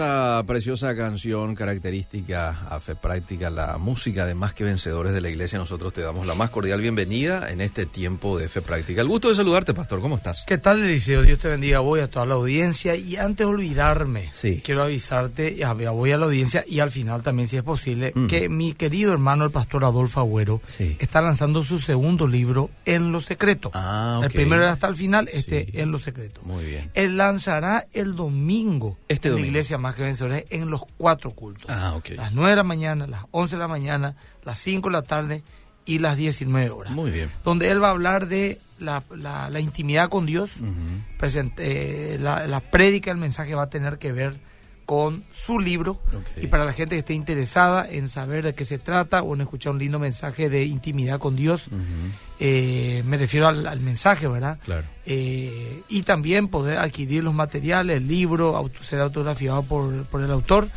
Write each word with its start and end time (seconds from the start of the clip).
uh, 0.00 0.29
preciosa 0.44 0.94
canción 0.96 1.54
característica 1.54 2.50
a 2.68 2.80
fe 2.80 2.94
práctica, 2.94 3.50
la 3.50 3.78
música 3.78 4.26
de 4.26 4.34
Más 4.34 4.54
que 4.54 4.64
Vencedores 4.64 5.12
de 5.12 5.20
la 5.20 5.28
Iglesia, 5.28 5.58
nosotros 5.58 5.92
te 5.92 6.00
damos 6.02 6.26
la 6.26 6.34
más 6.34 6.50
cordial 6.50 6.80
bienvenida 6.80 7.50
en 7.50 7.60
este 7.60 7.86
tiempo 7.86 8.38
de 8.38 8.48
fe 8.48 8.62
práctica. 8.62 9.00
El 9.00 9.08
gusto 9.08 9.28
de 9.28 9.34
saludarte, 9.34 9.74
pastor, 9.74 10.00
¿cómo 10.00 10.16
estás? 10.16 10.44
¿Qué 10.46 10.58
tal, 10.58 10.82
Eliseo? 10.82 11.22
Dios 11.22 11.38
te 11.38 11.48
bendiga, 11.48 11.80
voy 11.80 12.00
a 12.00 12.08
toda 12.10 12.26
la 12.26 12.34
audiencia 12.34 12.94
y 12.96 13.16
antes 13.16 13.46
de 13.46 13.52
olvidarme, 13.52 14.30
Sí. 14.32 14.60
quiero 14.64 14.82
avisarte, 14.82 15.56
voy 15.92 16.12
a 16.12 16.16
la 16.18 16.26
audiencia 16.26 16.64
y 16.68 16.80
al 16.80 16.90
final 16.90 17.22
también, 17.22 17.48
si 17.48 17.56
es 17.56 17.62
posible, 17.62 18.12
Mm. 18.14 18.26
que 18.28 18.48
mi 18.48 18.72
querido 18.74 19.12
hermano, 19.12 19.44
el 19.44 19.50
pastor 19.50 19.84
Adolfo 19.84 20.20
Agüero, 20.20 20.60
Sí. 20.66 20.96
está 21.00 21.20
lanzando 21.20 21.64
su 21.64 21.78
segundo 21.80 22.26
libro, 22.26 22.70
En 22.84 23.12
lo 23.12 23.20
Secreto. 23.20 23.70
Ah, 23.74 24.18
El 24.20 24.26
ok. 24.28 24.32
primero 24.32 24.62
era 24.62 24.72
hasta 24.72 24.86
el 24.88 24.96
final, 24.96 25.28
este, 25.32 25.66
Sí. 25.66 25.70
En 25.78 25.90
lo 25.92 25.98
Secreto. 25.98 26.40
Muy 26.44 26.64
bien. 26.64 26.90
Él 26.94 27.16
lanzará 27.16 27.86
el 27.92 28.14
domingo 28.16 28.96
Este 29.08 29.28
en 29.28 29.32
domingo. 29.32 29.44
la 29.46 29.48
iglesia 29.48 29.78
más 29.78 29.94
que 29.94 30.02
vencedores 30.02 30.29
en 30.50 30.70
los 30.70 30.82
cuatro 30.96 31.30
cultos. 31.32 31.68
Ah. 31.70 31.94
Las 32.16 32.32
9 32.32 32.50
de 32.50 32.56
la 32.56 32.62
mañana, 32.64 33.06
las 33.06 33.24
11 33.30 33.56
de 33.56 33.60
la 33.60 33.68
mañana, 33.68 34.16
las 34.44 34.58
5 34.58 34.88
de 34.88 34.92
la 34.92 35.02
tarde 35.02 35.42
y 35.84 35.98
las 35.98 36.16
19 36.16 36.70
horas. 36.70 36.92
Muy 36.92 37.10
bien. 37.10 37.30
Donde 37.44 37.70
él 37.70 37.82
va 37.82 37.88
a 37.88 37.90
hablar 37.90 38.26
de 38.28 38.58
la, 38.78 39.02
la- 39.14 39.50
la 39.50 39.60
intimidad 39.60 40.08
con 40.08 40.26
Dios. 40.26 40.50
Presente- 41.18 42.14
eh, 42.14 42.18
la, 42.18 42.46
la 42.46 42.60
prédica, 42.60 43.10
el 43.10 43.16
mensaje 43.18 43.54
va 43.54 43.64
a 43.64 43.70
tener 43.70 43.98
que 43.98 44.12
ver 44.12 44.38
con 44.90 45.22
su 45.32 45.60
libro. 45.60 46.00
Y 46.42 46.48
para 46.48 46.64
la 46.64 46.72
gente 46.72 46.96
que 46.96 46.98
esté 46.98 47.14
interesada 47.14 47.86
en 47.88 48.08
saber 48.08 48.42
de 48.44 48.56
qué 48.56 48.64
se 48.64 48.76
trata 48.76 49.22
o 49.22 49.36
en 49.36 49.42
escuchar 49.42 49.72
un 49.74 49.78
lindo 49.78 50.00
mensaje 50.00 50.50
de 50.50 50.64
intimidad 50.64 51.20
con 51.20 51.36
Dios, 51.36 51.68
eh, 52.40 53.04
me 53.06 53.16
refiero 53.16 53.46
al, 53.46 53.68
al 53.68 53.78
mensaje, 53.78 54.26
¿verdad? 54.26 54.58
Claro. 54.64 54.88
Eh, 55.06 55.82
y 55.88 56.02
también 56.02 56.48
poder 56.48 56.78
adquirir 56.78 57.22
los 57.22 57.34
materiales, 57.34 57.98
el 57.98 58.08
libro, 58.08 58.56
auto- 58.56 58.82
ser 58.82 58.98
autografiado 58.98 59.62
por, 59.62 60.06
por 60.06 60.22
el 60.22 60.30
autor. 60.32 60.68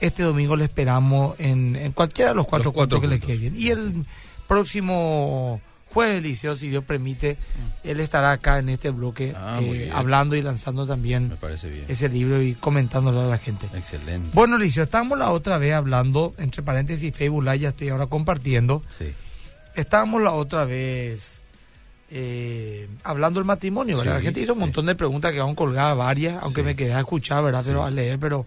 Este 0.00 0.22
domingo 0.22 0.56
le 0.56 0.64
esperamos 0.64 1.38
en, 1.38 1.76
en 1.76 1.92
cualquiera 1.92 2.30
de 2.30 2.36
los 2.36 2.46
cuatro, 2.48 2.68
Los 2.68 2.74
cuatro 2.74 3.02
que 3.02 3.06
le 3.06 3.18
cultos. 3.20 3.36
quede 3.36 3.50
bien. 3.50 3.54
Y 3.62 3.68
el 3.68 4.06
próximo 4.46 5.60
jueves, 5.98 6.22
Liceo, 6.22 6.56
si 6.56 6.68
Dios 6.68 6.84
permite, 6.84 7.36
él 7.82 7.98
estará 7.98 8.30
acá 8.32 8.58
en 8.60 8.68
este 8.68 8.90
bloque 8.90 9.32
Ah, 9.36 9.58
eh, 9.60 9.90
hablando 9.92 10.36
y 10.36 10.42
lanzando 10.42 10.86
también 10.86 11.36
ese 11.88 12.08
libro 12.08 12.40
y 12.40 12.54
comentándolo 12.54 13.22
a 13.22 13.26
la 13.26 13.38
gente. 13.38 13.66
Excelente. 13.74 14.30
Bueno, 14.32 14.58
Liceo, 14.58 14.84
estamos 14.84 15.18
la 15.18 15.30
otra 15.32 15.58
vez 15.58 15.74
hablando, 15.74 16.34
entre 16.38 16.62
paréntesis, 16.62 17.12
Facebook 17.14 17.42
Live, 17.42 17.58
ya 17.58 17.68
estoy 17.70 17.88
ahora 17.88 18.06
compartiendo. 18.06 18.82
Sí. 18.96 19.06
Estábamos 19.74 20.22
la 20.22 20.30
otra 20.32 20.64
vez 20.64 21.42
eh, 22.10 22.88
hablando 23.02 23.40
del 23.40 23.46
matrimonio, 23.46 23.96
¿verdad? 23.98 24.12
Sí, 24.12 24.18
la 24.18 24.22
gente 24.22 24.40
hizo 24.40 24.52
un 24.52 24.58
sí. 24.60 24.64
montón 24.66 24.86
de 24.86 24.94
preguntas 24.94 25.32
que 25.32 25.40
aún 25.40 25.54
colgadas 25.56 25.96
varias, 25.96 26.40
aunque 26.42 26.60
Sí. 26.60 26.66
me 26.66 26.76
quedé 26.76 26.94
a 26.94 27.00
escuchar, 27.00 27.42
¿verdad? 27.42 27.62
Pero 27.66 27.84
a 27.84 27.90
leer, 27.90 28.18
pero 28.20 28.46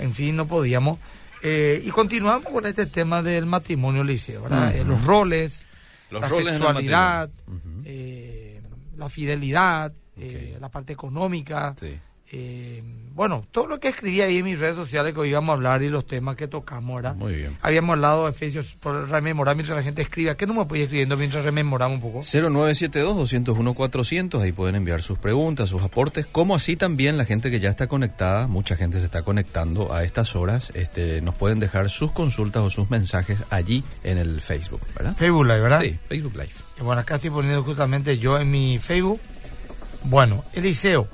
en 0.00 0.12
fin, 0.12 0.34
no 0.34 0.46
podíamos. 0.46 0.98
Eh, 1.42 1.82
y 1.84 1.90
continuamos 1.90 2.52
con 2.52 2.66
este 2.66 2.84
tema 2.86 3.22
del 3.22 3.46
matrimonio, 3.46 4.02
Liceo, 4.04 4.42
¿verdad? 4.42 4.74
Los 4.84 5.04
roles, 5.04 5.64
Los 6.10 6.22
la 6.22 6.28
sexualidad. 6.28 7.30
Ujú. 7.46 7.82
eh, 7.84 8.62
la 8.96 9.08
fidelidad, 9.08 9.92
eh, 10.16 10.58
la 10.60 10.68
parte 10.68 10.92
económica. 10.92 11.74
Sí. 11.78 11.98
Eh, 12.32 12.80
bueno, 13.12 13.44
todo 13.50 13.66
lo 13.66 13.80
que 13.80 13.88
escribí 13.88 14.20
ahí 14.20 14.38
en 14.38 14.44
mis 14.44 14.60
redes 14.60 14.76
sociales 14.76 15.12
que 15.12 15.18
hoy 15.20 15.30
íbamos 15.30 15.50
a 15.50 15.54
hablar 15.54 15.82
y 15.82 15.88
los 15.88 16.06
temas 16.06 16.36
que 16.36 16.46
tocamos, 16.46 16.94
¿verdad? 16.96 17.16
Muy 17.16 17.34
bien. 17.34 17.58
Habíamos 17.60 17.94
hablado 17.94 18.24
de 18.24 18.30
Efesios 18.30 18.76
por 18.78 19.08
rememorar 19.08 19.56
mientras 19.56 19.76
la 19.76 19.82
gente 19.82 20.00
escribe. 20.02 20.30
¿A 20.30 20.36
qué 20.36 20.46
no 20.46 20.54
me 20.54 20.64
puede 20.64 20.82
ir 20.82 20.86
escribiendo 20.86 21.16
mientras 21.16 21.44
rememoramos 21.44 21.96
un 21.96 22.02
poco? 22.02 22.20
0972-201-400, 22.20 24.40
ahí 24.40 24.52
pueden 24.52 24.76
enviar 24.76 25.02
sus 25.02 25.18
preguntas, 25.18 25.68
sus 25.68 25.82
aportes, 25.82 26.24
como 26.24 26.54
así 26.54 26.76
también 26.76 27.18
la 27.18 27.24
gente 27.24 27.50
que 27.50 27.58
ya 27.58 27.68
está 27.68 27.88
conectada, 27.88 28.46
mucha 28.46 28.76
gente 28.76 29.00
se 29.00 29.06
está 29.06 29.22
conectando 29.22 29.92
a 29.92 30.04
estas 30.04 30.36
horas, 30.36 30.70
este, 30.74 31.20
nos 31.22 31.34
pueden 31.34 31.58
dejar 31.58 31.90
sus 31.90 32.12
consultas 32.12 32.62
o 32.62 32.70
sus 32.70 32.90
mensajes 32.90 33.42
allí 33.50 33.82
en 34.04 34.18
el 34.18 34.40
Facebook, 34.40 34.80
¿verdad? 34.96 35.16
Facebook 35.16 35.46
Live, 35.46 35.60
¿verdad? 35.60 35.80
Sí, 35.82 35.98
Facebook 36.08 36.34
Live. 36.34 36.50
Y 36.78 36.82
Bueno, 36.84 37.00
acá 37.00 37.16
estoy 37.16 37.30
poniendo 37.30 37.64
justamente 37.64 38.18
yo 38.18 38.38
en 38.38 38.52
mi 38.52 38.78
Facebook. 38.78 39.18
Bueno, 40.04 40.44
Eliseo. 40.54 41.08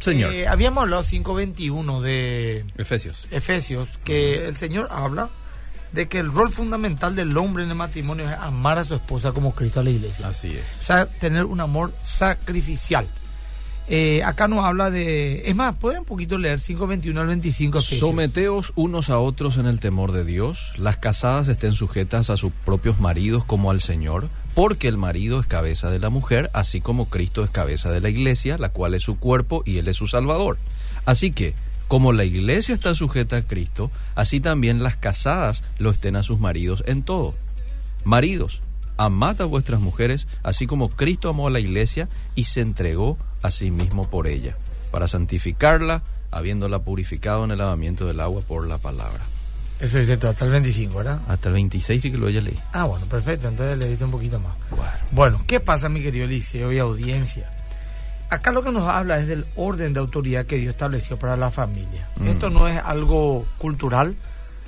Señor, 0.00 0.32
eh, 0.32 0.46
habíamos 0.46 0.82
hablado 0.82 1.02
521 1.02 2.00
de 2.00 2.64
Efesios. 2.76 3.26
Efesios, 3.30 3.88
que 4.04 4.46
el 4.46 4.56
Señor 4.56 4.88
habla 4.90 5.30
de 5.92 6.08
que 6.08 6.18
el 6.18 6.32
rol 6.32 6.50
fundamental 6.50 7.16
del 7.16 7.36
hombre 7.36 7.64
en 7.64 7.70
el 7.70 7.76
matrimonio 7.76 8.28
es 8.28 8.36
amar 8.36 8.78
a 8.78 8.84
su 8.84 8.94
esposa 8.94 9.32
como 9.32 9.54
Cristo 9.54 9.80
a 9.80 9.82
la 9.82 9.90
iglesia. 9.90 10.28
Así 10.28 10.48
es. 10.48 10.80
O 10.80 10.84
sea, 10.84 11.06
tener 11.06 11.44
un 11.44 11.60
amor 11.60 11.92
sacrificial. 12.04 13.06
Eh, 13.88 14.24
acá 14.24 14.48
nos 14.48 14.64
habla 14.64 14.90
de... 14.90 15.48
Es 15.48 15.54
más, 15.54 15.76
¿pueden 15.76 16.00
un 16.00 16.04
poquito 16.06 16.38
leer 16.38 16.60
521 16.60 17.20
al 17.20 17.26
25? 17.28 17.78
Efesios? 17.78 18.00
Someteos 18.00 18.72
unos 18.74 19.10
a 19.10 19.20
otros 19.20 19.58
en 19.58 19.66
el 19.66 19.78
temor 19.78 20.10
de 20.10 20.24
Dios. 20.24 20.72
Las 20.76 20.96
casadas 20.96 21.46
estén 21.46 21.72
sujetas 21.72 22.28
a 22.30 22.36
sus 22.36 22.52
propios 22.64 22.98
maridos 22.98 23.44
como 23.44 23.70
al 23.70 23.80
Señor, 23.80 24.28
porque 24.54 24.88
el 24.88 24.96
marido 24.96 25.38
es 25.38 25.46
cabeza 25.46 25.90
de 25.90 26.00
la 26.00 26.10
mujer, 26.10 26.50
así 26.52 26.80
como 26.80 27.08
Cristo 27.08 27.44
es 27.44 27.50
cabeza 27.50 27.92
de 27.92 28.00
la 28.00 28.08
iglesia, 28.08 28.58
la 28.58 28.70
cual 28.70 28.94
es 28.94 29.04
su 29.04 29.18
cuerpo 29.18 29.62
y 29.64 29.78
él 29.78 29.86
es 29.86 29.96
su 29.96 30.08
salvador. 30.08 30.58
Así 31.04 31.30
que, 31.30 31.54
como 31.86 32.12
la 32.12 32.24
iglesia 32.24 32.74
está 32.74 32.92
sujeta 32.96 33.36
a 33.36 33.46
Cristo, 33.46 33.92
así 34.16 34.40
también 34.40 34.82
las 34.82 34.96
casadas 34.96 35.62
lo 35.78 35.90
estén 35.90 36.16
a 36.16 36.24
sus 36.24 36.40
maridos 36.40 36.82
en 36.88 37.04
todo. 37.04 37.34
Maridos, 38.02 38.62
amad 38.96 39.40
a 39.40 39.44
vuestras 39.44 39.80
mujeres, 39.80 40.26
así 40.42 40.66
como 40.66 40.88
Cristo 40.88 41.28
amó 41.28 41.46
a 41.46 41.50
la 41.50 41.60
iglesia 41.60 42.08
y 42.34 42.44
se 42.44 42.60
entregó 42.60 43.18
a 43.42 43.50
sí 43.50 43.70
mismo 43.70 44.08
por 44.08 44.26
ella, 44.26 44.56
para 44.90 45.08
santificarla, 45.08 46.02
habiéndola 46.30 46.80
purificado 46.80 47.44
en 47.44 47.52
el 47.52 47.58
lavamiento 47.58 48.06
del 48.06 48.20
agua 48.20 48.42
por 48.42 48.66
la 48.66 48.78
palabra. 48.78 49.24
Eso 49.78 49.98
dice 49.98 50.16
todo, 50.16 50.30
hasta 50.30 50.46
el 50.46 50.52
25, 50.52 50.96
¿verdad? 50.96 51.20
Hasta 51.28 51.48
el 51.48 51.54
26 51.54 52.00
sí 52.00 52.10
que 52.10 52.16
lo 52.16 52.28
haya 52.28 52.40
leído. 52.40 52.60
Ah, 52.72 52.84
bueno, 52.84 53.04
perfecto, 53.06 53.48
entonces 53.48 53.76
le 53.76 53.88
diste 53.88 54.04
un 54.04 54.10
poquito 54.10 54.40
más. 54.40 54.54
Bueno. 54.70 54.92
Bueno, 55.10 55.44
¿qué 55.46 55.60
pasa, 55.60 55.88
mi 55.88 56.02
querido 56.02 56.26
Liceo 56.26 56.72
y 56.72 56.78
audiencia? 56.78 57.50
Acá 58.30 58.52
lo 58.52 58.64
que 58.64 58.72
nos 58.72 58.88
habla 58.88 59.18
es 59.18 59.28
del 59.28 59.44
orden 59.54 59.92
de 59.92 60.00
autoridad 60.00 60.46
que 60.46 60.56
Dios 60.56 60.70
estableció 60.70 61.18
para 61.18 61.36
la 61.36 61.50
familia. 61.50 62.08
Mm. 62.16 62.28
Esto 62.28 62.50
no 62.50 62.68
es 62.68 62.80
algo 62.82 63.46
cultural 63.58 64.16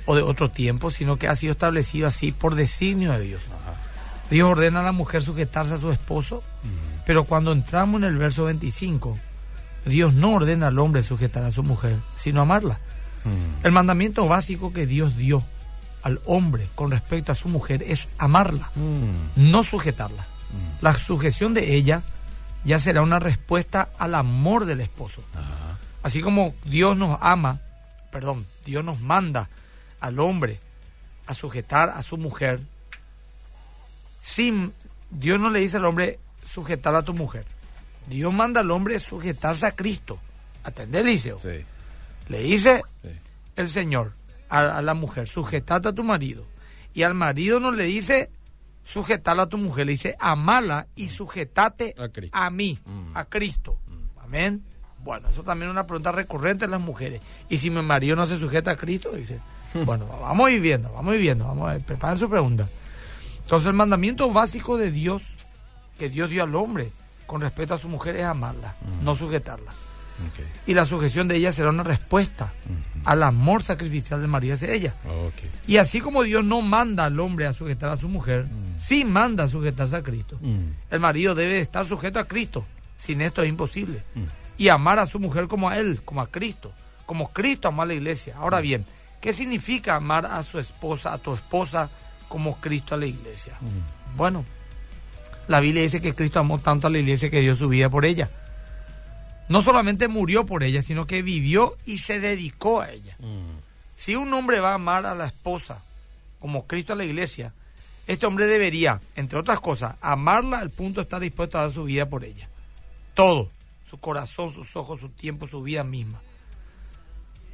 o 0.05 0.15
de 0.15 0.21
otro 0.21 0.49
tiempo, 0.49 0.91
sino 0.91 1.17
que 1.17 1.27
ha 1.27 1.35
sido 1.35 1.51
establecido 1.51 2.07
así 2.07 2.31
por 2.31 2.55
designio 2.55 3.11
de 3.11 3.21
Dios. 3.21 3.41
Dios 4.29 4.49
ordena 4.49 4.79
a 4.81 4.83
la 4.83 4.91
mujer 4.91 5.23
sujetarse 5.23 5.73
a 5.73 5.79
su 5.79 5.91
esposo, 5.91 6.43
pero 7.09 7.23
cuando 7.23 7.51
entramos 7.53 8.03
en 8.03 8.07
el 8.07 8.17
verso 8.19 8.45
25, 8.45 9.17
Dios 9.85 10.13
no 10.13 10.33
ordena 10.33 10.67
al 10.67 10.77
hombre 10.77 11.01
sujetar 11.01 11.43
a 11.43 11.51
su 11.51 11.63
mujer, 11.63 11.95
sino 12.15 12.39
amarla. 12.39 12.77
Mm. 13.25 13.65
El 13.65 13.71
mandamiento 13.71 14.27
básico 14.27 14.71
que 14.71 14.85
Dios 14.85 15.17
dio 15.17 15.43
al 16.03 16.21
hombre 16.25 16.67
con 16.75 16.91
respecto 16.91 17.31
a 17.31 17.35
su 17.35 17.47
mujer 17.49 17.81
es 17.81 18.09
amarla 18.19 18.69
Mm. 18.75 19.49
no 19.51 19.63
sujetarla. 19.63 20.23
La 20.81 20.93
sujeción 20.93 21.55
de 21.55 21.73
ella 21.73 22.03
ya 22.63 22.77
será 22.77 23.01
una 23.01 23.17
respuesta 23.17 23.89
al 23.97 24.13
amor 24.13 24.65
del 24.65 24.79
esposo. 24.79 25.23
Ajá. 25.33 25.79
Así 26.03 26.21
como 26.21 26.53
Dios 26.63 26.95
nos 26.95 27.17
ama, 27.21 27.59
perdón, 28.11 28.45
Dios 28.67 28.85
nos 28.85 29.01
manda 29.01 29.49
al 29.99 30.19
hombre 30.19 30.59
a 31.25 31.33
sujetar 31.33 31.89
a 31.89 32.03
su 32.03 32.17
mujer, 32.17 32.61
sin, 34.21 34.73
Dios 35.09 35.39
no 35.39 35.49
le 35.49 35.61
dice 35.61 35.77
al 35.77 35.85
hombre 35.85 36.19
sujetar 36.51 36.95
a 36.95 37.03
tu 37.03 37.13
mujer. 37.13 37.45
Dios 38.07 38.33
manda 38.33 38.61
al 38.61 38.71
hombre 38.71 38.99
sujetarse 38.99 39.65
a 39.67 39.71
Cristo. 39.73 40.19
¿Atender, 40.63 41.05
Liceo? 41.05 41.39
Sí, 41.39 41.63
Le 42.27 42.39
dice 42.41 42.83
sí. 43.01 43.09
el 43.55 43.69
Señor 43.69 44.13
a, 44.49 44.77
a 44.77 44.81
la 44.81 44.93
mujer, 44.93 45.27
sujetate 45.27 45.89
a 45.89 45.93
tu 45.93 46.03
marido. 46.03 46.45
Y 46.93 47.03
al 47.03 47.13
marido 47.13 47.59
no 47.59 47.71
le 47.71 47.83
dice 47.83 48.29
sujetarla 48.83 49.43
a 49.43 49.47
tu 49.49 49.57
mujer, 49.57 49.85
le 49.85 49.91
dice 49.93 50.15
amala 50.19 50.87
y 50.95 51.09
sujetate 51.09 51.93
A 52.31 52.45
a 52.45 52.49
mí, 52.49 52.79
Mm. 52.85 53.15
a 53.15 53.25
Cristo. 53.25 53.77
Amén. 54.23 54.63
Bueno, 55.03 55.29
eso 55.29 55.43
también 55.43 55.69
es 55.69 55.73
una 55.73 55.85
pregunta 55.87 56.11
recurrente 56.11 56.65
en 56.65 56.71
las 56.71 56.81
mujeres. 56.81 57.21
Y 57.47 57.57
si 57.59 57.69
mi 57.69 57.81
marido 57.81 58.15
no 58.15 58.25
se 58.27 58.37
sujeta 58.37 58.71
a 58.71 58.75
Cristo, 58.75 59.11
dice, 59.11 59.39
bueno, 59.85 60.07
vamos 60.07 60.47
a 60.47 60.51
ir 60.51 60.59
viendo, 60.61 60.91
vamos 60.91 61.13
a 61.13 61.15
ir 61.15 61.21
viendo, 61.21 61.45
vamos 61.45 61.69
a 61.69 61.73
ver, 61.73 61.81
preparen 61.83 62.17
su 62.17 62.29
pregunta. 62.29 62.67
Entonces 63.43 63.67
el 63.67 63.73
mandamiento 63.73 64.29
básico 64.31 64.77
de 64.77 64.91
Dios, 64.91 65.23
que 65.99 66.09
Dios 66.09 66.29
dio 66.29 66.41
al 66.41 66.55
hombre 66.55 66.91
con 67.27 67.41
respecto 67.41 67.75
a 67.75 67.77
su 67.77 67.87
mujer, 67.87 68.15
es 68.15 68.25
amarla, 68.25 68.73
no 69.03 69.15
sujetarla. 69.15 69.71
Y 70.65 70.73
la 70.73 70.85
sujeción 70.85 71.27
de 71.27 71.35
ella 71.35 71.53
será 71.53 71.69
una 71.69 71.83
respuesta 71.83 72.51
al 73.05 73.23
amor 73.23 73.63
sacrificial 73.63 74.21
de 74.21 74.27
María 74.27 74.55
hacia 74.55 74.73
ella. 74.73 74.95
Y 75.67 75.77
así 75.77 76.01
como 76.01 76.23
Dios 76.23 76.43
no 76.43 76.61
manda 76.61 77.05
al 77.05 77.19
hombre 77.19 77.45
a 77.45 77.53
sujetar 77.53 77.89
a 77.89 77.97
su 77.97 78.09
mujer, 78.09 78.47
sí 78.77 79.05
manda 79.05 79.43
a 79.43 79.49
sujetarse 79.49 79.95
a 79.95 80.03
Cristo. 80.03 80.39
El 80.89 80.99
marido 80.99 81.35
debe 81.35 81.59
estar 81.59 81.85
sujeto 81.85 82.19
a 82.19 82.25
Cristo. 82.25 82.65
Sin 82.97 83.21
esto 83.21 83.43
es 83.43 83.49
imposible. 83.49 84.03
Y 84.57 84.67
amar 84.67 84.99
a 84.99 85.05
su 85.05 85.19
mujer 85.19 85.47
como 85.47 85.69
a 85.69 85.77
él, 85.77 86.01
como 86.03 86.21
a 86.21 86.27
Cristo. 86.27 86.73
Como 87.05 87.31
Cristo 87.31 87.69
amó 87.69 87.83
a 87.83 87.85
la 87.85 87.93
iglesia. 87.93 88.35
Ahora 88.37 88.59
bien, 88.59 88.85
¿qué 89.21 89.33
significa 89.33 89.95
amar 89.95 90.25
a 90.25 90.43
su 90.43 90.59
esposa, 90.59 91.13
a 91.13 91.17
tu 91.17 91.33
esposa, 91.33 91.89
como 92.27 92.57
Cristo 92.57 92.95
a 92.95 92.97
la 92.97 93.05
iglesia? 93.05 93.53
Bueno, 94.17 94.43
la 95.49 95.59
Biblia 95.59 95.81
dice 95.81 95.99
que 95.99 96.13
Cristo 96.13 96.39
amó 96.39 96.59
tanto 96.59 96.85
a 96.85 96.89
la 96.91 96.99
iglesia 96.99 97.31
que 97.31 97.41
dio 97.41 97.55
su 97.55 97.67
vida 97.67 97.89
por 97.89 98.05
ella. 98.05 98.29
no 99.49 99.63
solamente 99.63 100.07
murió 100.07 100.45
por 100.45 100.63
ella, 100.63 100.83
sino 100.83 101.07
que 101.07 101.23
vivió 101.23 101.75
y 101.83 101.97
se 101.97 102.19
dedicó 102.19 102.81
a 102.81 102.91
ella. 102.91 103.15
Mm. 103.17 103.57
Si 103.95 104.15
un 104.15 104.31
hombre 104.31 104.59
va 104.59 104.71
a 104.71 104.75
amar 104.75 105.07
a 105.07 105.15
la 105.15 105.25
esposa 105.25 105.81
como 106.39 106.67
Cristo 106.67 106.93
a 106.93 106.95
la 106.95 107.03
iglesia, 107.03 107.51
este 108.05 108.27
hombre 108.27 108.45
debería, 108.45 109.01
entre 109.15 109.39
otras 109.39 109.59
cosas, 109.59 109.95
amarla 110.01 110.59
al 110.59 110.69
punto 110.69 110.99
de 110.99 111.05
estar 111.05 111.19
dispuesto 111.19 111.57
a 111.57 111.61
dar 111.61 111.71
su 111.71 111.83
vida 111.85 112.07
por 112.07 112.23
ella. 112.23 112.47
Todo, 113.15 113.49
su 113.89 113.99
corazón, 113.99 114.53
sus 114.53 114.75
ojos, 114.75 114.99
su 114.99 115.09
tiempo, 115.09 115.47
su 115.47 115.63
vida 115.63 115.83
misma. 115.83 116.21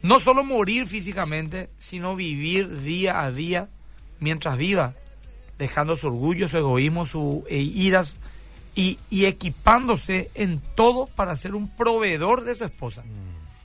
No 0.01 0.19
solo 0.19 0.43
morir 0.43 0.85
físicamente, 0.85 1.69
sino 1.79 2.17
vivir 2.17 2.81
día 2.81 3.21
a 3.21 3.31
día 3.31 3.69
mientras 4.19 4.57
viva, 4.57 4.95
dejando 5.57 5.95
su 5.95 6.07
orgullo, 6.07 6.47
su 6.47 6.57
egoísmo, 6.57 7.05
su 7.05 7.45
e 7.49 7.57
iras 7.57 8.15
y, 8.75 8.99
y 9.09 9.25
equipándose 9.25 10.29
en 10.35 10.61
todo 10.75 11.07
para 11.07 11.37
ser 11.37 11.55
un 11.55 11.69
proveedor 11.69 12.43
de 12.43 12.55
su 12.55 12.63
esposa 12.63 13.03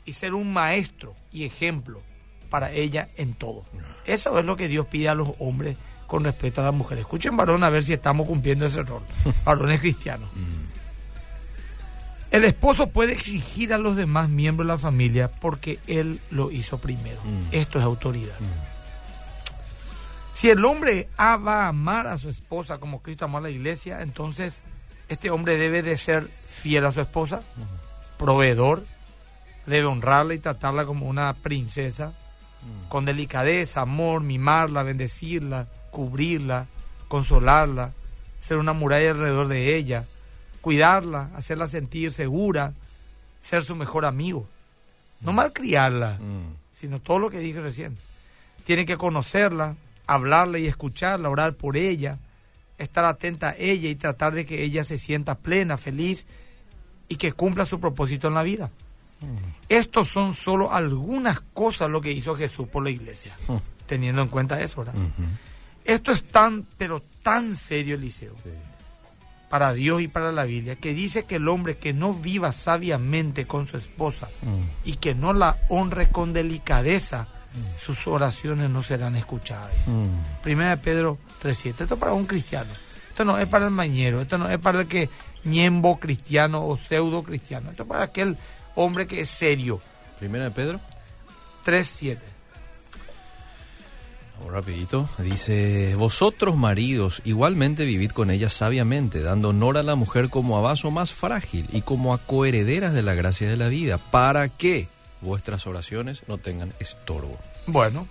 y 0.04 0.12
ser 0.12 0.34
un 0.34 0.52
maestro 0.52 1.14
y 1.32 1.44
ejemplo 1.44 2.02
para 2.48 2.72
ella 2.72 3.08
en 3.16 3.34
todo. 3.34 3.64
Eso 4.06 4.38
es 4.38 4.44
lo 4.44 4.56
que 4.56 4.68
Dios 4.68 4.86
pide 4.86 5.08
a 5.08 5.14
los 5.14 5.30
hombres 5.38 5.76
con 6.06 6.24
respecto 6.24 6.60
a 6.60 6.64
las 6.64 6.74
mujeres. 6.74 7.02
Escuchen, 7.02 7.36
varón, 7.36 7.62
a 7.62 7.70
ver 7.70 7.84
si 7.84 7.92
estamos 7.92 8.26
cumpliendo 8.26 8.66
ese 8.66 8.82
rol. 8.82 9.02
Varones 9.44 9.80
cristianos. 9.80 10.28
El 12.32 12.44
esposo 12.44 12.88
puede 12.88 13.12
exigir 13.12 13.72
a 13.72 13.78
los 13.78 13.96
demás 13.96 14.28
miembros 14.28 14.66
de 14.66 14.74
la 14.74 14.78
familia 14.78 15.30
porque 15.40 15.78
él 15.86 16.20
lo 16.30 16.50
hizo 16.50 16.78
primero. 16.78 17.20
Mm. 17.24 17.54
Esto 17.54 17.78
es 17.78 17.84
autoridad. 17.84 18.34
Si 20.40 20.48
el 20.48 20.64
hombre 20.64 21.10
ah, 21.18 21.36
va 21.36 21.64
a 21.64 21.68
amar 21.68 22.06
a 22.06 22.16
su 22.16 22.30
esposa 22.30 22.78
como 22.78 23.02
Cristo 23.02 23.26
amó 23.26 23.36
a 23.36 23.42
la 23.42 23.50
iglesia, 23.50 24.00
entonces 24.00 24.62
este 25.10 25.30
hombre 25.30 25.58
debe 25.58 25.82
de 25.82 25.98
ser 25.98 26.22
fiel 26.24 26.86
a 26.86 26.92
su 26.92 27.00
esposa, 27.02 27.42
proveedor, 28.16 28.82
debe 29.66 29.86
honrarla 29.86 30.32
y 30.32 30.38
tratarla 30.38 30.86
como 30.86 31.06
una 31.06 31.34
princesa, 31.34 32.14
con 32.88 33.04
delicadeza, 33.04 33.82
amor, 33.82 34.22
mimarla, 34.22 34.82
bendecirla, 34.82 35.66
cubrirla, 35.90 36.68
consolarla, 37.08 37.92
ser 38.40 38.56
una 38.56 38.72
muralla 38.72 39.10
alrededor 39.10 39.46
de 39.46 39.76
ella, 39.76 40.06
cuidarla, 40.62 41.28
hacerla 41.36 41.66
sentir 41.66 42.12
segura, 42.12 42.72
ser 43.42 43.62
su 43.62 43.76
mejor 43.76 44.06
amigo. 44.06 44.48
No 45.20 45.34
malcriarla, 45.34 46.16
Mm. 46.18 46.54
sino 46.72 46.98
todo 46.98 47.18
lo 47.18 47.28
que 47.28 47.40
dije 47.40 47.60
recién. 47.60 47.98
Tiene 48.64 48.86
que 48.86 48.96
conocerla, 48.96 49.76
hablarla 50.14 50.58
y 50.58 50.66
escucharla, 50.66 51.28
orar 51.30 51.54
por 51.54 51.76
ella, 51.76 52.18
estar 52.78 53.04
atenta 53.04 53.50
a 53.50 53.56
ella 53.56 53.88
y 53.88 53.94
tratar 53.94 54.32
de 54.34 54.44
que 54.46 54.62
ella 54.62 54.84
se 54.84 54.98
sienta 54.98 55.36
plena, 55.38 55.76
feliz 55.76 56.26
y 57.08 57.16
que 57.16 57.32
cumpla 57.32 57.64
su 57.66 57.78
propósito 57.80 58.28
en 58.28 58.34
la 58.34 58.42
vida. 58.42 58.70
Estos 59.68 60.08
son 60.08 60.32
solo 60.34 60.72
algunas 60.72 61.40
cosas 61.40 61.90
lo 61.90 62.00
que 62.00 62.10
hizo 62.12 62.34
Jesús 62.36 62.66
por 62.68 62.82
la 62.82 62.90
iglesia, 62.90 63.36
teniendo 63.86 64.22
en 64.22 64.28
cuenta 64.28 64.60
eso, 64.62 64.82
¿verdad? 64.84 64.94
Esto 65.84 66.10
es 66.12 66.22
tan, 66.24 66.66
pero 66.78 67.02
tan 67.22 67.56
serio, 67.56 67.96
Eliseo, 67.96 68.34
Sí. 68.42 68.50
para 69.50 69.72
Dios 69.74 70.00
y 70.00 70.08
para 70.08 70.30
la 70.32 70.44
Biblia, 70.44 70.76
que 70.76 70.94
dice 70.94 71.24
que 71.24 71.36
el 71.36 71.48
hombre 71.48 71.76
que 71.76 71.92
no 71.92 72.14
viva 72.14 72.52
sabiamente 72.52 73.46
con 73.46 73.66
su 73.66 73.76
esposa 73.76 74.28
Mm. 74.42 74.88
y 74.88 74.96
que 74.96 75.14
no 75.14 75.32
la 75.32 75.58
honre 75.68 76.08
con 76.10 76.32
delicadeza, 76.32 77.26
sus 77.78 78.06
oraciones 78.06 78.70
no 78.70 78.82
serán 78.82 79.16
escuchadas. 79.16 79.88
Mm. 79.88 80.42
Primera 80.42 80.70
de 80.70 80.76
Pedro 80.78 81.18
3.7. 81.42 81.82
Esto 81.82 81.94
es 81.94 82.00
para 82.00 82.12
un 82.12 82.26
cristiano. 82.26 82.70
Esto 83.08 83.24
no 83.24 83.38
es 83.38 83.48
para 83.48 83.66
el 83.66 83.70
mañero. 83.70 84.20
Esto 84.20 84.38
no 84.38 84.48
es 84.48 84.58
para 84.58 84.82
el 84.82 84.86
que 84.86 85.08
ñembo 85.44 85.98
cristiano 85.98 86.64
o 86.66 86.76
pseudo 86.76 87.22
cristiano. 87.22 87.70
Esto 87.70 87.82
es 87.82 87.88
para 87.88 88.04
aquel 88.04 88.36
hombre 88.74 89.06
que 89.06 89.20
es 89.20 89.30
serio. 89.30 89.80
Primera 90.18 90.44
de 90.44 90.50
Pedro. 90.50 90.80
3.7. 91.64 92.18
Vamos 94.38 94.54
rapidito. 94.54 95.08
Dice, 95.18 95.94
vosotros 95.96 96.56
maridos 96.56 97.20
igualmente 97.24 97.84
vivid 97.84 98.12
con 98.12 98.30
ella 98.30 98.48
sabiamente, 98.48 99.20
dando 99.20 99.50
honor 99.50 99.76
a 99.76 99.82
la 99.82 99.96
mujer 99.96 100.30
como 100.30 100.56
a 100.56 100.62
vaso 100.62 100.90
más 100.90 101.12
frágil 101.12 101.68
y 101.72 101.82
como 101.82 102.14
a 102.14 102.18
coherederas 102.18 102.94
de 102.94 103.02
la 103.02 103.14
gracia 103.14 103.50
de 103.50 103.58
la 103.58 103.68
vida, 103.68 103.98
para 103.98 104.48
que 104.48 104.88
vuestras 105.20 105.66
oraciones 105.66 106.22
no 106.26 106.38
tengan 106.38 106.72
estorbo. 106.80 107.38
Bueno, 107.66 108.06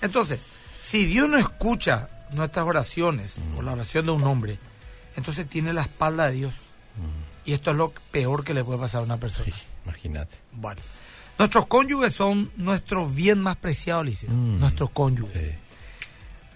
entonces, 0.00 0.40
si 0.82 1.06
Dios 1.06 1.28
no 1.28 1.38
escucha 1.38 2.08
nuestras 2.32 2.66
oraciones 2.66 3.36
o 3.56 3.62
la 3.62 3.72
oración 3.72 4.06
de 4.06 4.12
un 4.12 4.24
hombre, 4.24 4.58
entonces 5.16 5.48
tiene 5.48 5.72
la 5.72 5.82
espalda 5.82 6.26
de 6.28 6.36
Dios. 6.36 6.54
Y 7.44 7.52
esto 7.52 7.72
es 7.72 7.76
lo 7.76 7.92
peor 8.10 8.44
que 8.44 8.54
le 8.54 8.64
puede 8.64 8.78
pasar 8.78 9.00
a 9.02 9.04
una 9.04 9.18
persona. 9.18 9.52
Sí, 9.52 9.62
imagínate. 9.84 10.36
Bueno, 10.52 10.80
nuestros 11.38 11.66
cónyuges 11.66 12.14
son 12.14 12.50
nuestro 12.56 13.08
bien 13.08 13.40
más 13.40 13.56
preciado, 13.56 14.02
Liceo. 14.02 14.30
Mm. 14.30 14.60
Nuestros 14.60 14.90
cónyuges. 14.90 15.50
Sí. 15.50 15.56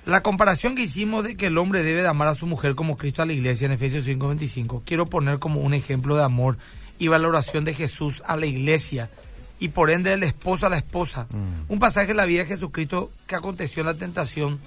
La 0.07 0.23
comparación 0.23 0.75
que 0.75 0.85
hicimos 0.85 1.25
de 1.25 1.37
que 1.37 1.47
el 1.47 1.59
hombre 1.59 1.83
debe 1.83 2.01
de 2.01 2.09
amar 2.09 2.29
a 2.29 2.35
su 2.35 2.47
mujer 2.47 2.75
como 2.75 2.97
Cristo 2.97 3.21
a 3.21 3.27
la 3.27 3.35
iglesia 3.35 3.67
en 3.67 3.73
Efesios 3.73 4.07
5:25, 4.07 4.83
quiero 4.85 5.05
poner 5.05 5.39
como 5.39 5.61
un 5.61 5.75
ejemplo 5.75 6.17
de 6.17 6.23
amor 6.23 6.57
y 6.99 7.09
valoración 7.09 7.65
de 7.65 7.75
Jesús 7.75 8.23
a 8.27 8.37
la 8.37 8.47
iglesia 8.47 9.11
y 9.59 9.69
por 9.69 9.91
ende 9.91 10.11
del 10.11 10.23
esposo 10.23 10.67
a 10.67 10.71
la 10.71 10.77
esposa. 10.79 11.27
Mm. 11.31 11.73
Un 11.73 11.79
pasaje 11.79 12.09
de 12.09 12.15
la 12.15 12.25
vida 12.25 12.43
de 12.43 12.47
Jesucristo 12.49 13.11
que 13.27 13.35
aconteció 13.37 13.81
en 13.81 13.87
la 13.87 13.95
tentación 13.95 14.61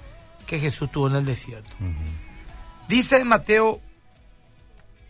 que 0.46 0.58
Jesús 0.58 0.90
tuvo 0.90 1.08
en 1.08 1.16
el 1.16 1.24
desierto. 1.24 1.70
Dice 2.88 3.18
en 3.18 3.28
Mateo, 3.28 3.80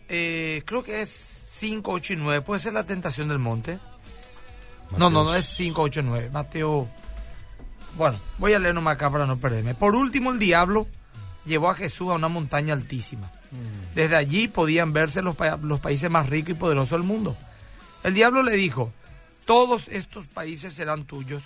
eh, 0.09 0.61
creo 0.65 0.83
que 0.83 1.01
es 1.01 1.09
5, 1.49 1.91
8 1.91 2.13
y 2.13 2.15
9, 2.17 2.41
puede 2.41 2.59
ser 2.59 2.73
la 2.73 2.83
tentación 2.83 3.27
del 3.27 3.39
monte. 3.39 3.79
No, 4.97 5.09
no, 5.09 5.23
no 5.23 5.33
es 5.35 5.45
5, 5.45 5.81
8, 5.81 6.01
9. 6.03 6.29
Mateo. 6.31 6.87
Bueno, 7.97 8.17
voy 8.37 8.53
a 8.53 8.59
leer 8.59 8.73
nomás 8.75 8.95
acá 8.95 9.09
para 9.11 9.25
no 9.25 9.37
perderme. 9.37 9.73
Por 9.75 9.95
último, 9.95 10.31
el 10.31 10.39
diablo 10.39 10.87
llevó 11.45 11.69
a 11.69 11.75
Jesús 11.75 12.09
a 12.09 12.13
una 12.13 12.27
montaña 12.27 12.73
altísima. 12.73 13.31
Desde 13.93 14.15
allí 14.15 14.47
podían 14.47 14.93
verse 14.93 15.21
los, 15.21 15.35
pa- 15.35 15.57
los 15.57 15.79
países 15.79 16.09
más 16.09 16.27
ricos 16.29 16.51
y 16.51 16.53
poderosos 16.55 16.91
del 16.91 17.03
mundo. 17.03 17.35
El 18.03 18.13
diablo 18.15 18.41
le 18.41 18.53
dijo, 18.53 18.91
todos 19.45 19.87
estos 19.89 20.25
países 20.27 20.73
serán 20.73 21.05
tuyos 21.05 21.43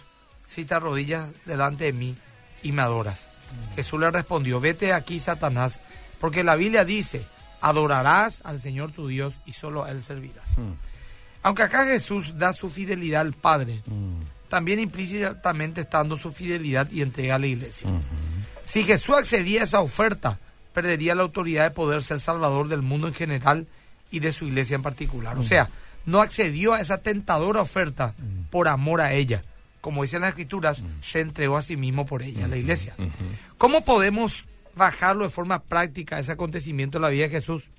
si 0.47 0.65
te 0.65 0.73
arrodillas 0.75 1.27
delante 1.45 1.85
de 1.85 1.93
mí 1.93 2.15
y 2.63 2.71
me 2.71 2.81
adoras. 2.81 3.27
Jesús 3.75 3.99
le 3.99 4.11
respondió, 4.11 4.59
vete 4.59 4.93
aquí, 4.93 5.19
Satanás, 5.19 5.79
porque 6.19 6.43
la 6.43 6.55
Biblia 6.55 6.83
dice, 6.85 7.25
adorarás 7.61 8.41
al 8.43 8.59
Señor 8.59 8.91
tu 8.91 9.07
Dios 9.07 9.33
y 9.45 9.53
solo 9.53 9.83
a 9.83 9.91
Él 9.91 10.03
servirás. 10.03 10.45
Mm. 10.57 10.71
Aunque 11.43 11.63
acá 11.63 11.85
Jesús 11.85 12.37
da 12.37 12.53
su 12.53 12.69
fidelidad 12.69 13.21
al 13.21 13.33
Padre, 13.33 13.81
Mm. 13.85 14.19
también 14.49 14.79
implícitamente 14.79 15.81
está 15.81 15.99
dando 15.99 16.17
su 16.17 16.31
fidelidad 16.31 16.89
y 16.91 17.01
entrega 17.01 17.35
a 17.35 17.39
la 17.39 17.47
iglesia. 17.47 17.87
Ujú. 17.89 17.99
Si 18.65 18.83
Jesús 18.83 19.15
accedía 19.15 19.61
a 19.61 19.63
esa 19.63 19.81
oferta, 19.81 20.39
perdería 20.73 21.15
la 21.15 21.23
autoridad 21.23 21.63
de 21.63 21.71
poder 21.71 22.03
ser 22.03 22.19
salvador 22.19 22.67
del 22.67 22.81
mundo 22.81 23.07
en 23.07 23.13
general 23.13 23.67
y 24.11 24.19
de 24.19 24.31
su 24.33 24.45
iglesia 24.45 24.75
en 24.75 24.83
particular. 24.83 25.37
O 25.37 25.43
sea, 25.43 25.69
no 26.07 26.21
accedió 26.21 26.73
a 26.73 26.81
esa 26.81 26.97
tentadora 26.99 27.61
oferta 27.61 28.15
por 28.49 28.67
amor 28.69 29.01
a 29.01 29.13
ella. 29.13 29.43
Como 29.81 30.01
dicen 30.01 30.21
las 30.21 30.29
escrituras, 30.29 30.81
se 31.03 31.19
entregó 31.19 31.57
a 31.57 31.61
sí 31.61 31.77
mismo 31.77 32.05
por 32.07 32.23
ella, 32.23 32.45
a 32.45 32.47
la 32.47 32.57
iglesia. 32.57 32.95
¿Cómo 33.59 33.85
podemos 33.85 34.45
bajarlo 34.75 35.25
de 35.25 35.29
forma 35.29 35.61
práctica 35.63 36.17
ese 36.17 36.31
acontecimiento 36.31 36.97
en 36.97 37.01
la 37.03 37.09
vida 37.09 37.25
de 37.25 37.29
Jesús? 37.31 37.69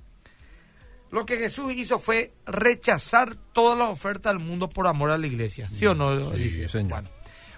Lo 1.11 1.25
que 1.25 1.39
Jesús 1.39 1.73
hizo 1.73 1.99
fue 1.99 2.31
rechazar 2.47 3.35
toda 3.55 3.75
la 3.75 3.89
oferta 3.89 4.29
del 4.29 4.41
mundo 4.41 4.69
por 4.69 4.87
amor 4.87 5.11
a 5.11 5.17
la 5.19 5.27
iglesia. 5.27 5.69
¿Sí 5.71 5.87
o 5.87 5.95
no? 5.95 6.19
Sí, 6.31 6.37
Eliseo? 6.37 6.69
señor. 6.69 6.91
Bueno, 6.91 7.09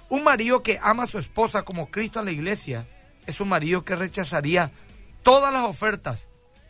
un 0.09 0.23
marido 0.23 0.63
que 0.63 0.79
ama 0.81 1.03
a 1.03 1.09
su 1.09 1.19
esposa 1.19 1.63
como 1.63 1.91
Cristo 1.91 2.21
a 2.21 2.23
la 2.23 2.31
iglesia 2.31 2.87
es 3.27 3.41
un 3.41 3.49
marido 3.49 3.85
que 3.85 3.97
rechazaría 3.97 4.71
todas 5.25 5.53
las 5.53 5.65
ofertas, 5.65 6.29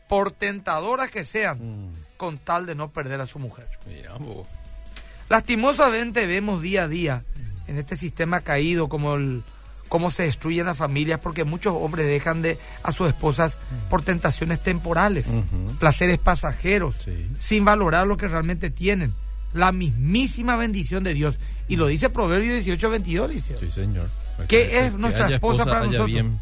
por 0.09 0.33
tentadoras 0.33 1.11
que 1.11 1.25
sean, 1.25 1.59
Mm. 1.61 1.95
Con 2.21 2.37
tal 2.37 2.67
de 2.67 2.75
no 2.75 2.91
perder 2.93 3.19
a 3.23 3.27
su 3.27 3.39
mujer. 3.39 3.67
Mira, 3.89 4.12
vos. 4.19 4.47
Lastimosamente 5.31 6.27
vemos 6.27 6.61
día 6.61 6.83
a 6.83 6.89
día 6.89 7.23
en 7.67 7.79
este 7.79 7.97
sistema 7.97 8.43
caído 8.43 8.91
como 8.91 9.15
el 9.15 9.43
cómo 9.89 10.11
se 10.11 10.25
destruyen 10.25 10.67
las 10.67 10.77
familias 10.77 11.19
porque 11.19 11.45
muchos 11.45 11.75
hombres 11.75 12.07
dejan 12.07 12.43
de 12.43 12.59
a 12.83 12.93
sus 12.93 13.09
esposas 13.09 13.59
por 13.89 14.03
tentaciones 14.03 14.62
temporales, 14.62 15.27
placeres 15.79 16.19
pasajeros, 16.19 16.97
Sí. 17.03 17.27
sin 17.39 17.65
valorar 17.65 18.07
lo 18.07 18.19
que 18.19 18.29
realmente 18.29 18.69
tienen, 18.69 19.15
la 19.55 19.73
mismísima 19.73 20.57
bendición 20.57 21.03
de 21.03 21.15
Dios. 21.15 21.39
Y 21.69 21.77
lo 21.77 21.87
dice 21.87 22.11
Proverbios 22.11 22.53
18, 22.53 22.91
22, 22.91 23.31
dice. 23.31 23.57
Sí, 23.59 23.71
señor. 23.71 24.11
¿Qué 24.49 24.62
El 24.78 24.85
es 24.87 24.90
que 24.92 24.99
nuestra 24.99 25.26
haya 25.26 25.35
esposa 25.37 25.64
para 25.64 25.78
haya 25.80 25.87
nosotros? 25.87 26.06
bien. 26.06 26.40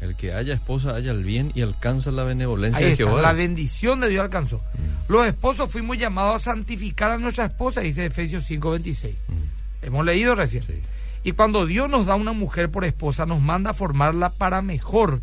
El 0.00 0.16
que 0.16 0.32
haya 0.32 0.54
esposa 0.54 0.94
haya 0.94 1.10
el 1.12 1.24
bien 1.24 1.52
y 1.54 1.62
alcanza 1.62 2.10
la 2.10 2.24
benevolencia 2.24 2.78
Ahí 2.78 2.84
de 2.86 2.92
está, 2.92 3.04
Jehová. 3.04 3.22
la 3.22 3.32
bendición 3.32 4.00
de 4.00 4.08
Dios 4.08 4.22
alcanzó. 4.24 4.60
Los 5.08 5.26
esposos 5.26 5.70
fuimos 5.70 5.98
llamados 5.98 6.36
a 6.36 6.38
santificar 6.52 7.10
a 7.12 7.18
nuestra 7.18 7.44
esposa, 7.46 7.80
dice 7.80 8.04
Efesios 8.06 8.44
5:26. 8.48 9.12
Mm. 9.28 9.84
Hemos 9.86 10.04
leído 10.04 10.34
recién. 10.34 10.62
Sí. 10.62 10.80
Y 11.24 11.32
cuando 11.32 11.66
Dios 11.66 11.88
nos 11.90 12.06
da 12.06 12.14
una 12.14 12.32
mujer 12.32 12.70
por 12.70 12.84
esposa, 12.84 13.26
nos 13.26 13.40
manda 13.40 13.70
a 13.70 13.74
formarla 13.74 14.30
para 14.30 14.62
mejor, 14.62 15.20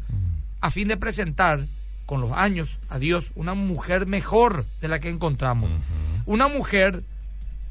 a 0.61 0.69
fin 0.71 0.87
de 0.89 0.97
presentar 0.97 1.61
con 2.05 2.19
los 2.19 2.31
años 2.33 2.77
a 2.89 2.99
Dios 2.99 3.31
una 3.35 3.53
mujer 3.53 4.05
mejor 4.05 4.65
de 4.81 4.87
la 4.89 4.99
que 4.99 5.07
encontramos. 5.09 5.69
Una 6.25 6.47
mujer 6.49 7.03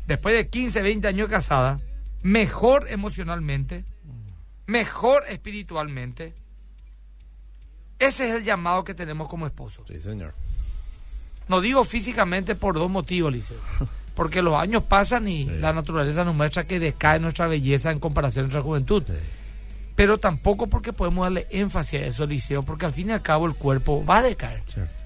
después 0.06 0.34
de 0.34 0.48
15, 0.48 0.80
20 0.82 1.08
años 1.08 1.28
casada, 1.28 1.78
mejor 2.22 2.86
emocionalmente, 2.90 3.84
mejor 4.72 5.24
espiritualmente. 5.28 6.34
Ese 7.98 8.28
es 8.28 8.34
el 8.34 8.42
llamado 8.44 8.82
que 8.84 8.94
tenemos 8.94 9.28
como 9.28 9.46
esposos. 9.46 9.84
Sí, 9.86 10.00
señor. 10.00 10.34
No 11.48 11.60
digo 11.60 11.84
físicamente 11.84 12.54
por 12.54 12.74
dos 12.74 12.90
motivos, 12.90 13.32
Liceo. 13.32 13.58
Porque 14.14 14.42
los 14.42 14.54
años 14.60 14.82
pasan 14.82 15.28
y 15.28 15.44
Sí. 15.44 15.50
la 15.60 15.72
naturaleza 15.72 16.24
nos 16.24 16.34
muestra 16.34 16.64
que 16.66 16.78
decae 16.80 17.18
nuestra 17.20 17.46
belleza 17.46 17.90
en 17.90 17.98
comparación 18.00 18.44
a 18.44 18.46
nuestra 18.48 18.62
juventud. 18.62 19.02
Sí. 19.06 19.12
Pero 19.94 20.18
tampoco 20.18 20.68
porque 20.68 20.92
podemos 20.94 21.24
darle 21.26 21.46
énfasis 21.50 22.00
a 22.00 22.06
eso, 22.06 22.26
Liceo, 22.26 22.62
porque 22.62 22.86
al 22.86 22.92
fin 22.94 23.10
y 23.10 23.12
al 23.12 23.20
cabo 23.22 23.46
el 23.46 23.54
cuerpo 23.54 24.04
va 24.04 24.18
a 24.18 24.22
decaer. 24.22 24.62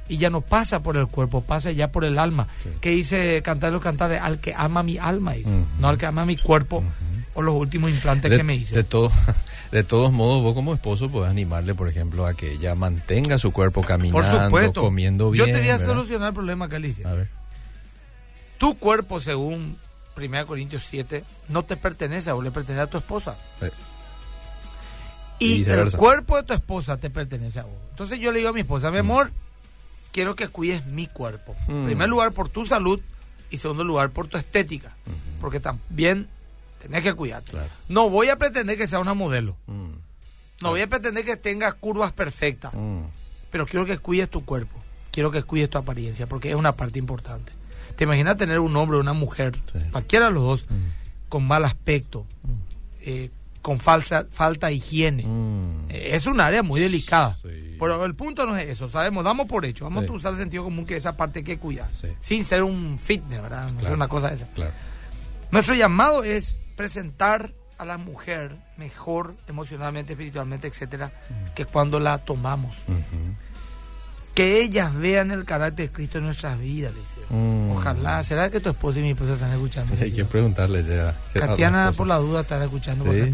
Y 0.08 0.16
ya 0.18 0.30
no 0.30 0.40
pasa 0.42 0.80
por 0.80 0.96
el 0.96 1.08
cuerpo, 1.08 1.40
pasa 1.40 1.73
ya 1.73 1.90
por 1.90 2.04
el 2.04 2.18
alma. 2.20 2.46
Que 2.80 2.90
dice 2.90 3.42
Cantar 3.42 3.73
los 3.73 3.82
Cantares, 3.82 4.20
al 4.23 4.40
que 4.40 4.54
ama 4.54 4.82
mi 4.85 4.96
alma, 4.96 5.32
dice. 5.32 5.50
No 5.80 5.88
al 5.88 5.99
que 5.99 6.06
ama 6.06 6.25
mi 6.25 6.37
cuerpo 6.37 6.82
o 7.35 7.42
los 7.42 7.54
últimos 7.56 7.90
implantes 7.90 8.30
De, 8.30 8.37
que 8.37 8.42
me 8.44 8.54
hice. 8.54 8.76
de, 8.76 8.85
todo, 8.85 9.11
de 9.73 9.82
todos 9.85 10.12
modos, 10.12 10.42
vos 10.42 10.54
como 10.54 10.75
esposo 10.75 11.11
podés 11.11 11.30
animarle, 11.30 11.75
por 11.75 11.88
ejemplo, 11.88 12.26
a 12.26 12.35
que 12.35 12.52
ella 12.52 12.75
mantenga 12.75 13.38
su 13.38 13.52
cuerpo 13.52 13.80
Por 13.80 13.88
caminando, 13.88 14.44
supuesto. 14.44 14.80
comiendo 14.80 15.30
bien. 15.30 15.46
Yo 15.46 15.52
te 15.52 15.58
voy 15.61 15.68
a 15.70 15.73
¿verdad? 15.76 15.87
solucionar 15.87 16.28
el 16.28 16.35
problema 16.35 16.68
que 16.68 16.76
Alicia. 16.76 17.08
A 17.08 17.12
ver. 17.14 17.28
Tu 18.58 18.78
cuerpo, 18.78 19.20
según 19.20 19.76
1 20.16 20.46
Corintios 20.46 20.85
7, 20.88 21.25
no 21.49 21.62
te 21.64 21.76
pertenece 21.76 22.30
a 22.30 22.35
vos, 22.35 22.42
le 22.44 22.50
pertenece 22.50 22.82
a 22.82 22.87
tu 22.87 22.96
esposa. 22.99 23.37
Eh, 23.61 23.70
Y 25.38 25.62
Y 25.62 25.64
el 25.70 25.92
cuerpo 25.92 26.37
de 26.37 26.44
tu 26.44 26.54
esposa 26.54 26.96
te 26.96 27.11
pertenece 27.11 27.61
a 27.61 27.64
vos. 27.64 27.75
Entonces 27.90 28.18
yo 28.18 28.32
le 28.32 28.38
digo 28.38 28.50
a 28.50 28.52
mi 28.54 28.61
esposa, 28.61 28.88
Mm. 28.90 28.92
mi 28.94 28.99
amor, 29.00 29.32
quiero 30.12 30.35
que 30.35 30.49
cuides 30.49 30.87
mi 30.87 31.06
cuerpo. 31.06 31.54
En 31.68 31.82
Mm. 31.82 31.87
primer 31.87 32.08
lugar 32.08 32.32
por 32.32 32.49
tu 32.49 32.64
salud 32.64 33.00
y 33.50 33.58
segundo 33.58 33.85
lugar 33.85 34.11
por 34.11 34.28
tu 34.28 34.38
estética. 34.38 34.96
Porque 35.40 35.61
también 35.61 36.28
tenés 36.87 37.02
que 37.02 37.14
cuidarte. 37.14 37.50
Claro. 37.52 37.69
No 37.88 38.09
voy 38.11 38.28
a 38.28 38.37
pretender 38.37 38.76
que 38.76 38.87
sea 38.88 38.99
una 38.99 39.14
modelo. 39.14 39.57
Mm, 39.66 39.90
No 40.62 40.71
voy 40.71 40.81
a 40.81 40.87
pretender 40.87 41.25
que 41.25 41.37
tenga 41.37 41.71
curvas 41.73 42.12
perfectas. 42.12 42.73
mm. 42.75 43.00
Pero 43.50 43.66
quiero 43.66 43.85
que 43.87 43.99
cuides 43.99 44.28
tu 44.31 44.45
cuerpo. 44.45 44.78
Quiero 45.12 45.31
que 45.31 45.43
cuides 45.43 45.71
tu 45.71 45.78
apariencia 45.78 46.26
porque 46.26 46.50
es 46.50 46.57
una 46.57 46.73
parte 46.73 46.99
importante. 46.99 47.52
¿Te 47.97 48.05
imaginas 48.05 48.37
tener 48.37 48.59
un 48.61 48.76
hombre 48.76 48.99
o 48.99 49.00
una 49.00 49.12
mujer, 49.14 49.57
Sí. 49.73 49.78
cualquiera 49.93 50.26
de 50.26 50.33
los 50.33 50.43
dos, 50.43 50.66
Mm. 50.69 51.28
con 51.31 51.47
mal 51.47 51.64
aspecto, 51.64 52.26
eh, 53.00 53.31
con 53.62 53.78
falsa, 53.78 54.26
falta 54.31 54.66
de 54.69 54.75
higiene? 54.75 55.25
Eh, 55.88 56.11
es 56.14 56.26
un 56.26 56.40
área 56.40 56.62
muy 56.62 56.81
delicada. 56.81 57.37
Sí. 57.43 57.76
Pero 57.78 58.05
el 58.05 58.14
punto 58.14 58.45
no 58.47 58.57
es 58.57 58.69
eso, 58.69 58.88
sabemos, 58.90 59.25
damos 59.25 59.47
por 59.47 59.64
hecho, 59.64 59.85
vamos 59.85 60.05
Sí. 60.05 60.11
a 60.11 60.12
usar 60.12 60.33
el 60.35 60.38
sentido 60.38 60.64
común 60.64 60.85
que 60.87 60.97
esa 60.97 61.16
parte 61.16 61.38
hay 61.40 61.45
que 61.45 61.59
cuidar. 61.59 61.88
Sin 62.21 62.45
ser 62.45 62.62
un 62.62 62.99
fitness, 62.99 63.40
¿verdad? 63.43 63.71
No 63.73 63.78
Claro. 63.78 63.95
una 63.95 64.09
cosa 64.09 64.28
de 64.31 64.37
esa. 64.37 64.49
Nuestro 65.50 65.75
llamado 65.75 66.25
es 66.25 66.59
presentar 66.76 67.52
a 67.78 67.85
la 67.85 67.99
mujer 67.99 68.56
mejor 68.76 69.35
emocionalmente, 69.49 70.12
espiritualmente, 70.14 70.66
etcétera, 70.68 71.09
Mm. 71.28 71.54
que 71.54 71.64
cuando 71.66 71.99
la 72.00 72.18
tomamos. 72.18 72.76
Que 74.35 74.61
ellas 74.61 74.95
vean 74.95 75.30
el 75.30 75.45
carácter 75.47 75.88
de 75.88 75.92
Cristo 75.95 76.18
en 76.18 76.25
nuestras 76.25 76.59
vidas, 76.59 76.92
Liceo. 76.95 77.25
Mm. 77.30 77.71
Ojalá. 77.71 78.23
¿Será 78.23 78.50
que 78.50 78.61
tu 78.61 78.68
esposa 78.68 78.99
y 78.99 79.02
mi 79.02 79.11
esposa 79.11 79.33
están 79.35 79.50
escuchando? 79.52 79.95
Hay 80.00 80.12
que 80.12 80.25
preguntarle 80.26 80.83
ya. 80.85 81.14
¿Qué- 81.33 81.38
a 81.38 81.42
la 81.42 81.49
Tatiana, 81.49 81.92
por 81.92 82.06
la 82.06 82.16
duda, 82.16 82.42
estará 82.42 82.64
escuchando. 82.66 83.04
Sí. 83.11 83.30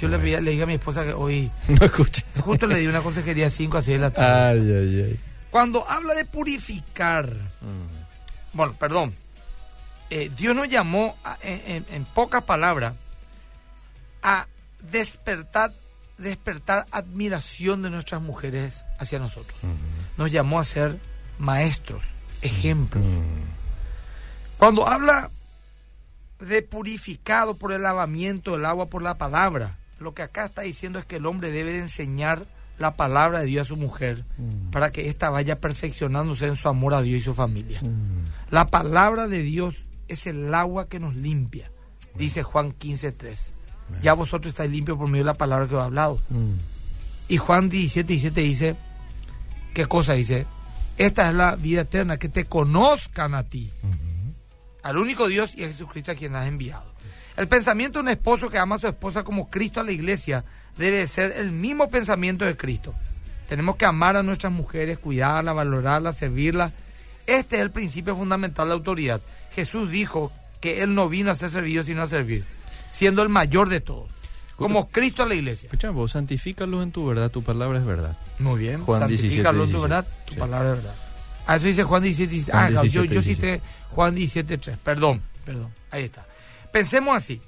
Yo 0.00 0.08
le, 0.08 0.18
pedí- 0.18 0.40
le 0.40 0.50
dije 0.52 0.62
a 0.62 0.66
mi 0.66 0.74
esposa 0.74 1.04
que 1.04 1.12
hoy, 1.12 1.50
No 1.68 1.86
escucha. 1.86 2.22
justo 2.40 2.66
le 2.66 2.80
di 2.80 2.86
una 2.88 3.00
consejería 3.00 3.48
5 3.48 3.78
a 3.78 3.82
6 3.82 3.96
de 3.98 4.02
la 4.04 4.10
tarde. 4.10 4.60
Ay, 4.60 4.76
ay, 4.98 5.02
ay. 5.10 5.20
Cuando 5.50 5.88
habla 5.88 6.14
de 6.14 6.24
purificar, 6.24 7.32
Mm. 7.60 8.56
bueno, 8.56 8.74
perdón, 8.78 9.12
eh, 10.10 10.30
Dios 10.36 10.54
nos 10.56 10.68
llamó, 10.68 11.16
a- 11.24 11.36
en, 11.42 11.84
en- 11.90 12.04
pocas 12.06 12.44
palabras, 12.44 12.94
a 14.22 14.46
despertar, 14.90 15.72
despertar 16.18 16.86
admiración 16.90 17.82
de 17.82 17.90
nuestras 17.90 18.20
mujeres 18.22 18.84
hacia 18.98 19.18
nosotros. 19.18 19.58
Nos 20.16 20.32
llamó 20.32 20.58
a 20.60 20.64
ser 20.64 20.98
maestros, 21.38 22.02
ejemplos. 22.42 23.04
Cuando 24.58 24.88
habla 24.88 25.30
de 26.40 26.62
purificado 26.62 27.54
por 27.56 27.72
el 27.72 27.82
lavamiento 27.82 28.52
del 28.52 28.64
agua 28.66 28.86
por 28.86 29.02
la 29.02 29.18
palabra, 29.18 29.76
lo 30.00 30.14
que 30.14 30.22
acá 30.22 30.46
está 30.46 30.62
diciendo 30.62 30.98
es 30.98 31.04
que 31.04 31.16
el 31.16 31.26
hombre 31.26 31.50
debe 31.50 31.72
de 31.72 31.80
enseñar 31.80 32.46
la 32.78 32.94
palabra 32.94 33.40
de 33.40 33.46
Dios 33.46 33.66
a 33.66 33.68
su 33.68 33.76
mujer 33.76 34.24
Mm. 34.36 34.70
para 34.70 34.92
que 34.92 35.08
ésta 35.08 35.30
vaya 35.30 35.58
perfeccionándose 35.58 36.46
en 36.46 36.54
su 36.54 36.68
amor 36.68 36.94
a 36.94 37.02
Dios 37.02 37.18
y 37.20 37.24
su 37.24 37.34
familia. 37.34 37.80
Mm. 37.82 38.24
La 38.50 38.68
palabra 38.68 39.26
de 39.26 39.42
Dios 39.42 39.74
es 40.08 40.26
el 40.26 40.52
agua 40.54 40.88
que 40.88 40.98
nos 40.98 41.14
limpia, 41.14 41.70
dice 42.14 42.42
Juan 42.42 42.74
15.3. 42.76 43.52
Ya 44.02 44.12
vosotros 44.12 44.50
estáis 44.52 44.70
limpios 44.70 44.98
por 44.98 45.08
medio 45.08 45.24
de 45.24 45.32
la 45.32 45.34
palabra 45.34 45.66
que 45.66 45.74
os 45.74 45.80
he 45.80 45.84
hablado. 45.84 46.20
Mm. 46.28 46.52
Y 47.28 47.36
Juan 47.36 47.68
17, 47.68 48.06
17 48.06 48.40
dice, 48.40 48.76
¿qué 49.74 49.86
cosa 49.86 50.14
dice? 50.14 50.46
Esta 50.96 51.28
es 51.28 51.34
la 51.34 51.56
vida 51.56 51.82
eterna, 51.82 52.18
que 52.18 52.28
te 52.28 52.44
conozcan 52.44 53.34
a 53.34 53.44
ti, 53.44 53.70
al 54.82 54.98
único 54.98 55.28
Dios 55.28 55.54
y 55.54 55.64
a 55.64 55.68
Jesucristo 55.68 56.12
a 56.12 56.14
quien 56.14 56.34
has 56.34 56.46
enviado. 56.46 56.92
El 57.36 57.46
pensamiento 57.46 57.98
de 57.98 58.02
un 58.02 58.08
esposo 58.08 58.50
que 58.50 58.58
ama 58.58 58.76
a 58.76 58.78
su 58.80 58.88
esposa 58.88 59.22
como 59.22 59.48
Cristo 59.48 59.80
a 59.80 59.84
la 59.84 59.92
iglesia 59.92 60.44
debe 60.76 61.06
ser 61.06 61.32
el 61.36 61.52
mismo 61.52 61.88
pensamiento 61.88 62.44
de 62.44 62.56
Cristo. 62.56 62.94
Tenemos 63.48 63.76
que 63.76 63.86
amar 63.86 64.16
a 64.16 64.22
nuestras 64.22 64.52
mujeres, 64.52 64.98
cuidarlas, 64.98 65.54
valorarlas, 65.54 66.16
servirlas. 66.16 66.72
Este 67.26 67.56
es 67.56 67.62
el 67.62 67.70
principio 67.70 68.16
fundamental 68.16 68.66
de 68.66 68.68
la 68.70 68.74
autoridad. 68.74 69.20
Jesús 69.58 69.90
dijo 69.90 70.30
que 70.60 70.82
Él 70.82 70.94
no 70.94 71.08
vino 71.08 71.30
a 71.32 71.34
ser 71.34 71.50
servido 71.50 71.82
sino 71.82 72.02
a 72.02 72.08
servir, 72.08 72.44
siendo 72.92 73.22
el 73.22 73.28
mayor 73.28 73.68
de 73.68 73.80
todos, 73.80 74.08
como 74.54 74.88
Cristo 74.88 75.24
a 75.24 75.26
la 75.26 75.34
iglesia. 75.34 75.66
Escucha, 75.66 75.90
vos 75.90 76.12
santifícalos 76.12 76.82
en 76.84 76.92
tu 76.92 77.06
verdad, 77.06 77.28
tu 77.30 77.42
palabra 77.42 77.78
es 77.80 77.84
verdad. 77.84 78.16
Muy 78.38 78.60
bien. 78.60 78.82
Juan 78.82 79.08
17, 79.08 79.28
Santifícalo 79.42 79.64
en 79.64 79.70
tu 79.70 79.76
17. 79.78 79.88
verdad, 79.88 80.08
tu 80.26 80.34
Sí. 80.34 80.40
palabra 80.40 80.70
es 80.70 80.76
verdad. 80.76 80.94
Ah, 81.46 81.56
eso 81.56 81.66
dice 81.66 81.82
Juan 81.82 82.02
17, 82.04 82.30
17. 82.30 82.52
Juan 82.52 82.64
Ah, 82.64 82.70
yo, 82.70 82.82
17, 82.82 83.06
yo 83.14 83.20
17. 83.20 83.34
cité 83.58 83.62
Juan 83.90 84.14
17, 84.14 84.58
3. 84.58 84.78
Perdón, 84.78 85.22
perdón. 85.44 85.72
Ahí 85.90 86.04
está. 86.04 86.24
Pensemos 86.72 87.16
así. 87.16 87.40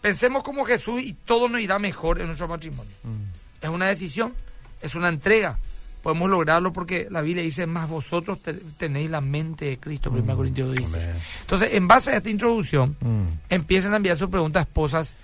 Pensemos 0.00 0.42
como 0.42 0.64
Jesús 0.64 1.00
y 1.02 1.12
todo 1.12 1.48
nos 1.48 1.60
irá 1.60 1.78
mejor 1.78 2.20
en 2.20 2.26
nuestro 2.26 2.48
matrimonio. 2.48 2.92
Mm. 3.04 3.64
Es 3.64 3.70
una 3.70 3.86
decisión, 3.86 4.34
es 4.82 4.94
una 4.94 5.08
entrega. 5.08 5.58
Podemos 6.04 6.30
lograrlo 6.30 6.72
porque 6.72 7.08
la 7.10 7.20
Biblia 7.22 7.42
dice, 7.42 7.66
más 7.66 7.88
vosotros 7.88 8.38
te- 8.40 8.52
tenéis 8.54 9.10
la 9.10 9.20
mente 9.20 9.64
de 9.64 9.78
Cristo, 9.78 10.10
1 10.10 10.36
Corintios 10.36 10.76
dice. 10.76 10.94
Amén. 10.96 11.16
Entonces, 11.40 11.70
en 11.72 11.88
base 11.88 12.10
a 12.12 12.18
esta 12.18 12.30
introducción, 12.30 12.94
Mm. 13.00 13.22
empiecen 13.48 13.92
a 13.92 13.96
enviar 13.96 14.16
sus 14.16 14.28
preguntas 14.28 14.60
a 14.60 14.64
esposas 14.68 15.16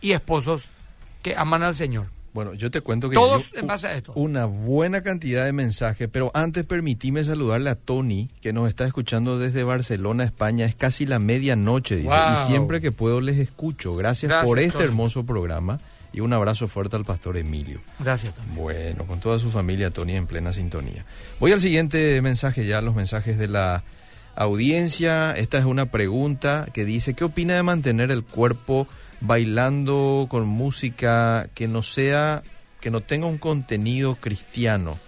y 0.00 0.12
esposos 0.12 0.68
que 1.22 1.36
aman 1.36 1.62
al 1.64 1.74
Señor. 1.74 2.06
Bueno, 2.34 2.54
yo 2.54 2.70
te 2.70 2.80
cuento 2.80 3.10
que 3.10 3.14
Todos 3.14 3.50
yo- 3.52 3.58
en 3.60 3.66
base 3.66 3.88
a 3.88 3.94
esto. 3.94 4.12
una 4.14 4.46
buena 4.46 5.02
cantidad 5.02 5.44
de 5.44 5.52
mensajes, 5.52 6.08
pero 6.10 6.30
antes 6.32 6.64
permitime 6.64 7.22
saludarle 7.24 7.68
a 7.68 7.74
Tony, 7.74 8.30
que 8.40 8.54
nos 8.54 8.68
está 8.70 8.86
escuchando 8.86 9.38
desde 9.38 9.64
Barcelona, 9.64 10.24
España. 10.24 10.64
Es 10.64 10.74
casi 10.74 11.04
la 11.04 11.18
medianoche, 11.18 11.96
dice, 11.96 12.08
Wow. 12.08 12.32
y 12.32 12.46
siempre 12.46 12.80
que 12.80 12.90
puedo 12.90 13.20
les 13.20 13.36
escucho. 13.38 13.94
Gracias, 13.96 14.30
Gracias, 14.30 14.46
por 14.48 14.58
este 14.60 14.72
Tony. 14.72 14.84
hermoso 14.84 15.26
programa 15.26 15.78
y 16.12 16.20
un 16.20 16.32
abrazo 16.32 16.68
fuerte 16.68 16.96
al 16.96 17.04
pastor 17.04 17.36
Emilio. 17.36 17.80
Gracias 17.98 18.34
también. 18.34 18.56
Bueno, 18.56 19.06
con 19.06 19.20
toda 19.20 19.38
su 19.38 19.50
familia, 19.50 19.90
Tony, 19.90 20.16
en 20.16 20.26
plena 20.26 20.52
sintonía. 20.52 21.04
Voy 21.40 21.52
al 21.52 21.60
siguiente 21.60 22.20
mensaje, 22.22 22.66
ya 22.66 22.80
los 22.80 22.94
mensajes 22.94 23.38
de 23.38 23.48
la 23.48 23.82
audiencia. 24.34 25.32
Esta 25.32 25.58
es 25.58 25.64
una 25.64 25.86
pregunta 25.86 26.66
que 26.72 26.84
dice, 26.84 27.14
¿qué 27.14 27.24
opina 27.24 27.54
de 27.54 27.62
mantener 27.62 28.10
el 28.10 28.24
cuerpo 28.24 28.86
bailando 29.20 30.26
con 30.28 30.46
música 30.46 31.48
que 31.54 31.68
no 31.68 31.82
sea, 31.82 32.42
que 32.80 32.90
no 32.90 33.00
tenga 33.00 33.26
un 33.26 33.38
contenido 33.38 34.16
cristiano? 34.16 34.98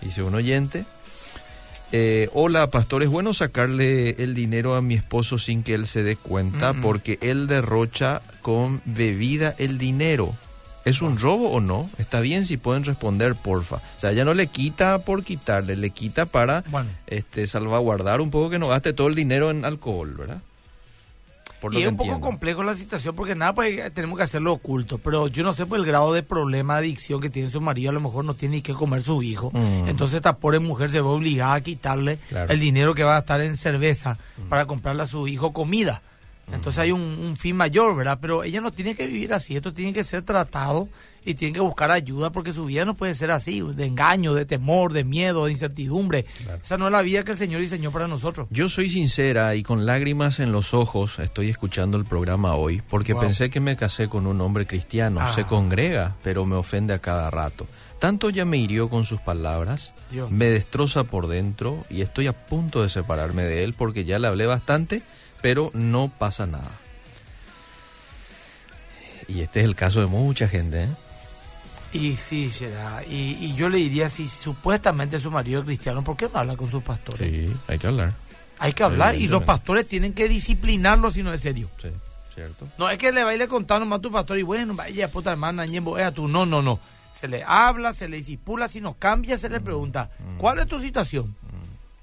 Dice 0.00 0.22
un 0.22 0.34
oyente. 0.34 0.84
Eh, 1.92 2.28
hola, 2.32 2.68
pastor, 2.70 3.02
es 3.02 3.08
bueno 3.08 3.32
sacarle 3.32 4.10
el 4.22 4.34
dinero 4.34 4.74
a 4.74 4.82
mi 4.82 4.94
esposo 4.94 5.38
sin 5.38 5.62
que 5.62 5.74
él 5.74 5.86
se 5.86 6.02
dé 6.02 6.16
cuenta 6.16 6.72
Mm, 6.72 6.78
mm. 6.78 6.82
porque 6.82 7.18
él 7.20 7.46
derrocha 7.46 8.22
con 8.42 8.82
bebida 8.84 9.54
el 9.58 9.78
dinero. 9.78 10.34
¿Es 10.86 11.02
un 11.02 11.18
robo 11.18 11.50
o 11.50 11.60
no? 11.60 11.90
Está 11.98 12.20
bien 12.20 12.46
si 12.46 12.56
pueden 12.56 12.84
responder, 12.84 13.34
porfa. 13.34 13.76
O 13.76 14.00
sea, 14.00 14.12
ya 14.12 14.24
no 14.24 14.34
le 14.34 14.46
quita 14.46 15.00
por 15.00 15.24
quitarle, 15.24 15.76
le 15.76 15.90
quita 15.90 16.26
para 16.26 16.62
Bueno. 16.70 16.88
este 17.08 17.46
salvaguardar 17.48 18.20
un 18.20 18.30
poco 18.30 18.50
que 18.50 18.58
no 18.60 18.68
gaste 18.68 18.92
todo 18.92 19.08
el 19.08 19.16
dinero 19.16 19.50
en 19.50 19.64
alcohol, 19.64 20.14
¿verdad? 20.16 20.40
Por 21.60 21.72
lo 21.72 21.78
y 21.78 21.82
que 21.82 21.86
es 21.88 21.92
un 21.92 21.96
poco 21.98 22.20
complejo 22.20 22.62
la 22.62 22.74
situación 22.76 23.16
porque 23.16 23.34
nada, 23.34 23.52
pues 23.54 23.92
tenemos 23.94 24.16
que 24.18 24.22
hacerlo 24.24 24.52
oculto. 24.52 24.98
Pero 24.98 25.26
yo 25.26 25.42
no 25.42 25.52
sé 25.54 25.66
por 25.66 25.78
el 25.78 25.86
grado 25.86 26.12
de 26.12 26.22
problema, 26.22 26.74
de 26.74 26.80
adicción 26.80 27.20
que 27.20 27.30
tiene 27.30 27.50
su 27.50 27.60
marido, 27.60 27.90
a 27.90 27.94
lo 27.94 28.00
mejor 28.00 28.24
no 28.24 28.34
tiene 28.34 28.56
ni 28.56 28.62
que 28.62 28.74
comer 28.74 29.02
su 29.02 29.22
hijo. 29.22 29.50
Mm. 29.52 29.88
Entonces 29.88 30.16
esta 30.16 30.36
pobre 30.36 30.58
mujer 30.60 30.90
se 30.90 31.00
ve 31.00 31.08
obligada 31.08 31.54
a 31.54 31.60
quitarle 31.62 32.18
Claro. 32.28 32.52
el 32.52 32.60
dinero 32.60 32.94
que 32.94 33.02
va 33.04 33.12
a 33.16 33.20
gastar 33.20 33.40
en 33.40 33.56
cerveza 33.56 34.18
para 34.48 34.66
comprarle 34.66 35.02
a 35.02 35.06
su 35.06 35.26
hijo 35.26 35.52
comida. 35.52 36.02
Entonces 36.52 36.78
hay 36.78 36.92
un, 36.92 37.00
un 37.00 37.36
fin 37.36 37.56
mayor, 37.56 37.96
¿verdad? 37.96 38.18
Pero 38.20 38.44
ella 38.44 38.60
no 38.60 38.70
tiene 38.70 38.94
que 38.94 39.06
vivir 39.06 39.34
así, 39.34 39.56
esto 39.56 39.72
tiene 39.72 39.92
que 39.92 40.04
ser 40.04 40.22
tratado 40.22 40.88
y 41.24 41.34
tiene 41.34 41.54
que 41.54 41.60
buscar 41.60 41.90
ayuda 41.90 42.30
porque 42.30 42.52
su 42.52 42.66
vida 42.66 42.84
no 42.84 42.94
puede 42.94 43.16
ser 43.16 43.32
así, 43.32 43.60
de 43.60 43.84
engaño, 43.86 44.32
de 44.32 44.44
temor, 44.46 44.92
de 44.92 45.02
miedo, 45.02 45.46
de 45.46 45.52
incertidumbre. 45.52 46.24
Esa 46.62 46.78
no 46.78 46.86
es 46.86 46.92
la 46.92 47.02
vida 47.02 47.24
que 47.24 47.32
el 47.32 47.36
Señor 47.36 47.60
diseñó 47.60 47.90
para 47.90 48.06
nosotros. 48.06 48.46
Yo 48.50 48.68
soy 48.68 48.90
sincera 48.90 49.56
y 49.56 49.64
con 49.64 49.86
lágrimas 49.86 50.38
en 50.38 50.52
los 50.52 50.72
ojos 50.72 51.18
estoy 51.18 51.50
escuchando 51.50 51.98
el 51.98 52.04
programa 52.04 52.54
hoy 52.54 52.80
porque 52.88 53.12
Wow. 53.12 53.22
pensé 53.22 53.50
que 53.50 53.58
me 53.58 53.74
casé 53.76 54.06
con 54.06 54.28
un 54.28 54.40
hombre 54.40 54.68
cristiano, 54.68 55.18
Ah. 55.20 55.32
se 55.32 55.42
congrega, 55.42 56.14
pero 56.22 56.44
me 56.46 56.54
ofende 56.54 56.94
a 56.94 57.00
cada 57.00 57.28
rato. 57.28 57.66
Tanto 57.98 58.30
ya 58.30 58.44
me 58.44 58.58
hirió 58.58 58.88
con 58.88 59.04
sus 59.04 59.20
palabras, 59.20 59.94
Dios. 60.12 60.30
me 60.30 60.44
destroza 60.44 61.02
por 61.04 61.26
dentro 61.26 61.84
y 61.90 62.02
estoy 62.02 62.28
a 62.28 62.32
punto 62.46 62.84
de 62.84 62.88
separarme 62.88 63.42
de 63.42 63.64
él 63.64 63.74
porque 63.76 64.04
ya 64.04 64.20
le 64.20 64.28
hablé 64.28 64.46
bastante, 64.46 65.02
pero 65.46 65.70
no 65.74 66.08
pasa 66.08 66.44
nada. 66.44 66.72
Y 69.28 69.42
este 69.42 69.60
es 69.60 69.66
el 69.66 69.76
caso 69.76 70.00
de 70.00 70.06
mucha 70.06 70.48
gente, 70.48 70.82
¿eh? 70.82 70.88
Y 71.92 72.16
sí, 72.16 72.50
será. 72.50 73.04
Y, 73.08 73.36
y 73.40 73.54
yo 73.54 73.68
le 73.68 73.78
diría, 73.78 74.08
si 74.08 74.26
supuestamente 74.26 75.20
su 75.20 75.30
marido 75.30 75.60
es 75.60 75.66
cristiano, 75.66 76.02
¿por 76.02 76.16
qué 76.16 76.28
no 76.32 76.40
habla 76.40 76.56
con 76.56 76.68
sus 76.68 76.82
pastores? 76.82 77.30
Sí, 77.30 77.48
hay 77.68 77.78
que 77.78 77.86
hablar. 77.86 78.12
Hay 78.58 78.72
que 78.72 78.82
hablar 78.82 79.14
y 79.14 79.28
los 79.28 79.44
pastores 79.44 79.86
tienen 79.86 80.14
que 80.14 80.28
disciplinarlo 80.28 81.12
si 81.12 81.22
no 81.22 81.32
es 81.32 81.42
serio. 81.42 81.70
Sí, 81.80 81.90
cierto. 82.34 82.66
No 82.76 82.90
es 82.90 82.98
que 82.98 83.12
le 83.12 83.22
baile 83.22 83.46
contando 83.46 83.84
nomás 83.84 84.00
a 84.00 84.02
tu 84.02 84.10
pastor 84.10 84.38
y 84.38 84.42
bueno, 84.42 84.74
vaya 84.74 85.12
puta 85.12 85.30
hermana, 85.30 85.64
ñembo, 85.64 85.96
a 85.96 86.10
tú. 86.10 86.26
No, 86.26 86.44
no, 86.44 86.60
no. 86.60 86.80
Se 87.14 87.28
le 87.28 87.44
habla, 87.44 87.94
se 87.94 88.08
le 88.08 88.16
disipula, 88.16 88.66
si 88.66 88.80
no 88.80 88.94
cambia, 88.94 89.38
se 89.38 89.48
le 89.48 89.60
pregunta, 89.60 90.10
¿cuál 90.38 90.58
es 90.58 90.66
tu 90.66 90.80
situación? 90.80 91.36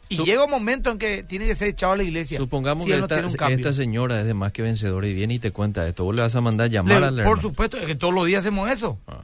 Y 0.09 0.17
Sup- 0.17 0.25
llega 0.25 0.43
un 0.43 0.51
momento 0.51 0.91
en 0.91 0.99
que 0.99 1.23
tiene 1.23 1.45
que 1.47 1.55
ser 1.55 1.69
echado 1.69 1.93
a 1.93 1.97
la 1.97 2.03
iglesia. 2.03 2.37
Supongamos 2.37 2.83
si 2.85 2.91
que 2.91 2.97
no 2.99 3.05
esta, 3.05 3.73
señora 3.73 4.19
es 4.19 4.25
de 4.25 4.33
más 4.33 4.51
que 4.51 4.61
vencedora 4.61 5.07
y 5.07 5.13
viene 5.13 5.35
y 5.35 5.39
te 5.39 5.51
cuenta 5.51 5.87
esto. 5.87 6.03
Vos 6.03 6.13
le 6.15 6.21
vas 6.21 6.35
a 6.35 6.41
mandar 6.41 6.67
Le- 6.67 6.73
llamar 6.73 7.03
al 7.03 7.09
por 7.15 7.19
hermano. 7.21 7.41
supuesto, 7.41 7.77
es 7.77 7.85
que 7.85 7.95
todos 7.95 8.13
los 8.13 8.25
días 8.27 8.41
hacemos 8.41 8.69
eso. 8.69 8.97
Ah. 9.07 9.23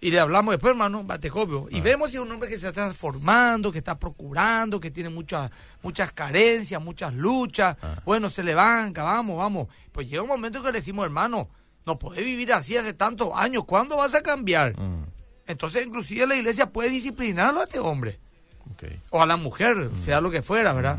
Y 0.00 0.10
le 0.10 0.20
hablamos 0.20 0.52
después, 0.52 0.72
hermano, 0.72 1.02
bate 1.02 1.30
copio. 1.30 1.66
Y 1.70 1.78
Ah. 1.78 1.82
vemos 1.82 2.10
si 2.10 2.16
es 2.16 2.22
un 2.22 2.30
hombre 2.30 2.48
que 2.48 2.58
se 2.58 2.68
está 2.68 2.92
formando, 2.92 3.72
que 3.72 3.78
está 3.78 3.98
procurando, 3.98 4.78
que 4.78 4.90
tiene 4.90 5.08
muchas 5.08 5.50
muchas 5.82 6.12
carencias, 6.12 6.80
muchas 6.82 7.12
luchas. 7.14 7.76
Ah. 7.82 8.00
Bueno, 8.04 8.28
se 8.28 8.42
le 8.44 8.54
banca, 8.54 9.02
vamos, 9.02 9.38
vamos. 9.38 9.68
Pues 9.92 10.08
llega 10.08 10.22
un 10.22 10.28
momento 10.28 10.58
en 10.58 10.64
que 10.64 10.72
le 10.72 10.78
decimos, 10.78 11.04
hermano, 11.04 11.48
no 11.86 11.98
puede 11.98 12.22
vivir 12.22 12.52
así 12.52 12.76
hace 12.76 12.92
tantos 12.92 13.30
años. 13.34 13.64
¿Cuándo 13.64 13.96
vas 13.96 14.14
a 14.14 14.22
cambiar? 14.22 14.78
Mm, 14.78 15.04
Entonces, 15.46 15.86
inclusive 15.86 16.26
la 16.26 16.36
iglesia 16.36 16.66
puede 16.66 16.88
disciplinarlo 16.90 17.60
a 17.60 17.64
este 17.64 17.78
hombre. 17.78 18.18
O 19.10 19.22
a 19.22 19.26
la 19.26 19.36
mujer, 19.36 19.88
sea 20.04 20.20
lo 20.20 20.30
que 20.30 20.42
fuera, 20.42 20.72
¿verdad? 20.72 20.98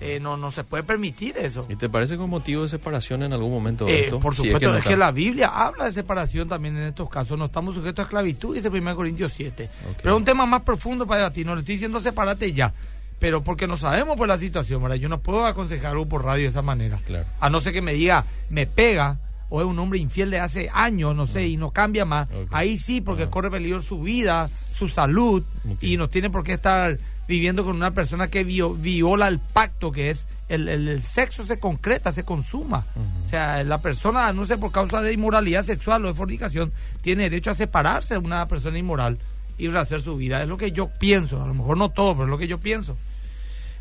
Eh, 0.00 0.18
no, 0.20 0.36
no 0.36 0.50
se 0.50 0.64
puede 0.64 0.82
permitir 0.82 1.36
eso. 1.38 1.64
¿Y 1.68 1.76
te 1.76 1.88
parece 1.88 2.16
con 2.16 2.28
motivo 2.28 2.62
de 2.62 2.68
separación 2.68 3.22
en 3.22 3.32
algún 3.32 3.50
momento 3.52 3.86
Eh, 3.86 4.04
esto? 4.04 4.18
por 4.18 4.34
Si 4.34 4.42
supuesto, 4.44 4.72
no 4.72 4.78
es 4.78 4.84
que, 4.84 4.96
la 4.96 5.10
Biblia 5.12 5.48
habla 5.48 5.84
de 5.86 5.92
separación 5.92 6.48
también 6.48 6.76
en 6.76 6.84
estos 6.84 7.08
casos. 7.08 7.38
No 7.38 7.44
estamos 7.46 7.74
sujetos 7.74 8.00
a 8.00 8.02
esclavitud, 8.06 8.54
dice 8.54 8.68
1 8.68 8.96
Corintios 8.96 9.32
7. 9.34 9.64
Ok. 9.90 9.96
Pero 10.02 10.14
es 10.14 10.18
un 10.18 10.24
tema 10.24 10.46
más 10.46 10.62
profundo 10.62 11.06
para 11.06 11.20
debatir. 11.20 11.46
No 11.46 11.54
le 11.54 11.60
estoy 11.60 11.76
diciendo 11.76 12.00
sepárate 12.00 12.52
ya. 12.52 12.72
Pero 13.18 13.44
porque 13.44 13.68
no 13.68 13.76
sabemos 13.76 14.16
por 14.16 14.26
la 14.26 14.36
situación, 14.38 14.82
¿verdad? 14.82 14.96
Yo 14.96 15.08
no 15.08 15.20
puedo 15.20 15.44
aconsejar 15.46 15.92
algo 15.92 16.06
por 16.06 16.24
radio 16.24 16.42
de 16.42 16.48
esa 16.48 16.62
manera. 16.62 16.98
Claro. 17.06 17.26
A 17.38 17.48
no 17.50 17.60
ser 17.60 17.72
que 17.72 17.82
me 17.82 17.92
diga, 17.94 18.24
me 18.50 18.66
pega, 18.66 19.18
o 19.54 19.60
es 19.60 19.66
un 19.66 19.78
hombre 19.78 19.98
infiel 19.98 20.30
de 20.30 20.40
hace 20.40 20.70
años, 20.72 21.14
no 21.14 21.26
sé, 21.26 21.46
y 21.46 21.58
no 21.58 21.72
cambia 21.72 22.06
más. 22.06 22.26
Ahí 22.50 22.78
sí, 22.78 23.02
porque 23.02 23.24
Ah. 23.24 23.30
corre 23.30 23.50
peligro 23.50 23.82
su 23.82 24.00
vida, 24.00 24.48
su 24.48 24.88
salud, 24.88 25.42
y 25.82 25.98
no 25.98 26.08
tiene 26.08 26.30
por 26.30 26.42
qué 26.42 26.54
estar 26.54 26.98
viviendo 27.28 27.62
con 27.62 27.76
una 27.76 27.90
persona 27.90 28.28
que 28.28 28.44
vio- 28.44 28.74
viola 28.74 29.28
el 29.28 29.38
pacto 29.40 29.92
que 29.92 30.08
es 30.10 30.26
el, 30.48 30.68
el- 30.68 30.88
el 30.88 31.02
sexo 31.02 31.44
se 31.46 31.58
concreta, 31.58 32.12
se 32.12 32.24
consuma. 32.24 32.86
O 33.26 33.28
sea, 33.28 33.62
la 33.64 33.82
persona, 33.82 34.32
no 34.32 34.46
sé, 34.46 34.56
por 34.56 34.72
causa 34.72 35.00
de 35.02 35.12
inmoralidad 35.12 35.64
sexual 35.64 36.04
o 36.04 36.08
de 36.08 36.14
fornicación, 36.14 36.72
tiene 37.02 37.24
derecho 37.24 37.50
a 37.50 37.54
separarse 37.54 38.14
de 38.14 38.20
una 38.20 38.48
persona 38.48 38.78
inmoral 38.78 39.18
y 39.58 39.68
rehacer 39.68 40.00
su 40.00 40.16
vida. 40.16 40.42
Es 40.42 40.48
lo 40.48 40.56
que 40.56 40.72
yo 40.72 40.88
pienso. 40.98 41.42
A 41.42 41.46
lo 41.46 41.52
mejor 41.54 41.76
no 41.76 41.90
todo, 41.90 42.12
pero 42.14 42.24
es 42.24 42.30
lo 42.30 42.38
que 42.38 42.48
yo 42.48 42.58
pienso. 42.58 42.96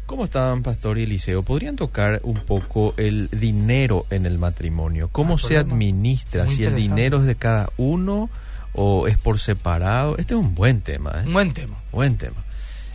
¿Cómo 0.05 0.25
están, 0.25 0.61
Pastor 0.61 0.97
y 0.97 1.03
Eliseo? 1.03 1.41
¿Podrían 1.41 1.77
tocar 1.77 2.19
un 2.23 2.33
poco 2.35 2.93
el 2.97 3.29
dinero 3.31 4.05
en 4.09 4.25
el 4.25 4.37
matrimonio? 4.39 5.09
¿Cómo 5.11 5.35
Ah, 5.35 5.37
se 5.37 5.57
administra? 5.57 6.43
Muy 6.45 6.55
¿Si 6.55 6.63
el 6.65 6.75
dinero 6.75 7.21
es 7.21 7.25
de 7.25 7.35
cada 7.35 7.69
uno 7.77 8.29
o 8.73 9.07
es 9.07 9.17
por 9.17 9.39
separado? 9.39 10.17
Este 10.17 10.33
es 10.33 10.39
un 10.39 10.53
buen 10.53 10.81
tema, 10.81 11.11
¿eh? 11.23 11.29
Buen 11.31 11.53
tema. 11.53 11.77
Buen 11.93 12.17
tema. 12.17 12.43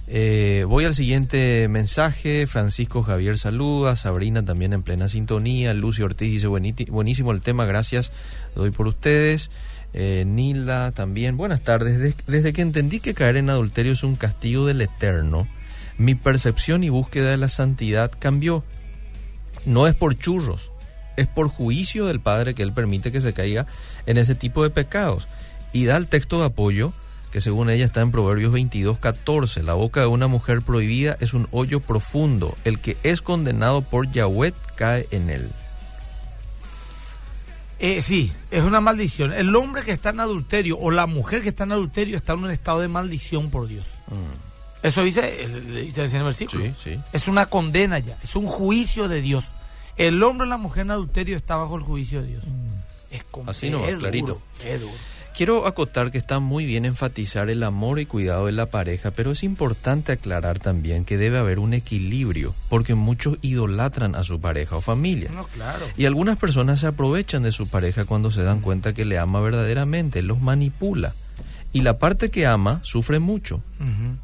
Eh, 0.08 0.64
voy 0.68 0.84
al 0.84 0.94
siguiente 0.94 1.66
mensaje. 1.68 2.46
Francisco 2.46 3.02
Javier 3.02 3.38
saluda. 3.38 3.96
Sabrina 3.96 4.44
también 4.44 4.74
en 4.74 4.82
plena 4.82 5.08
sintonía. 5.08 5.72
Lucio 5.72 6.04
Ortiz 6.04 6.30
dice 6.30 6.48
"Bueniti- 6.48 6.90
buenísimo 6.90 7.32
el 7.32 7.40
tema. 7.40 7.64
Gracias. 7.64 8.12
Doy 8.54 8.70
por 8.72 8.86
ustedes. 8.88 9.50
Eh, 9.94 10.24
Nilda 10.26 10.92
también. 10.92 11.38
Buenas 11.38 11.62
tardes. 11.62 11.98
Des- 11.98 12.14
desde 12.26 12.52
que 12.52 12.60
entendí 12.60 13.00
que 13.00 13.14
caer 13.14 13.36
en 13.38 13.48
adulterio 13.48 13.92
es 13.92 14.02
un 14.04 14.16
castigo 14.16 14.66
del 14.66 14.82
eterno, 14.82 15.48
mi 15.98 16.14
percepción 16.14 16.84
y 16.84 16.88
búsqueda 16.88 17.30
de 17.30 17.36
la 17.36 17.48
santidad 17.48 18.12
cambió. 18.18 18.64
No 19.64 19.86
es 19.86 19.94
por 19.94 20.16
churros, 20.16 20.70
es 21.16 21.26
por 21.26 21.48
juicio 21.48 22.06
del 22.06 22.20
Padre 22.20 22.54
que 22.54 22.62
Él 22.62 22.72
permite 22.72 23.12
que 23.12 23.20
se 23.20 23.32
caiga 23.32 23.66
en 24.06 24.18
ese 24.18 24.34
tipo 24.34 24.62
de 24.62 24.70
pecados. 24.70 25.26
Y 25.72 25.84
da 25.84 25.96
el 25.96 26.06
texto 26.06 26.38
de 26.38 26.46
apoyo 26.46 26.92
que 27.30 27.40
según 27.40 27.68
ella 27.68 27.84
está 27.84 28.00
en 28.00 28.12
Proverbios 28.12 28.52
22, 28.52 28.98
14. 28.98 29.62
La 29.62 29.74
boca 29.74 30.00
de 30.00 30.06
una 30.06 30.26
mujer 30.26 30.62
prohibida 30.62 31.16
es 31.20 31.34
un 31.34 31.48
hoyo 31.50 31.80
profundo. 31.80 32.56
El 32.64 32.78
que 32.78 32.96
es 33.02 33.20
condenado 33.20 33.82
por 33.82 34.10
Yahweh 34.10 34.54
cae 34.76 35.06
en 35.10 35.28
él. 35.28 35.50
Eh, 37.78 38.00
sí, 38.00 38.32
es 38.50 38.62
una 38.62 38.80
maldición. 38.80 39.34
El 39.34 39.54
hombre 39.54 39.82
que 39.82 39.92
está 39.92 40.10
en 40.10 40.20
adulterio 40.20 40.78
o 40.78 40.90
la 40.90 41.06
mujer 41.06 41.42
que 41.42 41.50
está 41.50 41.64
en 41.64 41.72
adulterio 41.72 42.16
está 42.16 42.32
en 42.32 42.44
un 42.44 42.50
estado 42.50 42.80
de 42.80 42.88
maldición 42.88 43.50
por 43.50 43.66
Dios. 43.66 43.86
Eso 44.86 45.02
dice, 45.02 45.44
el- 45.44 45.86
dice 45.86 46.04
el 46.16 46.22
versículo. 46.24 46.64
Sí, 46.64 46.72
sí. 46.82 47.00
Es 47.12 47.28
una 47.28 47.46
condena 47.46 47.98
ya, 47.98 48.18
es 48.22 48.36
un 48.36 48.46
juicio 48.46 49.08
de 49.08 49.20
Dios. 49.20 49.44
El 49.96 50.22
hombre 50.22 50.46
o 50.46 50.50
la 50.50 50.56
mujer 50.58 50.82
en 50.82 50.90
adulterio 50.92 51.36
está 51.36 51.56
bajo 51.56 51.76
el 51.76 51.82
juicio 51.82 52.22
de 52.22 52.28
Dios. 52.28 52.44
Es 53.10 53.24
como 53.30 53.50
Así 53.50 53.70
nomás, 53.70 53.90
es 53.90 53.96
clarito. 53.96 54.26
duro, 54.26 54.42
es 54.64 54.80
duro. 54.80 54.92
Quiero 55.36 55.66
acotar 55.66 56.10
que 56.10 56.16
está 56.16 56.38
muy 56.38 56.64
bien 56.64 56.86
enfatizar 56.86 57.50
el 57.50 57.62
amor 57.62 58.00
y 58.00 58.06
cuidado 58.06 58.46
de 58.46 58.52
la 58.52 58.66
pareja, 58.70 59.10
pero 59.10 59.32
es 59.32 59.42
importante 59.42 60.12
aclarar 60.12 60.58
también 60.58 61.04
que 61.04 61.18
debe 61.18 61.36
haber 61.38 61.58
un 61.58 61.74
equilibrio, 61.74 62.54
porque 62.70 62.94
muchos 62.94 63.36
idolatran 63.42 64.14
a 64.14 64.24
su 64.24 64.40
pareja 64.40 64.76
o 64.76 64.80
familia. 64.80 65.30
No, 65.34 65.46
claro. 65.48 65.84
Y 65.98 66.06
algunas 66.06 66.38
personas 66.38 66.80
se 66.80 66.86
aprovechan 66.86 67.42
de 67.42 67.52
su 67.52 67.68
pareja 67.68 68.06
cuando 68.06 68.30
se 68.30 68.42
dan 68.44 68.60
cuenta 68.60 68.94
que 68.94 69.04
le 69.04 69.18
ama 69.18 69.40
verdaderamente, 69.40 70.22
los 70.22 70.40
manipula. 70.40 71.12
Y 71.76 71.82
la 71.82 71.98
parte 71.98 72.30
que 72.30 72.46
ama 72.46 72.80
sufre 72.82 73.18
mucho. 73.18 73.62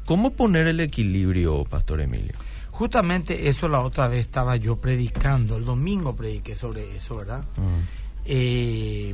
¿Cómo 0.05 0.31
poner 0.31 0.65
el 0.67 0.79
equilibrio, 0.79 1.63
Pastor 1.65 2.01
Emilio? 2.01 2.33
Justamente 2.71 3.47
eso 3.47 3.67
la 3.67 3.81
otra 3.81 4.07
vez 4.07 4.21
estaba 4.21 4.55
yo 4.55 4.77
predicando, 4.77 5.57
el 5.57 5.65
domingo 5.65 6.15
prediqué 6.15 6.55
sobre 6.55 6.95
eso, 6.95 7.17
¿verdad? 7.17 7.43
Eh, 8.25 9.13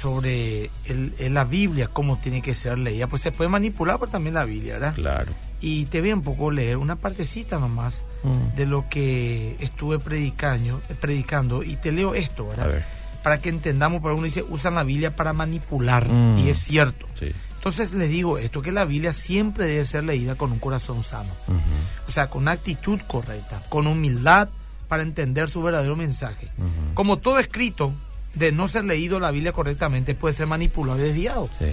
sobre 0.00 0.70
el, 0.86 1.14
el- 1.18 1.34
la 1.34 1.44
Biblia, 1.44 1.88
cómo 1.88 2.18
tiene 2.18 2.40
que 2.42 2.54
ser 2.54 2.78
leída. 2.78 3.06
Pues 3.08 3.22
se 3.22 3.32
puede 3.32 3.50
manipular 3.50 3.98
por 3.98 4.08
también 4.08 4.34
la 4.34 4.44
Biblia, 4.44 4.74
¿verdad? 4.74 4.94
Claro. 4.94 5.32
Y 5.60 5.86
te 5.86 6.00
voy 6.00 6.10
a 6.10 6.14
un 6.14 6.22
poco 6.22 6.50
leer 6.50 6.76
una 6.76 6.96
partecita 6.96 7.58
nomás 7.58 8.04
Mm. 8.22 8.54
de 8.56 8.66
lo 8.66 8.88
que 8.88 9.56
estuve 9.60 9.98
predicando, 9.98 10.80
predicando 11.00 11.62
y 11.62 11.76
te 11.76 11.90
leo 11.90 12.14
esto, 12.14 12.46
¿verdad? 12.46 12.66
A 12.66 12.68
ver. 12.68 12.84
Para 13.22 13.38
que 13.40 13.48
entendamos, 13.50 14.00
porque 14.00 14.14
uno 14.14 14.24
dice, 14.24 14.44
usan 14.48 14.74
la 14.76 14.82
Biblia 14.84 15.16
para 15.16 15.32
manipular, 15.32 16.06
Mm. 16.08 16.38
y 16.38 16.48
es 16.50 16.58
cierto. 16.58 17.06
Sí. 17.18 17.32
Entonces 17.60 17.92
les 17.92 18.08
digo 18.08 18.38
esto, 18.38 18.62
que 18.62 18.72
la 18.72 18.86
Biblia 18.86 19.12
siempre 19.12 19.66
debe 19.66 19.84
ser 19.84 20.04
leída 20.04 20.34
con 20.34 20.50
un 20.50 20.58
corazón 20.58 21.02
sano, 21.04 21.28
o 22.08 22.10
sea, 22.10 22.28
con 22.30 22.42
una 22.42 22.52
actitud 22.52 22.98
correcta, 23.06 23.62
con 23.68 23.86
humildad 23.86 24.48
para 24.88 25.02
entender 25.02 25.48
su 25.50 25.62
verdadero 25.62 25.94
mensaje. 25.94 26.48
Como 26.94 27.18
todo 27.18 27.38
escrito, 27.38 27.92
de 28.34 28.50
no 28.50 28.66
ser 28.66 28.84
leído 28.84 29.20
la 29.20 29.30
Biblia 29.30 29.52
correctamente, 29.52 30.14
puede 30.14 30.34
ser 30.34 30.46
manipulado 30.46 30.98
y 30.98 31.02
desviado. 31.02 31.50
Sí. 31.58 31.66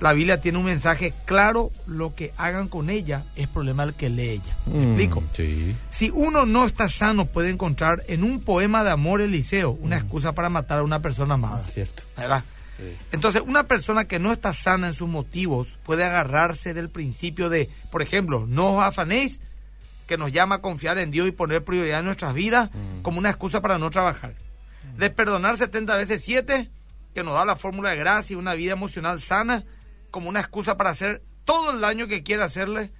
La 0.00 0.12
Biblia 0.12 0.40
tiene 0.40 0.58
un 0.58 0.64
mensaje 0.66 1.12
claro, 1.24 1.72
lo 1.88 2.14
que 2.14 2.32
hagan 2.36 2.68
con 2.68 2.88
ella 2.88 3.24
es 3.34 3.48
problema 3.48 3.84
del 3.84 3.94
que 3.96 4.08
lee 4.08 4.28
ella. 4.28 4.56
¿Me 4.66 4.72
Mm, 4.78 4.82
explico? 4.90 5.24
Sí. 5.32 5.74
Si 5.90 6.10
uno 6.14 6.46
no 6.46 6.64
está 6.64 6.88
sano, 6.88 7.24
puede 7.24 7.50
encontrar 7.50 8.04
en 8.06 8.22
un 8.22 8.40
poema 8.40 8.84
de 8.84 8.90
amor 8.92 9.20
Eliseo 9.20 9.72
una 9.72 9.96
Mm. 9.96 9.98
excusa 9.98 10.32
para 10.32 10.48
matar 10.48 10.78
a 10.78 10.82
una 10.84 11.00
persona 11.02 11.34
amada. 11.34 11.66
Cierto. 11.66 12.04
¿verdad? 12.16 12.44
Sí. 12.78 12.96
Entonces, 13.12 13.42
una 13.44 13.64
persona 13.64 14.06
que 14.06 14.18
no 14.18 14.32
está 14.32 14.54
sana 14.54 14.86
en 14.86 14.94
sus 14.94 15.08
motivos 15.08 15.68
puede 15.84 16.04
agarrarse 16.04 16.72
del 16.72 16.88
principio 16.88 17.50
de, 17.50 17.68
por 17.90 18.00
ejemplo, 18.00 18.46
no 18.48 18.76
os 18.76 18.84
afanéis, 18.84 19.40
que 20.06 20.16
nos 20.16 20.32
llama 20.32 20.54
a 20.56 20.60
confiar 20.62 20.96
en 20.98 21.10
Dios 21.10 21.28
y 21.28 21.32
poner 21.32 21.64
prioridad 21.64 21.98
en 21.98 22.06
nuestras 22.06 22.32
vidas 22.34 22.70
Mm. 22.72 23.02
como 23.02 23.18
una 23.18 23.28
excusa 23.28 23.60
para 23.60 23.78
no 23.78 23.90
trabajar. 23.90 24.34
De 24.96 25.10
perdonar 25.10 25.58
70 25.58 25.96
veces 25.96 26.22
7, 26.24 26.70
que 27.14 27.22
nos 27.22 27.34
da 27.34 27.44
la 27.44 27.56
fórmula 27.56 27.90
de 27.90 27.96
gracia 27.96 28.34
y 28.34 28.36
una 28.38 28.54
vida 28.54 28.72
emocional 28.72 29.20
sana, 29.20 29.64
como 30.10 30.28
una 30.30 30.40
excusa 30.40 30.76
para 30.78 30.90
hacer 30.90 31.20
todo 31.44 31.72
el 31.72 31.80
daño 31.80 32.06
que 32.06 32.22
quiera 32.22 32.46
hacerle 32.46 32.90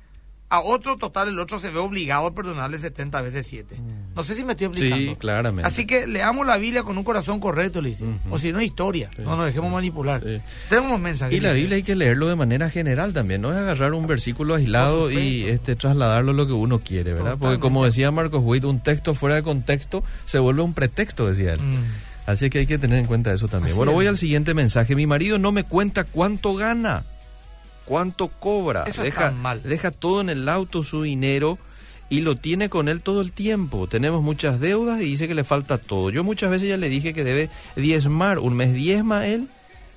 a 0.51 0.61
otro 0.61 0.97
total, 0.97 1.29
el 1.29 1.39
otro 1.39 1.59
se 1.59 1.71
ve 1.71 1.79
obligado 1.79 2.27
a 2.27 2.35
perdonarle 2.35 2.79
70 2.79 3.21
veces 3.21 3.47
7. 3.49 3.77
Mm. 3.77 4.15
No 4.15 4.25
sé 4.25 4.35
si 4.35 4.45
me 4.45 4.53
estoy 4.53 4.69
explicando. 4.69 5.13
Sí, 5.13 5.17
claramente. 5.17 5.69
Así 5.69 5.87
que 5.87 6.07
leamos 6.07 6.47
la 6.47 6.57
Biblia 6.57 6.83
con 6.83 6.97
un 6.97 7.05
corazón 7.05 7.39
correcto, 7.39 7.83
le 7.83 7.91
dice. 7.91 8.05
O 8.31 8.39
si 8.39 8.53
no, 8.53 8.61
historia. 8.63 9.11
Sí. 9.15 9.23
No 9.23 9.37
nos 9.37 9.47
dejemos 9.47 9.71
manipular. 9.71 10.23
Sí. 10.23 10.41
Tenemos 10.69 10.99
mensajes. 11.01 11.35
Y 11.35 11.41
la. 11.41 11.53
Biblia 11.53 11.77
hay 11.77 11.83
que 11.83 11.95
leerlo 11.95 12.29
de 12.29 12.37
manera 12.37 12.71
general 12.71 13.13
también, 13.13 13.43
no 13.43 13.51
es 13.51 13.57
agarrar 13.57 13.93
un 13.93 14.07
versículo 14.07 14.55
aislado 14.55 15.11
y 15.11 15.45
este 15.45 15.77
trasladarlo 15.77 16.31
a 16.31 16.35
lo 16.35 16.47
que 16.47 16.53
uno 16.53 16.81
quiere, 16.81 17.13
¿verdad? 17.13 17.37
Porque 17.39 17.59
como 17.59 17.85
decía 17.85 18.11
Marcos 18.11 18.43
Witt, 18.45 18.65
un 18.65 18.81
texto 18.81 19.15
fuera 19.15 19.35
de 19.35 19.43
contexto 19.43 20.03
se 20.25 20.39
vuelve 20.39 20.63
un 20.63 20.73
pretexto, 20.73 21.27
decía 21.27 21.55
él. 21.55 21.61
Mm. 21.61 21.85
Así 22.27 22.51
que 22.51 22.59
hay 22.59 22.67
que 22.67 22.79
tener 22.79 22.99
en 22.99 23.07
cuenta 23.07 23.33
eso 23.33 23.49
también. 23.49 23.71
Así 23.71 23.77
bueno, 23.77 23.93
es. 23.93 23.97
voy 23.97 24.07
al 24.07 24.19
siguiente 24.19 24.53
mensaje. 24.53 24.95
Mi 24.95 25.07
marido 25.07 25.39
no 25.39 25.51
me 25.51 25.65
cuenta 25.65 26.05
cuánto 26.05 26.55
gana, 26.55 27.05
cuánto 27.89 28.29
cobra. 28.29 28.85
Eso 28.87 29.03
deja, 29.03 29.31
mal. 29.31 29.63
deja 29.63 29.91
todo 29.91 30.21
en 30.21 30.29
el 30.29 30.47
auto, 30.49 30.85
su 30.85 31.03
dinero, 31.03 31.59
y 32.11 32.21
lo 32.21 32.37
tiene 32.37 32.69
con 32.69 32.89
él 32.89 33.01
todo 33.01 33.23
el 33.23 33.33
tiempo. 33.33 33.87
Tenemos 33.87 34.23
muchas 34.23 34.61
deudas 34.61 35.01
y 35.01 35.05
dice 35.05 35.27
que 35.27 35.35
le 35.35 35.43
falta 35.43 35.79
todo. 35.79 36.11
Yo 36.11 36.23
muchas 36.23 36.51
veces 36.51 36.69
ya 36.69 36.77
le 36.77 36.91
dije 36.91 37.15
que 37.15 37.25
debe 37.25 37.49
diezmar. 37.77 38.39
Un 38.39 38.55
mes 38.55 38.75
diezma 38.75 39.27
él 39.27 39.49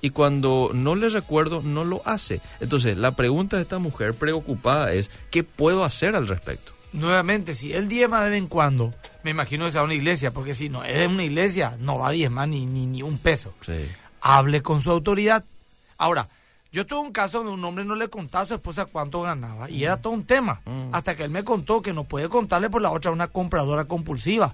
y 0.02 0.12
cuando 0.12 0.72
no 0.74 0.96
le 0.96 1.10
recuerdo 1.10 1.62
no 1.62 1.84
lo 1.84 2.02
hace. 2.06 2.42
Entonces, 2.62 2.98
la 2.98 3.12
pregunta 3.12 3.58
de 3.58 3.64
esta 3.64 3.78
mujer 3.78 4.14
preocupada 4.14 4.94
es, 4.94 5.12
¿qué 5.30 5.44
puedo 5.44 5.84
hacer 5.84 6.16
al 6.16 6.28
respecto? 6.28 6.72
Nuevamente, 6.94 7.56
si 7.56 7.74
él 7.74 7.88
diezma 7.88 8.24
de 8.24 8.30
vez 8.32 8.40
en 8.40 8.48
cuando, 8.48 8.94
me 9.24 9.32
imagino 9.32 9.66
que 9.66 9.72
sea 9.72 9.84
una 9.84 9.94
iglesia, 9.94 10.32
porque 10.32 10.54
si 10.54 10.70
no 10.70 10.84
es 10.84 10.98
de 10.98 11.08
una 11.08 11.24
iglesia, 11.24 11.78
no 11.80 11.98
va 11.98 12.10
a 12.10 12.12
diezmar 12.12 12.48
ni, 12.48 12.66
ni, 12.66 12.86
ni 12.86 13.02
un 13.02 13.18
peso. 13.18 13.54
Sí. 13.66 13.86
Hable 14.22 14.62
con 14.62 14.82
su 14.82 14.92
autoridad. 14.92 15.46
Ahora, 15.98 16.28
yo 16.72 16.86
tuve 16.86 17.00
un 17.02 17.12
caso 17.12 17.40
donde 17.40 17.54
un 17.54 17.64
hombre 17.66 17.84
no 17.84 17.96
le 17.96 18.08
contaba 18.08 18.44
a 18.44 18.48
su 18.48 18.54
esposa 18.54 18.86
cuánto 18.86 19.22
ganaba 19.22 19.70
y 19.70 19.84
era 19.84 19.98
todo 20.02 20.14
un 20.14 20.24
tema. 20.26 20.62
Mm. 20.66 20.94
Hasta 20.94 21.16
que 21.16 21.24
él 21.24 21.30
me 21.30 21.44
contó 21.44 21.82
que 21.82 21.92
no 21.94 22.06
puede 22.06 22.30
contarle 22.30 22.70
por 22.70 22.82
la 22.82 22.92
otra 22.92 23.12
una 23.12 23.28
compradora 23.28 23.86
compulsiva. 23.86 24.54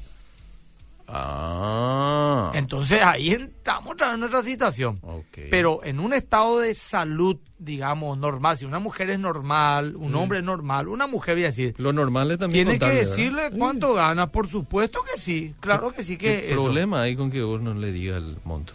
Ah. 1.09 2.51
Entonces 2.53 3.01
ahí 3.01 3.29
estamos 3.29 3.93
otra 3.93 4.13
en 4.13 4.19
nuestra 4.19 4.43
situación. 4.43 4.99
Ok. 5.03 5.37
Pero 5.49 5.81
en 5.85 5.99
un 5.99 6.13
estado 6.13 6.59
de 6.59 6.73
salud, 6.73 7.37
digamos, 7.59 8.17
normal, 8.17 8.57
si 8.57 8.65
una 8.65 8.79
mujer 8.79 9.11
es 9.11 9.19
normal, 9.19 9.95
un 9.95 10.11
Mm. 10.11 10.15
hombre 10.15 10.39
es 10.39 10.43
normal, 10.43 10.87
una 10.89 11.07
mujer, 11.07 11.35
voy 11.35 11.43
a 11.45 11.47
decir, 11.47 11.75
Lo 11.77 11.93
normal 11.93 12.31
es 12.31 12.39
también 12.39 12.67
tiene 12.67 12.79
que 12.79 12.97
decirle 13.05 13.49
Sí. 13.51 13.57
cuánto 13.57 13.93
gana, 13.93 14.27
por 14.31 14.49
supuesto 14.49 14.99
que 15.03 15.19
sí, 15.19 15.55
claro 15.61 15.93
que 15.93 16.03
sí 16.03 16.17
que 16.17 16.41
¿Qué 16.41 16.47
eso. 16.53 16.63
problema 16.63 17.03
hay 17.03 17.15
con 17.15 17.31
que 17.31 17.41
uno 17.43 17.73
le 17.73 17.91
diga 17.93 18.17
el 18.17 18.37
monto? 18.43 18.73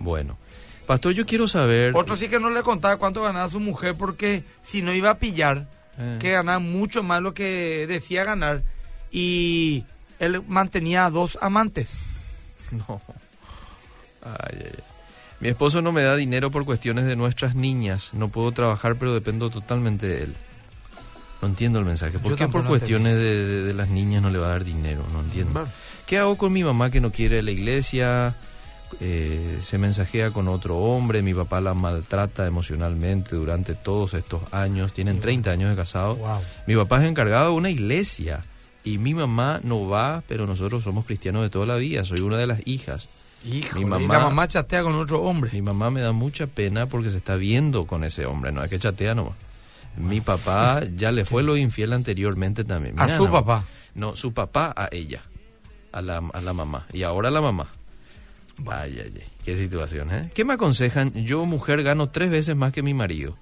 Bueno, 0.00 0.36
pastor, 0.92 1.12
yo 1.12 1.24
quiero 1.26 1.48
saber. 1.48 1.92
Otro 1.96 2.16
sí 2.16 2.28
que 2.28 2.38
no 2.40 2.50
le 2.50 2.62
contaba 2.62 2.96
cuánto 2.96 3.22
ganaba 3.22 3.48
su 3.48 3.60
mujer 3.60 3.94
porque 3.96 4.44
si 4.60 4.82
no 4.82 4.92
iba 4.92 5.10
a 5.10 5.18
pillar, 5.18 5.66
Eh. 5.98 6.18
que 6.20 6.30
ganaba 6.30 6.58
mucho 6.58 7.02
más 7.02 7.20
lo 7.22 7.34
que 7.34 7.86
decía 7.86 8.24
ganar 8.24 8.62
y 9.10 9.84
él 10.18 10.42
mantenía 10.46 11.06
a 11.06 11.10
dos 11.10 11.38
amantes. 11.40 11.90
No. 12.72 13.00
Ay, 14.22 14.56
ay, 14.58 14.66
ay. 14.72 14.80
Mi 15.40 15.48
esposo 15.48 15.82
no 15.82 15.92
me 15.92 16.02
da 16.02 16.14
dinero 16.16 16.50
por 16.50 16.64
cuestiones 16.64 17.04
de 17.04 17.16
nuestras 17.16 17.54
niñas. 17.54 18.10
No 18.14 18.28
puedo 18.28 18.52
trabajar, 18.52 18.94
pero 18.96 19.12
dependo 19.12 19.50
totalmente 19.50 20.06
de 20.06 20.22
él. 20.22 20.34
No 21.42 21.48
entiendo 21.48 21.80
el 21.80 21.84
mensaje. 21.84 22.18
¿Por 22.20 22.30
Yo 22.30 22.36
qué 22.36 22.46
por 22.48 22.64
cuestiones 22.64 23.16
de, 23.16 23.46
de- 23.46 23.62
de 23.64 23.74
las 23.74 23.88
niñas 23.88 24.22
no 24.22 24.30
le 24.30 24.38
va 24.38 24.46
a 24.46 24.50
dar 24.50 24.64
dinero? 24.64 25.04
No 25.12 25.20
entiendo. 25.20 25.66
¿Qué 26.06 26.18
hago 26.18 26.38
con 26.38 26.52
mi 26.52 26.62
mamá 26.62 26.90
que 26.90 27.00
no 27.00 27.10
quiere 27.10 27.42
la 27.42 27.50
iglesia? 27.50 28.36
Eh, 29.00 29.58
se 29.62 29.78
mensajea 29.78 30.30
con 30.30 30.48
otro 30.48 30.78
hombre. 30.78 31.22
Mi 31.22 31.34
papá 31.34 31.60
la 31.60 31.74
maltrata 31.74 32.46
emocionalmente 32.46 33.36
durante 33.36 33.74
todos 33.74 34.14
estos 34.14 34.40
años. 34.52 34.92
Tienen 34.92 35.20
30 35.20 35.50
años 35.50 35.70
de 35.70 35.76
casados. 35.76 36.18
Wow. 36.18 36.40
Mi 36.66 36.76
papá 36.76 37.02
es 37.02 37.08
encargado 37.08 37.50
de 37.50 37.56
una 37.56 37.70
iglesia 37.70 38.44
y 38.84 38.98
mi 38.98 39.14
mamá 39.14 39.60
no 39.62 39.86
va, 39.88 40.22
pero 40.28 40.46
nosotros 40.46 40.82
somos 40.84 41.04
cristianos 41.06 41.42
de 41.42 41.50
toda 41.50 41.66
la 41.66 41.76
vida. 41.76 42.04
Soy 42.04 42.20
una 42.20 42.36
de 42.38 42.46
las 42.46 42.66
hijas. 42.66 43.08
Híjole, 43.44 43.74
Mi 43.74 43.80
y 43.82 43.84
mamá- 44.06 44.14
la 44.18 44.24
mamá 44.24 44.46
chatea 44.48 44.82
con 44.84 44.94
otro 44.94 45.22
hombre. 45.22 45.50
Mi 45.52 45.62
mamá 45.62 45.90
me 45.90 46.00
da 46.00 46.12
mucha 46.12 46.46
pena 46.46 46.86
porque 46.86 47.10
se 47.10 47.16
está 47.16 47.34
viendo 47.36 47.86
con 47.86 48.04
ese 48.04 48.24
hombre, 48.26 48.52
no 48.52 48.62
es 48.62 48.70
que 48.70 48.78
chatea 48.78 49.14
nomás. 49.16 49.34
Mi 49.96 50.20
papá 50.20 50.82
ya 50.96 51.10
le 51.10 51.24
fue 51.24 51.42
lo 51.42 51.56
infiel 51.56 51.92
anteriormente 51.92 52.62
también. 52.64 52.94
A 53.00 53.16
su 53.16 53.28
papá. 53.30 53.64
No, 53.94 54.14
su 54.16 54.32
papá 54.32 54.72
a 54.76 54.88
ella, 54.92 55.22
a 55.90 56.00
la, 56.02 56.18
a 56.32 56.40
la 56.40 56.52
mamá. 56.52 56.86
Y 56.92 57.02
ahora 57.02 57.30
la 57.32 57.40
mamá. 57.40 57.66
Ay, 58.70 59.00
ay, 59.04 59.12
ay, 59.16 59.22
qué 59.44 59.56
situación, 59.56 60.10
¿eh? 60.12 60.30
¿Qué 60.34 60.44
me 60.44 60.54
aconsejan? 60.54 61.12
Yo, 61.24 61.44
mujer, 61.46 61.82
gano 61.82 62.10
tres 62.10 62.30
veces 62.30 62.54
más 62.56 62.72
que 62.72 62.82
mi 62.82 62.94
marido. 62.94 63.36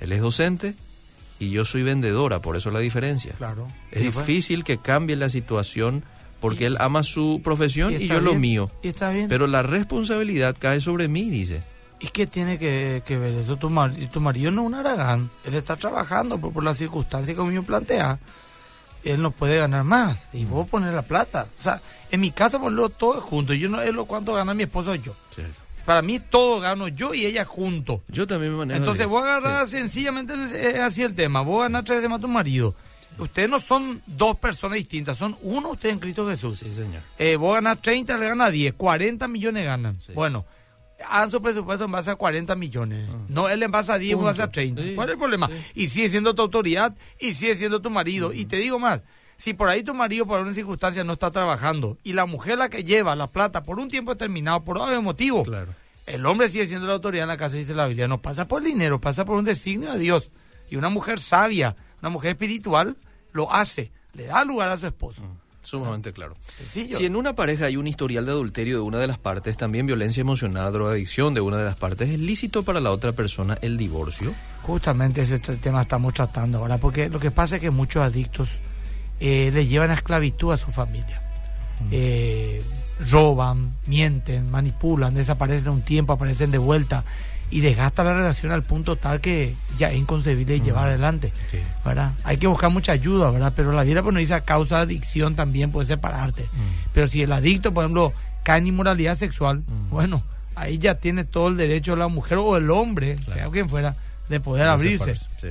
Él 0.00 0.12
es 0.12 0.20
docente 0.20 0.74
y 1.38 1.50
yo 1.50 1.64
soy 1.64 1.82
vendedora, 1.82 2.40
por 2.40 2.56
eso 2.56 2.70
la 2.70 2.80
diferencia. 2.80 3.32
Claro. 3.38 3.68
Es 3.90 4.12
fue- 4.12 4.22
difícil 4.24 4.64
que 4.64 4.78
cambie 4.78 5.16
la 5.16 5.28
situación 5.28 6.02
porque 6.40 6.64
Y- 6.64 6.66
él 6.66 6.76
ama 6.80 7.02
su 7.02 7.40
profesión 7.44 7.92
y, 7.92 8.06
yo 8.06 8.20
lo 8.20 8.34
mío. 8.34 8.70
Y 8.82 8.88
está 8.88 9.10
bien. 9.10 9.28
Pero 9.28 9.46
la 9.46 9.62
responsabilidad 9.62 10.56
cae 10.58 10.80
sobre 10.80 11.08
mí, 11.08 11.30
dice. 11.30 11.62
¿Y 12.00 12.08
qué 12.08 12.26
tiene 12.28 12.58
que, 12.58 13.02
que 13.04 13.18
ver 13.18 13.34
eso? 13.34 13.56
Tu, 13.56 13.68
mar- 13.70 13.92
tu 14.12 14.20
marido 14.20 14.50
no 14.52 14.62
es 14.62 14.66
un 14.68 14.74
aragán. 14.74 15.30
Él 15.44 15.54
está 15.54 15.74
trabajando 15.76 16.38
por, 16.38 16.52
por 16.52 16.62
las 16.62 16.78
circunstancias 16.78 17.36
que 17.36 17.42
me 17.42 17.60
plantea. 17.62 18.18
Él 19.04 19.22
no 19.22 19.30
puede 19.30 19.58
ganar 19.58 19.84
más. 19.84 20.28
Y 20.32 20.44
vos 20.44 20.68
poner 20.68 20.92
la 20.94 21.02
plata. 21.02 21.46
O 21.58 21.62
sea, 21.62 21.80
en 22.10 22.20
mi 22.20 22.30
casa 22.30 22.58
ponerlo 22.58 22.88
todo 22.88 23.20
junto. 23.20 23.54
Yo 23.54 23.68
no 23.68 23.80
es 23.80 23.92
lo 23.94 24.06
cuánto 24.06 24.34
gana 24.34 24.54
mi 24.54 24.64
esposo 24.64 24.94
yo. 24.94 25.14
Para 25.84 26.02
mí 26.02 26.20
todo 26.20 26.60
gano 26.60 26.88
yo 26.88 27.14
y 27.14 27.24
ella 27.24 27.44
juntos. 27.44 28.00
Yo 28.08 28.26
también 28.26 28.52
me 28.52 28.58
manejo 28.58 28.76
Entonces 28.78 29.02
así. 29.06 29.10
vos 29.10 29.22
agarrás 29.24 29.70
Sí. 29.70 29.76
sencillamente 29.78 30.34
es 30.34 30.78
así 30.80 31.02
el 31.02 31.14
tema. 31.14 31.40
Vos 31.40 31.62
ganás 31.62 31.84
tres 31.84 31.98
veces 31.98 32.10
más 32.10 32.18
a 32.18 32.22
tu 32.22 32.28
marido. 32.28 32.74
Ustedes 33.18 33.48
no 33.48 33.58
son 33.60 34.00
dos 34.06 34.36
personas 34.36 34.76
distintas, 34.76 35.16
son 35.16 35.36
uno 35.42 35.70
ustedes 35.70 35.94
en 35.94 35.98
Cristo 35.98 36.28
Jesús. 36.28 36.58
Sí, 36.60 36.72
señor. 36.74 37.02
Eh, 37.18 37.34
vos 37.36 37.54
ganás 37.54 37.80
30, 37.82 38.16
le 38.16 38.28
ganas 38.28 38.52
10, 38.52 38.74
40 38.74 39.26
millones 39.26 39.64
ganan. 39.64 39.98
Bueno, 40.14 40.44
hagan 41.06 41.30
su 41.30 41.40
presupuesto 41.42 41.84
en 41.84 41.92
base 41.92 42.10
a 42.10 42.16
40 42.16 42.54
millones. 42.56 43.08
No, 43.28 43.48
él 43.48 43.62
en 43.62 43.70
base 43.70 43.92
a 43.92 43.98
10, 43.98 44.14
vos 44.16 44.22
en 44.22 44.26
base 44.26 44.42
a 44.42 44.46
Punto. 44.46 44.54
30. 44.54 44.82
Sí, 44.82 44.94
¿Cuál 44.94 45.08
es 45.08 45.12
el 45.12 45.18
problema? 45.18 45.48
sí. 45.48 45.54
Y 45.74 45.88
sigue 45.88 46.10
siendo 46.10 46.34
tu 46.34 46.42
autoridad 46.42 46.94
y 47.18 47.34
sigue 47.34 47.56
siendo 47.56 47.80
tu 47.80 47.90
marido. 47.90 48.32
Y 48.32 48.44
te 48.46 48.56
digo 48.56 48.78
más, 48.78 49.00
si 49.36 49.54
por 49.54 49.68
ahí 49.68 49.82
tu 49.82 49.94
marido 49.94 50.26
por 50.26 50.38
alguna 50.38 50.54
circunstancia 50.54 51.04
no 51.04 51.12
está 51.12 51.30
trabajando 51.30 51.96
y 52.02 52.12
la 52.14 52.26
mujer 52.26 52.58
la 52.58 52.68
que 52.68 52.82
lleva 52.84 53.14
la 53.16 53.28
plata 53.28 53.62
por 53.62 53.78
un 53.78 53.88
tiempo 53.88 54.12
determinado, 54.12 54.64
por 54.64 54.78
algún 54.80 55.04
motivo, 55.04 55.44
Claro. 55.44 55.72
el 56.06 56.26
hombre 56.26 56.48
sigue 56.48 56.66
siendo 56.66 56.86
la 56.86 56.94
autoridad 56.94 57.22
en 57.24 57.28
la 57.28 57.36
casa, 57.36 57.56
dice 57.56 57.74
la 57.74 57.86
Biblia. 57.86 58.08
No 58.08 58.20
pasa 58.20 58.48
por 58.48 58.62
dinero, 58.62 59.00
pasa 59.00 59.24
por 59.24 59.36
un 59.38 59.44
designio 59.44 59.92
de 59.92 59.98
Dios. 60.00 60.30
Y 60.70 60.76
una 60.76 60.88
mujer 60.88 61.20
sabia, 61.20 61.76
una 62.02 62.10
mujer 62.10 62.32
espiritual, 62.32 62.96
lo 63.32 63.52
hace. 63.52 63.92
Le 64.14 64.26
da 64.26 64.44
lugar 64.44 64.68
a 64.70 64.78
su 64.78 64.86
esposo. 64.86 65.22
Sumamente 65.68 66.14
claro. 66.14 66.34
Sencillo. 66.56 66.96
Si 66.96 67.04
en 67.04 67.14
una 67.14 67.34
pareja 67.34 67.66
hay 67.66 67.76
un 67.76 67.86
historial 67.86 68.24
de 68.24 68.32
adulterio 68.32 68.76
de 68.76 68.80
una 68.80 68.98
de 68.98 69.06
las 69.06 69.18
partes, 69.18 69.58
también 69.58 69.86
violencia 69.86 70.22
emocional, 70.22 70.72
drogadicción 70.72 71.34
de 71.34 71.42
una 71.42 71.58
de 71.58 71.64
las 71.64 71.76
partes, 71.76 72.08
¿es 72.08 72.18
lícito 72.18 72.62
para 72.62 72.80
la 72.80 72.90
otra 72.90 73.12
persona 73.12 73.58
el 73.60 73.76
divorcio? 73.76 74.34
Justamente 74.62 75.20
ese 75.20 75.38
tema 75.38 75.82
estamos 75.82 76.14
tratando 76.14 76.58
ahora, 76.58 76.78
porque 76.78 77.10
lo 77.10 77.20
que 77.20 77.30
pasa 77.30 77.56
es 77.56 77.60
que 77.60 77.70
muchos 77.70 78.02
adictos 78.02 78.48
eh, 79.20 79.50
le 79.52 79.66
llevan 79.66 79.90
a 79.90 79.94
esclavitud 79.94 80.52
a 80.52 80.56
su 80.56 80.70
familia. 80.70 81.20
Eh, 81.90 82.62
roban, 83.10 83.74
mienten, 83.86 84.50
manipulan, 84.50 85.12
desaparecen 85.12 85.68
un 85.68 85.82
tiempo, 85.82 86.14
aparecen 86.14 86.50
de 86.50 86.58
vuelta 86.58 87.04
y 87.50 87.60
desgasta 87.60 88.04
la 88.04 88.14
relación 88.14 88.52
al 88.52 88.62
punto 88.62 88.96
tal 88.96 89.20
que 89.20 89.54
ya 89.78 89.90
es 89.90 89.96
inconcebible 89.96 90.60
llevar 90.60 90.88
adelante. 90.88 91.32
Sí. 91.50 91.58
¿verdad? 91.84 92.12
Hay 92.24 92.36
que 92.36 92.46
buscar 92.46 92.70
mucha 92.70 92.92
ayuda, 92.92 93.30
¿verdad? 93.30 93.52
Pero 93.56 93.72
la 93.72 93.82
vida, 93.82 94.02
pues, 94.02 94.14
nos 94.14 94.20
dice 94.20 94.34
a 94.34 94.40
causa 94.42 94.76
de 94.76 94.82
adicción 94.82 95.34
también 95.34 95.70
puede 95.70 95.86
separarte. 95.86 96.46
Pero 96.92 97.08
si 97.08 97.22
el 97.22 97.32
adicto, 97.32 97.72
por 97.72 97.84
ejemplo, 97.84 98.12
cae 98.44 98.58
en 98.58 98.66
inmoralidad 98.68 99.16
sexual, 99.16 99.62
bueno, 99.90 100.22
ahí 100.54 100.78
ya 100.78 100.96
tiene 100.96 101.24
todo 101.24 101.48
el 101.48 101.56
derecho 101.56 101.96
la 101.96 102.08
mujer 102.08 102.38
o 102.38 102.56
el 102.56 102.70
hombre, 102.70 103.16
sea 103.32 103.48
quien 103.48 103.68
fuera, 103.68 103.96
de 104.28 104.40
poder 104.40 104.68
abrirse. 104.68 105.16
Sí. 105.40 105.48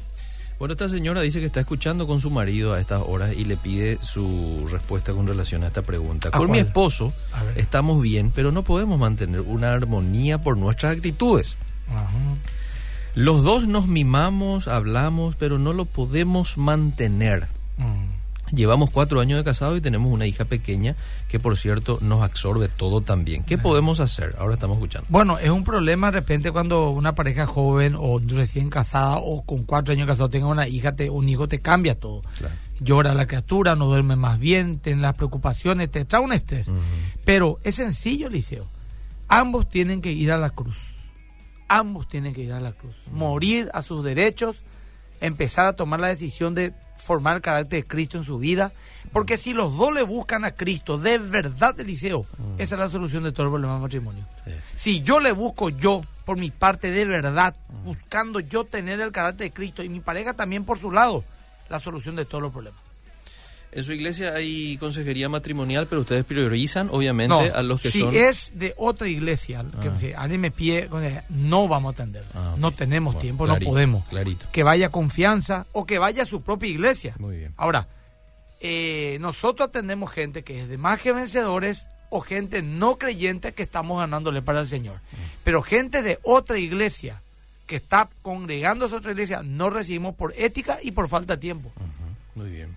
Bueno, 0.59 0.71
esta 0.71 0.89
señora 0.89 1.21
dice 1.21 1.39
que 1.39 1.45
está 1.45 1.59
escuchando 1.59 2.07
con 2.07 2.19
su 2.19 2.31
marido 2.31 2.73
a 2.73 2.79
estas 2.79 3.03
horas 3.05 3.35
y 3.37 3.45
le 3.45 3.57
pide 3.57 3.99
su 4.01 4.67
respuesta 4.71 5.13
con 5.13 5.27
relación 5.27 5.63
a 5.63 5.67
esta 5.67 5.83
pregunta. 5.83 6.29
¿A 6.29 6.37
Con 6.37 6.49
mi 6.49 6.57
esposo 6.57 7.13
estamos 7.55 8.01
bien, 8.01 8.31
pero 8.33 8.51
no 8.51 8.63
podemos 8.63 8.99
mantener 8.99 9.41
una 9.41 9.73
armonía 9.73 10.41
por 10.41 10.57
nuestras 10.57 10.93
actitudes. 10.93 11.55
Ajá. 11.89 12.37
Los 13.17 13.43
dos 13.43 13.67
nos 13.67 13.87
mimamos, 13.87 14.67
hablamos, 14.67 15.35
pero 15.35 15.57
no 15.57 15.73
lo 15.73 15.85
podemos 15.85 16.57
mantener. 16.57 17.47
Mm. 17.77 18.17
Llevamos 18.55 18.91
cuatro 18.91 19.19
años 19.19 19.37
de 19.39 19.43
casado 19.43 19.75
y 19.75 19.81
tenemos 19.81 20.11
una 20.11 20.25
hija 20.25 20.45
pequeña 20.45 20.95
que, 21.27 21.39
por 21.39 21.57
cierto, 21.57 21.97
nos 22.01 22.21
absorbe 22.21 22.69
todo 22.69 23.01
también. 23.01 23.43
¿Qué 23.43 23.57
podemos 23.57 23.99
hacer? 23.99 24.35
Ahora 24.37 24.53
estamos 24.53 24.77
escuchando. 24.77 25.07
Bueno, 25.09 25.37
es 25.39 25.49
un 25.49 25.63
problema 25.63 26.11
de 26.11 26.19
repente 26.19 26.51
cuando 26.51 26.91
una 26.91 27.13
pareja 27.13 27.45
joven 27.45 27.95
o 27.97 28.19
recién 28.19 28.69
casada 28.69 29.17
o 29.17 29.41
con 29.41 29.63
cuatro 29.63 29.93
años 29.93 30.05
de 30.07 30.13
casado 30.13 30.29
tenga 30.29 30.47
una 30.47 30.67
hija, 30.67 30.95
te, 30.95 31.09
un 31.09 31.27
hijo, 31.27 31.47
te 31.47 31.59
cambia 31.59 31.99
todo. 31.99 32.21
Claro. 32.37 32.55
Llora 32.79 33.13
la 33.15 33.25
criatura, 33.25 33.75
no 33.75 33.87
duerme 33.87 34.15
más 34.15 34.39
bien, 34.39 34.77
tiene 34.77 35.01
las 35.01 35.15
preocupaciones, 35.15 35.89
te 35.89 36.05
trae 36.05 36.21
un 36.21 36.31
estrés. 36.31 36.71
Pero 37.25 37.59
es 37.63 37.75
sencillo, 37.75 38.29
Liceo. 38.29 38.67
Ambos 39.27 39.67
tienen 39.67 40.01
que 40.01 40.11
ir 40.11 40.31
a 40.31 40.37
la 40.37 40.51
cruz. 40.51 40.77
Ambos 41.67 42.07
tienen 42.07 42.33
que 42.33 42.41
ir 42.41 42.53
a 42.53 42.59
la 42.59 42.71
cruz. 42.71 42.95
Morir 43.11 43.69
a 43.73 43.81
sus 43.81 44.03
derechos, 44.03 44.57
empezar 45.19 45.65
a 45.65 45.73
tomar 45.73 45.99
la 45.99 46.07
decisión 46.07 46.55
de 46.55 46.73
formar 46.97 47.35
el 47.37 47.41
carácter 47.41 47.81
de 47.83 47.87
Cristo 47.87 48.17
en 48.17 48.23
su 48.23 48.37
vida. 48.39 48.71
Porque 49.11 49.37
si 49.37 49.53
los 49.53 49.75
dos 49.77 49.93
le 49.93 50.03
buscan 50.03 50.43
a 50.45 50.51
Cristo 50.51 50.97
de 50.97 51.17
verdad, 51.17 51.79
Eliseo, 51.79 52.23
Mm. 52.37 52.59
esa 52.61 52.75
es 52.75 52.79
la 52.79 52.89
solución 52.89 53.23
de 53.23 53.31
todo 53.31 53.45
el 53.47 53.51
problema 53.51 53.73
del 53.73 53.81
matrimonio. 53.83 54.25
Si 54.75 55.01
yo 55.01 55.19
le 55.19 55.31
busco 55.31 55.69
yo, 55.69 56.01
por 56.25 56.37
mi 56.37 56.51
parte 56.51 56.91
de 56.91 57.05
verdad, 57.05 57.55
Mm. 57.69 57.83
buscando 57.85 58.39
yo 58.39 58.63
tener 58.65 58.99
el 58.99 59.11
carácter 59.11 59.47
de 59.47 59.53
Cristo 59.53 59.83
y 59.83 59.89
mi 59.89 59.99
pareja 60.01 60.33
también 60.33 60.65
por 60.65 60.77
su 60.79 60.91
lado, 60.91 61.23
la 61.69 61.79
solución 61.79 62.15
de 62.15 62.25
todos 62.25 62.41
los 62.41 62.51
problemas. 62.51 62.81
En 63.71 63.83
su 63.83 63.91
iglesia 63.93 64.33
hay 64.33 64.77
consejería 64.77 65.29
matrimonial, 65.29 65.87
pero 65.87 66.01
ustedes 66.01 66.23
priorizan, 66.25 66.87
obviamente, 66.91 67.29
No, 67.35 67.39
a 67.41 67.61
los 67.61 67.81
que 67.81 67.91
si 67.91 67.99
son... 67.99 68.15
es 68.15 68.51
de 68.55 68.73
otra 68.77 69.07
iglesia, 69.07 69.63
que 69.81 69.89
Ah. 69.89 69.97
si 69.99 70.13
alguien 70.13 70.41
me 70.41 70.51
pide, 70.51 70.89
no 71.29 71.67
vamos 71.67 71.91
a 71.91 72.01
atender. 72.01 72.23
Ah. 72.33 72.55
No 72.57 72.71
tenemos 72.71 73.13
Bueno, 73.13 73.21
tiempo, 73.21 73.45
clarito, 73.45 73.65
no 73.69 73.71
podemos. 73.73 74.05
Clarito. 74.07 74.45
Que 74.51 74.63
vaya 74.63 74.89
confianza 74.89 75.67
o 75.73 75.85
que 75.85 75.99
vaya 75.99 76.23
a 76.23 76.25
su 76.25 76.41
propia 76.41 76.69
iglesia. 76.69 77.13
Muy 77.19 77.37
bien. 77.37 77.53
Ahora, 77.57 77.87
eh, 78.61 79.17
nosotros 79.21 79.69
atendemos 79.69 80.11
gente 80.11 80.43
que 80.43 80.61
es 80.61 80.69
de 80.69 80.77
más 80.77 80.99
que 80.99 81.11
vencedores 81.11 81.87
o 82.09 82.21
gente 82.21 82.61
no 82.61 82.97
creyente 82.97 83.53
que 83.53 83.63
estamos 83.63 83.99
ganándole 83.99 84.41
para 84.41 84.61
el 84.61 84.67
Señor. 84.67 85.01
Pero 85.43 85.61
gente 85.61 86.01
de 86.01 86.19
otra 86.23 86.57
iglesia 86.57 87.21
que 87.67 87.75
está 87.75 88.09
congregándose 88.21 88.95
a 88.95 88.99
otra 88.99 89.11
iglesia, 89.11 89.41
no 89.43 89.69
recibimos 89.69 90.15
por 90.15 90.33
ética 90.37 90.79
y 90.81 90.91
por 90.91 91.09
falta 91.09 91.35
de 91.35 91.41
tiempo. 91.41 91.71
Muy 92.33 92.49
bien. 92.49 92.75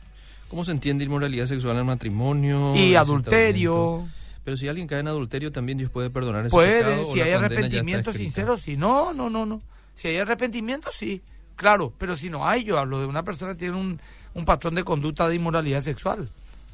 ¿Cómo 0.50 0.64
se 0.64 0.72
entiende 0.72 1.04
inmoralidad 1.04 1.46
sexual 1.46 1.74
en 1.74 1.78
el 1.78 1.84
matrimonio? 1.84 2.74
Y 2.76 2.94
adulterio. 2.96 4.06
Pero 4.44 4.56
si 4.56 4.68
alguien 4.68 4.86
cae 4.88 5.00
en 5.00 5.08
adulterio, 5.08 5.52
también 5.52 5.78
Dios 5.78 5.90
puede 5.90 6.10
perdonar 6.10 6.42
ese 6.46 6.50
Puede, 6.50 6.82
pecado. 6.84 7.12
si 7.12 7.20
hay 7.20 7.32
arrepentimiento 7.32 8.12
sincero, 8.12 8.58
sí. 8.58 8.76
No, 8.76 9.12
no, 9.12 9.30
no, 9.30 9.46
no. 9.46 9.62
Si 9.94 10.08
hay 10.08 10.16
arrepentimiento, 10.16 10.90
sí. 10.92 11.22
Claro, 11.56 11.92
pero 11.98 12.16
si 12.16 12.30
no 12.30 12.46
hay, 12.48 12.64
yo 12.64 12.78
hablo 12.78 12.98
de 13.00 13.06
una 13.06 13.22
persona 13.22 13.52
que 13.52 13.58
tiene 13.60 13.76
un, 13.76 14.00
un 14.34 14.44
patrón 14.44 14.74
de 14.74 14.82
conducta 14.82 15.28
de 15.28 15.34
inmoralidad 15.36 15.82
sexual. 15.82 16.28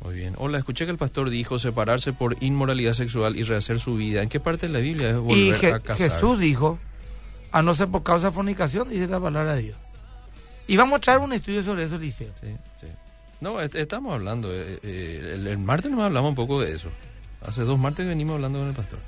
Muy 0.04 0.14
bien. 0.14 0.34
Hola, 0.38 0.58
escuché 0.58 0.84
que 0.84 0.92
el 0.92 0.96
pastor 0.96 1.28
dijo 1.28 1.58
separarse 1.58 2.12
por 2.12 2.36
inmoralidad 2.42 2.92
sexual 2.94 3.36
y 3.36 3.42
rehacer 3.42 3.80
su 3.80 3.96
vida. 3.96 4.22
¿En 4.22 4.28
qué 4.28 4.38
parte 4.40 4.68
de 4.68 4.72
la 4.72 4.78
Biblia 4.78 5.08
es 5.10 5.14
Y 5.16 5.18
volver 5.18 5.60
Je- 5.60 5.74
a 5.74 5.80
casar? 5.80 6.10
Jesús 6.10 6.38
dijo, 6.38 6.78
a 7.50 7.62
no 7.62 7.74
ser 7.74 7.88
por 7.88 8.02
causa 8.04 8.26
de 8.28 8.32
fornicación, 8.32 8.88
dice 8.88 9.06
la 9.08 9.18
palabra 9.18 9.56
de 9.56 9.62
Dios. 9.62 9.76
Y 10.68 10.76
vamos 10.76 10.98
a 10.98 11.00
traer 11.00 11.18
un 11.18 11.32
estudio 11.32 11.62
sobre 11.64 11.84
eso, 11.84 11.98
Liceo. 11.98 12.30
Sí, 12.40 12.48
sí. 12.80 12.86
No, 13.40 13.60
est- 13.60 13.74
estamos 13.74 14.14
hablando. 14.14 14.52
eh, 14.52 14.78
eh, 14.82 15.32
el, 15.34 15.46
el 15.46 15.58
martes 15.58 15.90
nos 15.90 16.00
hablamos 16.00 16.30
un 16.30 16.34
poco 16.36 16.60
de 16.60 16.72
eso. 16.74 16.88
Hace 17.42 17.62
dos 17.62 17.78
martes 17.78 18.04
que 18.04 18.08
venimos 18.08 18.34
hablando 18.34 18.58
con 18.60 18.68
el 18.68 18.74
pastor. 18.74 18.98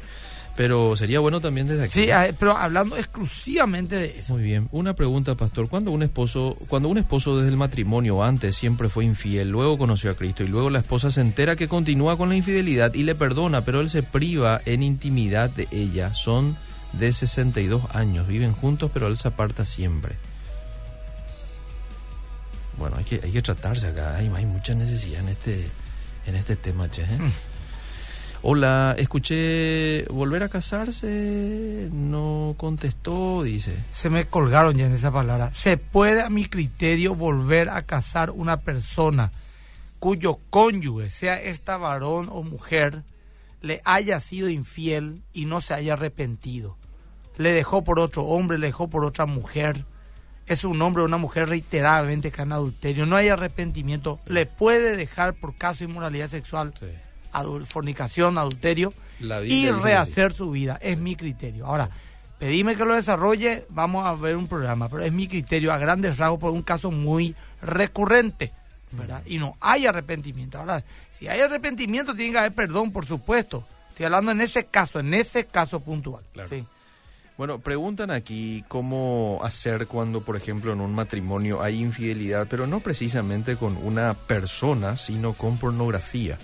Pero 0.56 0.96
sería 0.96 1.20
bueno 1.20 1.40
también 1.40 1.68
desde 1.68 1.84
aquí. 1.84 1.92
Sí, 2.02 2.10
ah, 2.10 2.26
pero 2.36 2.56
hablando 2.56 2.96
exclusivamente 2.96 3.94
de 3.94 4.18
eso. 4.18 4.34
Muy 4.34 4.42
bien. 4.42 4.68
Una 4.72 4.92
pregunta, 4.94 5.36
pastor. 5.36 5.68
Cuando 5.68 5.92
un 5.92 6.02
esposo, 6.02 6.56
cuando 6.68 6.88
un 6.88 6.98
esposo 6.98 7.36
desde 7.36 7.50
el 7.50 7.56
matrimonio 7.56 8.24
antes 8.24 8.56
siempre 8.56 8.88
fue 8.88 9.04
infiel, 9.04 9.50
luego 9.50 9.78
conoció 9.78 10.10
a 10.10 10.14
Cristo 10.14 10.42
y 10.42 10.48
luego 10.48 10.68
la 10.68 10.80
esposa 10.80 11.12
se 11.12 11.20
entera 11.20 11.54
que 11.54 11.68
continúa 11.68 12.16
con 12.18 12.28
la 12.28 12.34
infidelidad 12.36 12.92
y 12.94 13.04
le 13.04 13.14
perdona, 13.14 13.64
pero 13.64 13.80
él 13.80 13.88
se 13.88 14.02
priva 14.02 14.60
en 14.64 14.82
intimidad 14.82 15.48
de 15.48 15.68
ella. 15.70 16.12
Son 16.12 16.56
de 16.92 17.12
62 17.12 17.94
años, 17.94 18.26
viven 18.26 18.52
juntos, 18.52 18.90
pero 18.92 19.06
él 19.06 19.16
se 19.16 19.28
aparta 19.28 19.64
siempre. 19.64 20.16
Bueno, 22.78 22.96
hay 22.96 23.04
que, 23.04 23.20
hay 23.22 23.32
que 23.32 23.42
tratarse 23.42 23.88
acá. 23.88 24.16
Hay, 24.16 24.30
hay 24.34 24.46
mucha 24.46 24.74
necesidad 24.74 25.20
en 25.20 25.28
este, 25.28 25.68
en 26.26 26.34
este 26.36 26.56
tema, 26.56 26.90
che. 26.90 27.02
¿eh? 27.02 27.18
Mm. 27.18 27.32
Hola, 28.42 28.94
escuché 28.96 30.04
volver 30.10 30.44
a 30.44 30.48
casarse, 30.48 31.88
no 31.92 32.54
contestó, 32.56 33.42
dice. 33.42 33.74
Se 33.90 34.10
me 34.10 34.26
colgaron 34.26 34.76
ya 34.76 34.86
en 34.86 34.92
esa 34.92 35.10
palabra. 35.10 35.50
Se 35.52 35.76
puede, 35.76 36.22
a 36.22 36.30
mi 36.30 36.46
criterio, 36.46 37.16
volver 37.16 37.68
a 37.68 37.82
casar 37.82 38.30
una 38.30 38.58
persona 38.58 39.32
cuyo 39.98 40.38
cónyuge, 40.50 41.10
sea 41.10 41.42
esta 41.42 41.76
varón 41.78 42.28
o 42.30 42.44
mujer, 42.44 43.02
le 43.60 43.82
haya 43.84 44.20
sido 44.20 44.48
infiel 44.48 45.22
y 45.32 45.46
no 45.46 45.60
se 45.60 45.74
haya 45.74 45.94
arrepentido. 45.94 46.76
Le 47.36 47.50
dejó 47.50 47.82
por 47.82 47.98
otro 47.98 48.22
hombre, 48.22 48.58
le 48.58 48.68
dejó 48.68 48.88
por 48.88 49.04
otra 49.04 49.26
mujer. 49.26 49.84
Es 50.48 50.64
un 50.64 50.80
hombre 50.82 51.02
o 51.02 51.06
una 51.06 51.18
mujer 51.18 51.48
reiteradamente 51.48 52.30
que 52.32 52.42
en 52.42 52.52
adulterio. 52.52 53.06
No 53.06 53.16
hay 53.16 53.28
arrepentimiento. 53.28 54.18
Le 54.26 54.46
puede 54.46 54.96
dejar 54.96 55.34
por 55.34 55.54
caso 55.56 55.80
de 55.80 55.90
inmoralidad 55.90 56.28
sexual, 56.28 56.72
adul- 57.32 57.66
fornicación, 57.66 58.38
adulterio 58.38 58.92
La 59.20 59.42
y 59.44 59.66
rehacer 59.82 60.32
su 60.32 60.50
vida. 60.50 60.78
Es 60.80 60.98
mi 60.98 61.16
criterio. 61.16 61.66
Ahora, 61.66 61.90
pedime 62.38 62.76
que 62.76 62.84
lo 62.84 62.94
desarrolle, 62.94 63.66
vamos 63.68 64.06
a 64.06 64.14
ver 64.14 64.36
un 64.36 64.48
programa, 64.48 64.88
pero 64.88 65.02
es 65.02 65.12
mi 65.12 65.28
criterio 65.28 65.72
a 65.72 65.78
grandes 65.78 66.16
rasgos 66.18 66.38
por 66.40 66.52
un 66.52 66.62
caso 66.62 66.90
muy 66.90 67.34
recurrente, 67.60 68.52
¿verdad? 68.92 69.22
Y 69.26 69.38
no 69.38 69.56
hay 69.60 69.86
arrepentimiento. 69.86 70.58
Ahora, 70.58 70.82
si 71.10 71.28
hay 71.28 71.40
arrepentimiento, 71.40 72.14
tiene 72.14 72.32
que 72.32 72.38
haber 72.38 72.52
perdón, 72.54 72.90
por 72.92 73.06
supuesto. 73.06 73.64
Estoy 73.90 74.06
hablando 74.06 74.30
en 74.32 74.40
ese 74.40 74.64
caso, 74.66 75.00
en 75.00 75.12
ese 75.12 75.44
caso 75.46 75.80
puntual. 75.80 76.22
Claro. 76.32 76.48
Sí. 76.48 76.64
Bueno, 77.38 77.60
preguntan 77.60 78.10
aquí 78.10 78.64
cómo 78.66 79.38
hacer 79.44 79.86
cuando, 79.86 80.22
por 80.22 80.34
ejemplo, 80.34 80.72
en 80.72 80.80
un 80.80 80.92
matrimonio 80.92 81.62
hay 81.62 81.80
infidelidad, 81.80 82.48
pero 82.50 82.66
no 82.66 82.80
precisamente 82.80 83.54
con 83.54 83.76
una 83.76 84.14
persona, 84.14 84.96
sino 84.96 85.34
con 85.34 85.56
pornografía. 85.56 86.36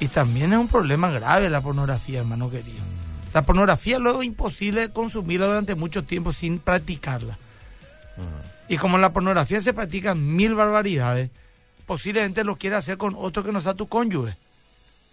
Y 0.00 0.08
también 0.08 0.54
es 0.54 0.58
un 0.58 0.68
problema 0.68 1.10
grave 1.10 1.50
la 1.50 1.60
pornografía, 1.60 2.20
hermano 2.20 2.50
querido. 2.50 2.82
La 3.34 3.42
pornografía 3.42 3.98
luego 3.98 4.22
es 4.22 4.26
imposible 4.28 4.88
consumirla 4.88 5.44
durante 5.44 5.74
mucho 5.74 6.04
tiempo 6.04 6.32
sin 6.32 6.58
practicarla. 6.58 7.36
Y 8.66 8.78
como 8.78 8.96
en 8.96 9.02
la 9.02 9.12
pornografía 9.12 9.60
se 9.60 9.74
practican 9.74 10.34
mil 10.34 10.54
barbaridades, 10.54 11.28
posiblemente 11.84 12.44
lo 12.44 12.56
quiera 12.56 12.78
hacer 12.78 12.96
con 12.96 13.14
otro 13.14 13.44
que 13.44 13.52
no 13.52 13.60
sea 13.60 13.74
tu 13.74 13.88
cónyuge. 13.88 14.38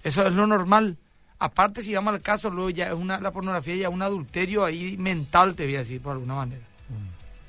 Eso 0.06 0.26
es 0.26 0.32
lo 0.32 0.48
normal. 0.48 0.96
Aparte, 1.44 1.82
si 1.82 1.90
llama 1.90 2.12
al 2.12 2.22
caso, 2.22 2.52
luego 2.52 2.70
ya 2.70 2.90
es 2.90 2.94
una, 2.94 3.20
la 3.20 3.32
pornografía 3.32 3.76
ya 3.76 3.88
es 3.88 3.94
un 3.94 4.04
adulterio 4.04 4.64
ahí 4.64 4.96
mental, 4.98 5.56
te 5.56 5.66
voy 5.66 5.76
a 5.76 5.80
decir, 5.80 6.00
por 6.00 6.12
alguna 6.14 6.36
manera. 6.36 6.62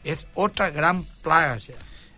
Es 0.03 0.27
otra 0.35 0.71
gran 0.71 1.05
plaga. 1.23 1.59
ya. 1.59 1.75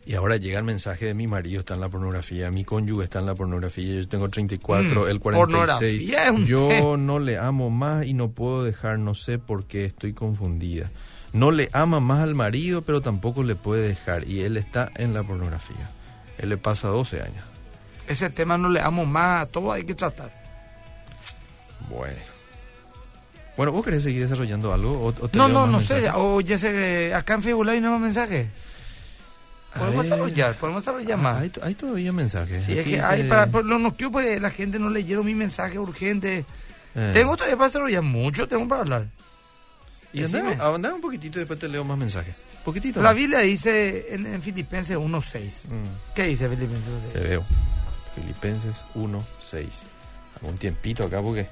Y 0.06 0.14
ahora 0.14 0.36
llega 0.36 0.58
el 0.58 0.64
mensaje 0.64 1.06
de 1.06 1.14
mi 1.14 1.26
marido 1.26 1.58
está 1.58 1.74
en 1.74 1.80
la 1.80 1.88
pornografía, 1.88 2.50
mi 2.52 2.62
cónyuge 2.64 3.02
está 3.02 3.18
en 3.18 3.26
la 3.26 3.34
pornografía, 3.34 3.94
yo 4.02 4.06
tengo 4.06 4.28
34, 4.28 5.02
Mm, 5.02 5.08
él 5.08 5.18
46. 5.18 6.10
pornografía 6.12 6.24
es 6.26 6.30
un 6.30 6.46
Yo 6.46 6.96
no 6.96 7.18
le 7.18 7.38
amo 7.38 7.70
más 7.70 8.06
y 8.06 8.14
no 8.14 8.30
puedo 8.30 8.62
dejar, 8.62 9.00
no 9.00 9.16
sé 9.16 9.40
por 9.40 9.64
qué, 9.64 9.84
estoy 9.84 10.12
confundida. 10.12 10.92
No 11.32 11.50
le 11.50 11.70
ama 11.72 11.98
más 11.98 12.22
al 12.22 12.36
marido, 12.36 12.82
pero 12.82 13.00
tampoco 13.00 13.42
le 13.42 13.56
puede 13.56 13.88
dejar 13.88 14.28
y 14.28 14.42
él 14.42 14.56
está 14.58 14.92
en 14.94 15.12
la 15.12 15.24
pornografía. 15.24 15.90
Él 16.38 16.50
le 16.50 16.56
pasa 16.56 16.86
12 16.86 17.20
años. 17.20 17.44
Ese 18.06 18.30
tema 18.30 18.56
no 18.56 18.68
le 18.68 18.80
amo 18.80 19.04
más, 19.06 19.50
todo 19.50 19.72
hay 19.72 19.82
que 19.84 19.94
tratar. 19.94 20.43
Bueno. 21.88 22.16
Bueno, 23.56 23.72
¿vos 23.72 23.84
querés 23.84 24.02
seguir 24.02 24.22
desarrollando 24.22 24.72
algo? 24.72 25.00
¿O, 25.00 25.06
o 25.08 25.28
te 25.28 25.38
No, 25.38 25.48
no, 25.48 25.66
no 25.66 25.78
mensajes? 25.78 26.04
sé. 26.04 26.10
Oye, 26.10 26.54
ese, 26.54 27.14
acá 27.14 27.34
en 27.34 27.42
Fibula 27.42 27.72
hay 27.72 27.80
nuevos 27.80 28.00
mensajes. 28.00 28.48
Podemos 29.76 30.04
desarrollar, 30.04 30.54
podemos 30.56 30.82
desarrollar 30.84 31.18
Ah, 31.18 31.22
más. 31.22 31.42
hay, 31.42 31.52
hay 31.62 31.74
todavía 31.74 32.12
mensajes. 32.12 32.64
Sí, 32.64 32.78
es 32.78 32.84
que 32.84 33.00
hay 33.00 33.24
para, 33.24 33.48
por 33.48 33.64
lo 33.64 33.78
no 33.78 33.92
pues 33.92 34.40
la 34.40 34.50
gente 34.50 34.78
no 34.78 34.88
leyeron 34.88 35.26
mi 35.26 35.34
mensaje 35.34 35.78
urgente. 35.78 36.44
Eh. 36.94 37.10
Tengo 37.12 37.36
todavía 37.36 37.56
para 37.56 37.68
desarrollar 37.68 38.02
mucho, 38.02 38.46
tengo 38.48 38.68
para 38.68 38.82
hablar. 38.82 39.06
Y 40.12 40.22
andame 40.22 40.94
un 40.94 41.00
poquitito 41.00 41.38
y 41.38 41.40
después 41.40 41.58
te 41.58 41.68
leo 41.68 41.82
más 41.84 41.98
mensajes. 41.98 42.36
Poquitito. 42.64 43.02
La. 43.02 43.12
Biblia 43.12 43.40
dice 43.40 44.14
en, 44.14 44.26
en 44.26 44.40
Filipenses 44.42 44.96
1.6. 44.96 45.68
Mm. 45.68 46.14
¿Qué 46.14 46.22
dice 46.22 46.48
Filipenses 46.48 47.12
Te 47.12 47.18
1.6? 47.20 47.28
veo. 47.28 47.44
Filipenses 48.14 48.84
1.6. 48.94 49.66
Algún 50.40 50.56
tiempito 50.58 51.04
acá 51.04 51.20
porque... 51.20 51.48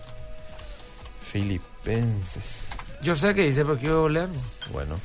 Filipenses. 1.32 2.62
Yo 3.02 3.16
sé 3.16 3.34
que 3.34 3.42
dice, 3.42 3.64
pero 3.64 3.78
quiero 3.78 4.08
leerlo. 4.08 4.36
Bueno. 4.72 4.96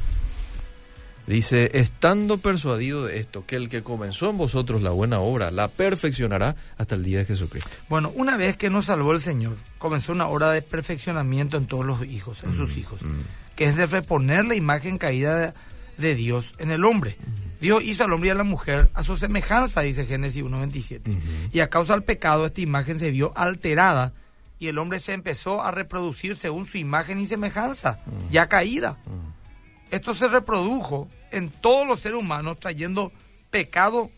Dice, 1.25 1.71
estando 1.73 2.37
persuadido 2.37 3.03
de 3.05 3.19
esto, 3.19 3.45
que 3.45 3.57
el 3.57 3.67
que 3.67 3.83
comenzó 3.83 4.29
en 4.29 4.37
vosotros 4.37 4.81
la 4.81 4.91
buena 4.91 5.19
obra, 5.19 5.51
la 5.51 5.67
perfeccionará 5.67 6.55
hasta 6.77 6.95
el 6.95 7.03
día 7.03 7.17
de 7.19 7.25
Jesucristo. 7.25 7.69
Bueno, 7.89 8.13
una 8.15 8.37
vez 8.37 8.55
que 8.55 8.69
nos 8.69 8.85
salvó 8.85 9.11
el 9.11 9.19
Señor, 9.19 9.57
comenzó 9.77 10.13
una 10.13 10.27
hora 10.27 10.51
de 10.51 10.61
perfeccionamiento 10.61 11.57
en 11.57 11.65
todos 11.65 11.85
los 11.85 12.05
hijos, 12.05 12.37
en 12.45 12.53
sus 12.55 12.77
hijos, 12.77 13.01
Mm. 13.01 13.19
que 13.57 13.65
es 13.65 13.75
de 13.75 13.87
reponer 13.87 14.45
la 14.45 14.55
imagen 14.55 14.97
caída 14.97 15.37
de, 15.37 15.53
de 15.97 16.15
Dios 16.15 16.53
en 16.59 16.71
el 16.71 16.85
hombre. 16.85 17.17
Dios 17.59 17.83
hizo 17.83 18.05
al 18.05 18.13
hombre 18.13 18.29
y 18.29 18.31
a 18.31 18.35
la 18.35 18.43
mujer 18.43 18.89
a 18.93 19.03
su 19.03 19.17
semejanza, 19.17 19.81
dice 19.81 20.05
Génesis 20.05 20.43
1.27. 20.43 21.09
Ujú. 21.09 21.19
Y 21.51 21.59
a 21.59 21.69
causa 21.69 21.91
del 21.93 22.03
pecado, 22.03 22.45
esta 22.45 22.61
imagen 22.61 22.99
se 22.99 23.11
vio 23.11 23.33
alterada 23.35 24.13
y 24.59 24.67
el 24.67 24.77
hombre 24.77 24.99
se 24.99 25.13
empezó 25.13 25.61
a 25.61 25.71
reproducir 25.71 26.35
según 26.35 26.65
su 26.65 26.77
imagen 26.77 27.19
y 27.19 27.27
semejanza, 27.27 27.99
ya 28.31 28.47
caída. 28.47 28.97
Mm. 29.05 29.93
Esto 29.93 30.15
se 30.15 30.27
reprodujo 30.27 31.07
en 31.31 31.49
todos 31.49 31.87
los 31.87 31.99
seres 31.99 32.19
humanos, 32.19 32.59
trayendo 32.59 33.11
pecado 33.49 34.09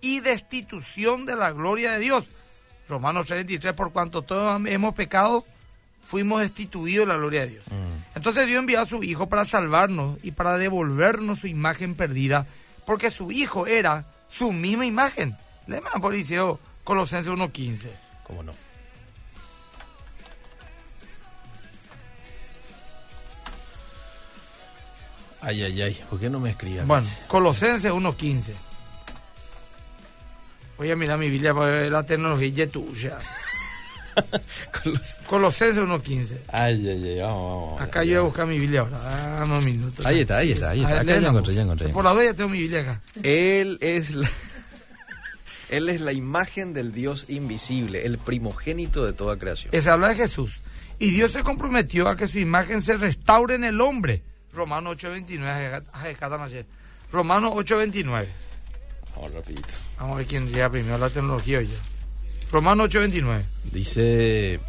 y 0.00 0.20
destitución 0.20 1.26
de 1.26 1.36
la 1.36 1.52
gloria 1.52 1.92
de 1.92 1.98
Dios. 1.98 2.28
Romanos 2.88 3.26
33, 3.26 3.74
por 3.74 3.92
cuanto 3.92 4.22
todos 4.22 4.60
hemos 4.66 4.94
pecado, 4.94 5.44
fuimos 6.04 6.40
destituidos 6.40 7.06
de 7.06 7.12
la 7.12 7.18
gloria 7.18 7.42
de 7.42 7.50
Dios. 7.52 7.64
Mm. 7.66 8.16
Entonces 8.16 8.46
Dios 8.46 8.60
envió 8.60 8.80
a 8.80 8.86
su 8.86 9.02
Hijo 9.02 9.28
para 9.28 9.44
salvarnos 9.44 10.18
y 10.22 10.32
para 10.32 10.56
devolvernos 10.56 11.40
su 11.40 11.46
imagen 11.46 11.94
perdida, 11.94 12.46
porque 12.86 13.10
su 13.10 13.30
Hijo 13.32 13.66
era 13.66 14.06
su 14.28 14.52
misma 14.52 14.86
imagen. 14.86 15.36
Léeme 15.66 15.90
por 16.00 16.14
Colosenses 16.84 17.32
1.15. 17.32 17.88
¿Cómo 18.24 18.42
no? 18.42 18.69
Ay, 25.42 25.62
ay, 25.62 25.82
ay, 25.82 26.00
¿por 26.08 26.20
qué 26.20 26.28
no 26.28 26.38
me 26.38 26.50
escribas? 26.50 26.86
Bueno, 26.86 27.06
Colosenses 27.26 27.90
1.15. 27.90 28.52
Voy 30.76 30.90
a 30.90 30.96
mirar 30.96 31.18
mi 31.18 31.28
Biblia 31.28 31.54
para 31.54 31.72
ver 31.72 31.90
la 31.90 32.04
tecnología 32.04 32.70
tuya. 32.70 33.18
Colosenses 35.26 35.82
1.15. 35.82 36.38
Ay, 36.48 36.88
ay, 36.88 37.08
ay, 37.08 37.18
vamos, 37.20 37.64
vamos. 37.64 37.80
Acá 37.82 38.04
yo 38.04 38.12
voy 38.12 38.18
a 38.18 38.22
buscar 38.22 38.46
mi 38.46 38.58
Biblia 38.58 38.80
ahora. 38.80 38.98
Dame 39.38 39.58
un 39.58 39.64
minuto. 39.64 40.02
Ahí 40.06 40.20
está, 40.20 40.38
ahí 40.38 40.52
está, 40.52 40.70
ahí 40.70 40.80
está. 40.80 41.00
Acá 41.00 41.18
ya 41.18 41.28
encontré, 41.28 41.54
ya 41.54 41.62
encontré. 41.62 41.88
Por 41.88 42.04
la 42.04 42.12
vez 42.12 42.26
ya 42.26 42.34
tengo 42.34 42.50
mi 42.50 42.58
Biblia 42.58 42.80
acá. 42.80 43.00
Él 43.22 43.78
es 43.80 44.14
la... 44.14 44.28
Él 45.70 45.88
es 45.88 46.00
la 46.00 46.12
imagen 46.12 46.72
del 46.72 46.90
Dios 46.92 47.26
invisible, 47.28 48.04
el 48.04 48.18
primogénito 48.18 49.06
de 49.06 49.12
toda 49.12 49.38
creación. 49.38 49.72
Se 49.72 49.88
habla 49.88 50.08
de 50.08 50.16
Jesús. 50.16 50.60
Y 50.98 51.12
Dios 51.12 51.30
se 51.32 51.44
comprometió 51.44 52.08
a 52.08 52.16
que 52.16 52.26
su 52.26 52.40
imagen 52.40 52.82
se 52.82 52.96
restaure 52.96 53.54
en 53.54 53.64
el 53.64 53.80
hombre. 53.80 54.22
Romanos 54.52 54.96
8.29. 54.98 56.64
Romanos 57.12 57.52
8.29. 57.54 58.26
Vamos 59.16 59.34
rapidito. 59.34 59.68
Vamos 59.98 60.14
a 60.14 60.18
ver 60.18 60.26
quién 60.26 60.52
llega 60.52 60.70
primero 60.70 60.98
la 60.98 61.10
tecnología 61.10 61.58
hoy. 61.58 61.68
Romanos 62.52 62.88
8.29. 62.90 63.42
Dice, 63.72 64.60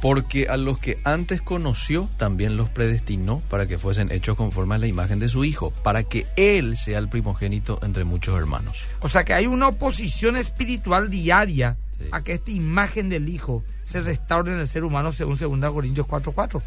porque 0.00 0.48
a 0.48 0.56
los 0.56 0.78
que 0.78 0.98
antes 1.04 1.40
conoció, 1.42 2.08
también 2.16 2.56
los 2.56 2.68
predestinó 2.68 3.40
para 3.48 3.66
que 3.66 3.78
fuesen 3.78 4.10
hechos 4.12 4.36
conforme 4.36 4.74
a 4.76 4.78
la 4.78 4.86
imagen 4.86 5.18
de 5.18 5.28
su 5.28 5.44
Hijo, 5.44 5.70
para 5.70 6.02
que 6.04 6.26
Él 6.36 6.76
sea 6.76 6.98
el 6.98 7.08
primogénito 7.08 7.78
entre 7.82 8.04
muchos 8.04 8.36
hermanos. 8.38 8.78
O 9.00 9.08
sea 9.08 9.24
que 9.24 9.34
hay 9.34 9.46
una 9.46 9.68
oposición 9.68 10.36
espiritual 10.36 11.10
diaria 11.10 11.76
Sí. 11.98 12.06
a 12.12 12.22
que 12.24 12.32
esta 12.32 12.50
imagen 12.50 13.10
del 13.10 13.28
Hijo 13.28 13.62
se 13.84 14.00
restaure 14.00 14.52
en 14.52 14.60
el 14.60 14.68
ser 14.68 14.84
humano 14.84 15.12
según 15.12 15.60
2 15.60 15.70
Corintios 15.72 16.06
4.4. 16.06 16.62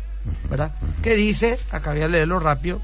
¿Verdad? 0.50 0.74
Que 1.02 1.16
dice, 1.16 1.58
acá 1.72 1.92
voy 1.92 2.02
a 2.02 2.08
leerlo 2.08 2.40
rápido, 2.40 2.82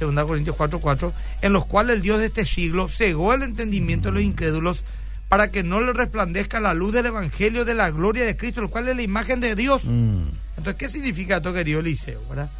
2 0.00 0.24
Corintios 0.24 0.56
4.4, 0.56 1.12
en 1.42 1.52
los 1.52 1.66
cuales 1.66 1.96
el 1.96 2.02
Dios 2.02 2.20
de 2.20 2.26
este 2.26 2.44
siglo 2.44 2.88
cegó 2.88 3.34
el 3.34 3.42
entendimiento 3.42 4.08
de 4.08 4.14
los 4.14 4.22
incrédulos 4.22 4.82
para 5.28 5.50
que 5.50 5.62
no 5.62 5.80
le 5.80 5.92
resplandezca 5.92 6.58
la 6.58 6.74
luz 6.74 6.92
del 6.92 7.06
Evangelio 7.06 7.64
de 7.64 7.74
la 7.74 7.90
gloria 7.90 8.24
de 8.24 8.36
Cristo, 8.36 8.60
el 8.62 8.70
cual 8.70 8.88
es 8.88 8.96
la 8.96 9.02
imagen 9.02 9.40
de 9.40 9.54
Dios. 9.54 9.82
Mm, 9.84 10.22
Entonces, 10.56 10.74
¿qué 10.76 10.88
significa 10.88 11.36
esto, 11.36 11.52
querido 11.52 11.80
Eliseo? 11.80 12.20
¿verdad? 12.28 12.50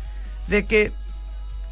De 0.46 0.64
que 0.66 0.92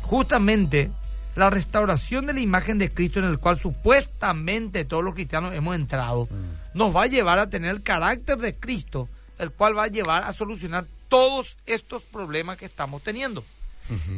justamente 0.03 0.91
la 1.37 1.51
restauración 1.51 2.27
de 2.27 2.33
la 2.33 2.41
imagen 2.41 2.79
de 2.79 2.91
Cristo 2.91 3.21
en 3.21 3.27
el 3.27 3.39
cual 3.39 3.59
supuestamente 3.61 4.85
todos 4.85 5.05
los 5.05 5.15
cristianos 5.15 5.55
hemos 5.55 5.77
entrado, 5.77 6.29
nos 6.75 6.95
va 6.95 7.05
a 7.05 7.07
llevar 7.07 7.39
a 7.39 7.49
tener 7.49 7.71
el 7.71 7.83
carácter 7.83 8.39
de 8.39 8.55
Cristo, 8.57 9.09
el 9.39 9.53
cual 9.53 9.77
va 9.79 9.85
a 9.85 9.89
llevar 9.89 10.25
a 10.25 10.33
solucionar 10.33 10.87
todos 11.09 11.57
estos 11.67 12.03
problemas 12.03 12.57
que 12.57 12.67
estamos 12.67 13.03
teniendo. 13.03 13.45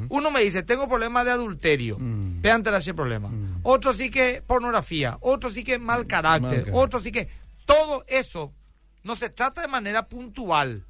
Uno 0.09 0.31
me 0.31 0.43
dice, 0.43 0.63
tengo 0.63 0.89
problemas 0.89 1.25
de 1.25 1.31
adulterio. 1.31 1.97
Mm. 1.99 2.41
Vean 2.41 2.65
ese 2.75 2.95
problema. 2.95 3.29
Mm. 3.29 3.61
Otro 3.63 3.93
sí 3.93 4.11
que 4.11 4.43
pornografía. 4.45 5.17
Otro 5.21 5.51
sí 5.51 5.63
que 5.63 5.79
mal 5.79 6.07
carácter. 6.07 6.43
Mal 6.43 6.51
carácter. 6.51 6.75
Otro 6.75 7.01
sí 7.01 7.13
que... 7.13 7.29
Todo 7.67 8.05
eso 8.09 8.53
no 9.05 9.15
se 9.15 9.31
trata 9.31 9.61
de 9.61 9.69
manera 9.69 10.09
puntual. 10.09 10.85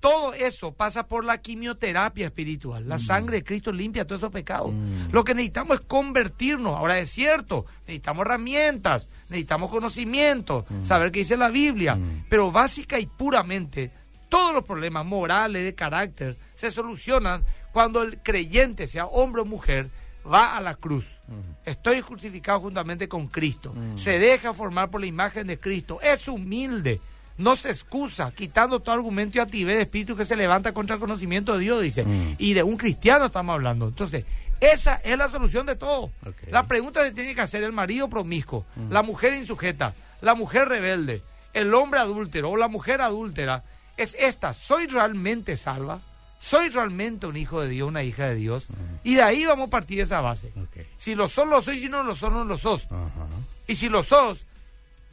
Todo 0.00 0.32
eso 0.32 0.72
pasa 0.72 1.08
por 1.08 1.24
la 1.24 1.38
quimioterapia 1.38 2.26
espiritual. 2.26 2.88
La 2.88 2.98
sangre 2.98 3.38
de 3.38 3.44
Cristo 3.44 3.72
limpia 3.72 4.06
todos 4.06 4.20
esos 4.22 4.32
pecados. 4.32 4.72
Mm. 4.72 5.10
Lo 5.10 5.24
que 5.24 5.34
necesitamos 5.34 5.80
es 5.80 5.86
convertirnos. 5.86 6.74
Ahora 6.74 6.98
es 6.98 7.10
cierto, 7.10 7.66
necesitamos 7.80 8.24
herramientas, 8.24 9.08
necesitamos 9.28 9.70
conocimiento, 9.70 10.66
saber 10.84 11.10
qué 11.10 11.20
dice 11.20 11.36
la 11.36 11.48
Biblia. 11.48 11.96
Mm. 11.96 12.26
Pero 12.28 12.52
básica 12.52 13.00
y 13.00 13.06
puramente, 13.06 13.90
todos 14.28 14.54
los 14.54 14.64
problemas 14.64 15.04
morales, 15.04 15.64
de 15.64 15.74
carácter, 15.74 16.36
se 16.54 16.70
solucionan 16.70 17.44
cuando 17.72 18.02
el 18.02 18.18
creyente, 18.18 18.86
sea 18.86 19.06
hombre 19.06 19.42
o 19.42 19.44
mujer, 19.44 19.90
va 20.30 20.56
a 20.56 20.60
la 20.60 20.74
cruz. 20.74 21.04
Estoy 21.64 22.02
crucificado 22.02 22.60
juntamente 22.60 23.08
con 23.08 23.28
Cristo. 23.28 23.74
Se 23.96 24.18
deja 24.18 24.54
formar 24.54 24.90
por 24.90 25.00
la 25.00 25.06
imagen 25.06 25.46
de 25.46 25.58
Cristo. 25.58 26.00
Es 26.02 26.28
humilde. 26.28 27.00
No 27.36 27.54
se 27.54 27.70
excusa, 27.70 28.32
quitando 28.34 28.80
todo 28.80 28.96
argumento 28.96 29.38
y 29.38 29.40
actividad 29.40 29.76
de 29.76 29.82
espíritu 29.82 30.16
que 30.16 30.24
se 30.24 30.34
levanta 30.34 30.72
contra 30.72 30.94
el 30.94 31.00
conocimiento 31.00 31.54
de 31.54 31.60
Dios, 31.60 31.82
dice. 31.82 32.04
Y 32.38 32.54
de 32.54 32.62
un 32.62 32.76
cristiano 32.76 33.26
estamos 33.26 33.54
hablando. 33.54 33.88
Entonces, 33.88 34.24
esa 34.60 34.96
es 34.96 35.16
la 35.16 35.28
solución 35.28 35.66
de 35.66 35.76
todo. 35.76 36.10
La 36.50 36.66
pregunta 36.66 37.04
que 37.04 37.12
tiene 37.12 37.34
que 37.34 37.40
hacer 37.40 37.62
el 37.62 37.72
marido 37.72 38.08
promiscuo, 38.08 38.64
la 38.90 39.02
mujer 39.02 39.34
insujeta, 39.34 39.94
la 40.20 40.34
mujer 40.34 40.68
rebelde, 40.68 41.22
el 41.52 41.72
hombre 41.74 42.00
adúltero 42.00 42.50
o 42.50 42.56
la 42.56 42.68
mujer 42.68 43.00
adúltera, 43.00 43.62
es 43.98 44.16
esta. 44.18 44.54
¿Soy 44.54 44.86
realmente 44.86 45.56
salva? 45.56 46.00
¿Soy 46.38 46.68
realmente 46.68 47.26
un 47.26 47.36
hijo 47.36 47.60
de 47.60 47.68
Dios, 47.68 47.88
una 47.88 48.04
hija 48.04 48.26
de 48.26 48.36
Dios? 48.36 48.66
Y 49.02 49.16
de 49.16 49.22
ahí 49.22 49.44
vamos 49.44 49.66
a 49.66 49.70
partir 49.70 49.98
de 49.98 50.04
esa 50.04 50.20
base. 50.20 50.52
Si 50.96 51.14
lo 51.14 51.28
sos, 51.28 51.48
lo 51.48 51.60
soy, 51.60 51.80
si 51.80 51.88
no 51.88 52.02
lo 52.02 52.14
sos, 52.14 52.32
no 52.32 52.44
lo 52.44 52.56
sos. 52.56 52.86
Y 53.66 53.74
si 53.74 53.88
lo 53.88 54.02
sos, 54.02 54.46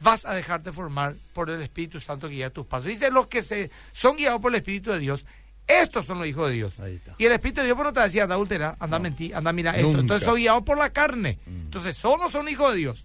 vas 0.00 0.24
a 0.24 0.34
dejarte 0.34 0.72
formar 0.72 1.14
por 1.32 1.50
el 1.50 1.60
Espíritu 1.62 2.00
Santo 2.00 2.28
que 2.28 2.36
guía 2.36 2.50
tus 2.50 2.66
pasos. 2.66 2.86
Dice, 2.86 3.10
los 3.10 3.26
que 3.26 3.42
se 3.42 3.70
son 3.92 4.16
guiados 4.16 4.40
por 4.40 4.52
el 4.52 4.56
Espíritu 4.56 4.92
de 4.92 5.00
Dios, 5.00 5.26
estos 5.66 6.06
son 6.06 6.18
los 6.18 6.28
hijos 6.28 6.48
de 6.48 6.54
Dios. 6.54 6.74
Y 7.18 7.24
el 7.24 7.32
Espíritu 7.32 7.60
de 7.60 7.66
Dios 7.66 7.78
no 7.78 7.92
te 7.92 8.00
decía, 8.00 8.22
anda 8.22 8.36
adulterar, 8.36 8.76
anda 8.78 8.96
a 8.96 9.00
mentir, 9.00 9.34
anda 9.34 9.50
a 9.50 9.52
mirar 9.52 9.74
esto. 9.74 9.88
Nunca. 9.88 10.00
Entonces 10.00 10.26
son 10.26 10.36
guiados 10.36 10.62
por 10.62 10.78
la 10.78 10.90
carne. 10.90 11.38
Mm. 11.44 11.60
Entonces, 11.62 11.96
¿son 11.96 12.20
o 12.20 12.24
no 12.24 12.30
son 12.30 12.48
hijos 12.48 12.72
de 12.72 12.78
Dios? 12.78 13.04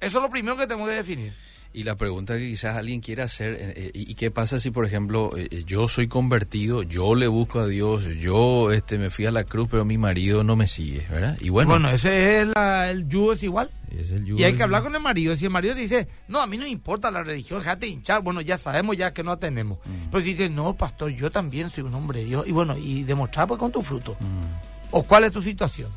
Eso 0.00 0.18
es 0.18 0.22
lo 0.22 0.30
primero 0.30 0.56
que 0.56 0.66
tenemos 0.66 0.88
que 0.88 0.96
definir. 0.96 1.32
Y 1.74 1.84
la 1.84 1.96
pregunta 1.96 2.36
que 2.36 2.46
quizás 2.48 2.76
alguien 2.76 3.00
quiera 3.00 3.24
hacer, 3.24 3.54
eh, 3.54 3.72
eh, 3.76 3.90
¿y 3.94 4.14
qué 4.14 4.30
pasa 4.30 4.60
si, 4.60 4.70
por 4.70 4.84
ejemplo, 4.84 5.30
eh, 5.36 5.62
yo 5.66 5.88
soy 5.88 6.06
convertido, 6.06 6.82
yo 6.82 7.14
le 7.14 7.28
busco 7.28 7.60
a 7.60 7.66
Dios, 7.66 8.04
yo 8.20 8.72
este, 8.72 8.98
me 8.98 9.08
fui 9.08 9.24
a 9.24 9.30
la 9.30 9.44
cruz, 9.44 9.68
pero 9.70 9.82
mi 9.86 9.96
marido 9.96 10.44
no 10.44 10.54
me 10.54 10.68
sigue, 10.68 11.06
¿verdad? 11.10 11.38
Y 11.40 11.48
bueno, 11.48 11.70
Bueno, 11.70 11.88
ese 11.88 12.42
es 12.42 12.48
la- 12.54 12.90
el 12.90 13.08
yugo 13.08 13.32
es 13.32 13.42
igual. 13.42 13.70
es 13.90 14.10
el 14.10 14.26
yugo 14.26 14.38
Y 14.38 14.44
hay 14.44 14.54
que 14.54 14.62
hablar 14.62 14.82
con 14.82 14.94
el 14.94 15.00
marido. 15.00 15.34
Si 15.34 15.46
el 15.46 15.50
marido 15.50 15.74
dice, 15.74 16.08
no, 16.28 16.42
a 16.42 16.46
mí 16.46 16.58
no 16.58 16.64
me 16.64 16.68
importa 16.70 17.10
la 17.10 17.22
religión, 17.22 17.60
déjate 17.60 17.86
hinchar. 17.86 18.20
Bueno, 18.22 18.42
ya 18.42 18.58
sabemos 18.58 18.94
ya 18.98 19.14
que 19.14 19.22
no 19.22 19.38
tenemos. 19.38 19.78
Mm. 19.86 20.10
Pero 20.10 20.22
si 20.22 20.32
dice, 20.34 20.50
no, 20.50 20.74
pastor, 20.74 21.10
yo 21.12 21.30
también 21.30 21.70
soy 21.70 21.84
un 21.84 21.94
hombre 21.94 22.18
de 22.20 22.26
Dios. 22.26 22.46
Y 22.46 22.52
bueno, 22.52 22.76
y 22.76 23.02
demostrar 23.04 23.48
pues 23.48 23.58
con 23.58 23.72
tu 23.72 23.80
fruto. 23.82 24.14
Mm, 24.20 24.90
¿O 24.90 25.02
cuál 25.04 25.24
es 25.24 25.32
tu 25.32 25.40
situación? 25.40 25.90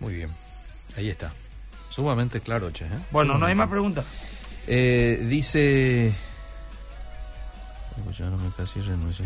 muy 0.00 0.14
bien, 0.16 0.28
ahí 0.98 1.08
está. 1.08 1.32
Sumamente 1.88 2.40
claro, 2.40 2.70
che. 2.72 2.84
¿eh? 2.84 2.88
Bueno, 3.10 3.38
no 3.38 3.46
hay 3.46 3.54
más 3.54 3.68
preguntas. 3.70 4.04
Eh, 4.66 5.26
dice... 5.28 6.14
No 8.18 8.36
me 8.36 8.50
casi 8.56 8.80
renuncio. 8.80 9.24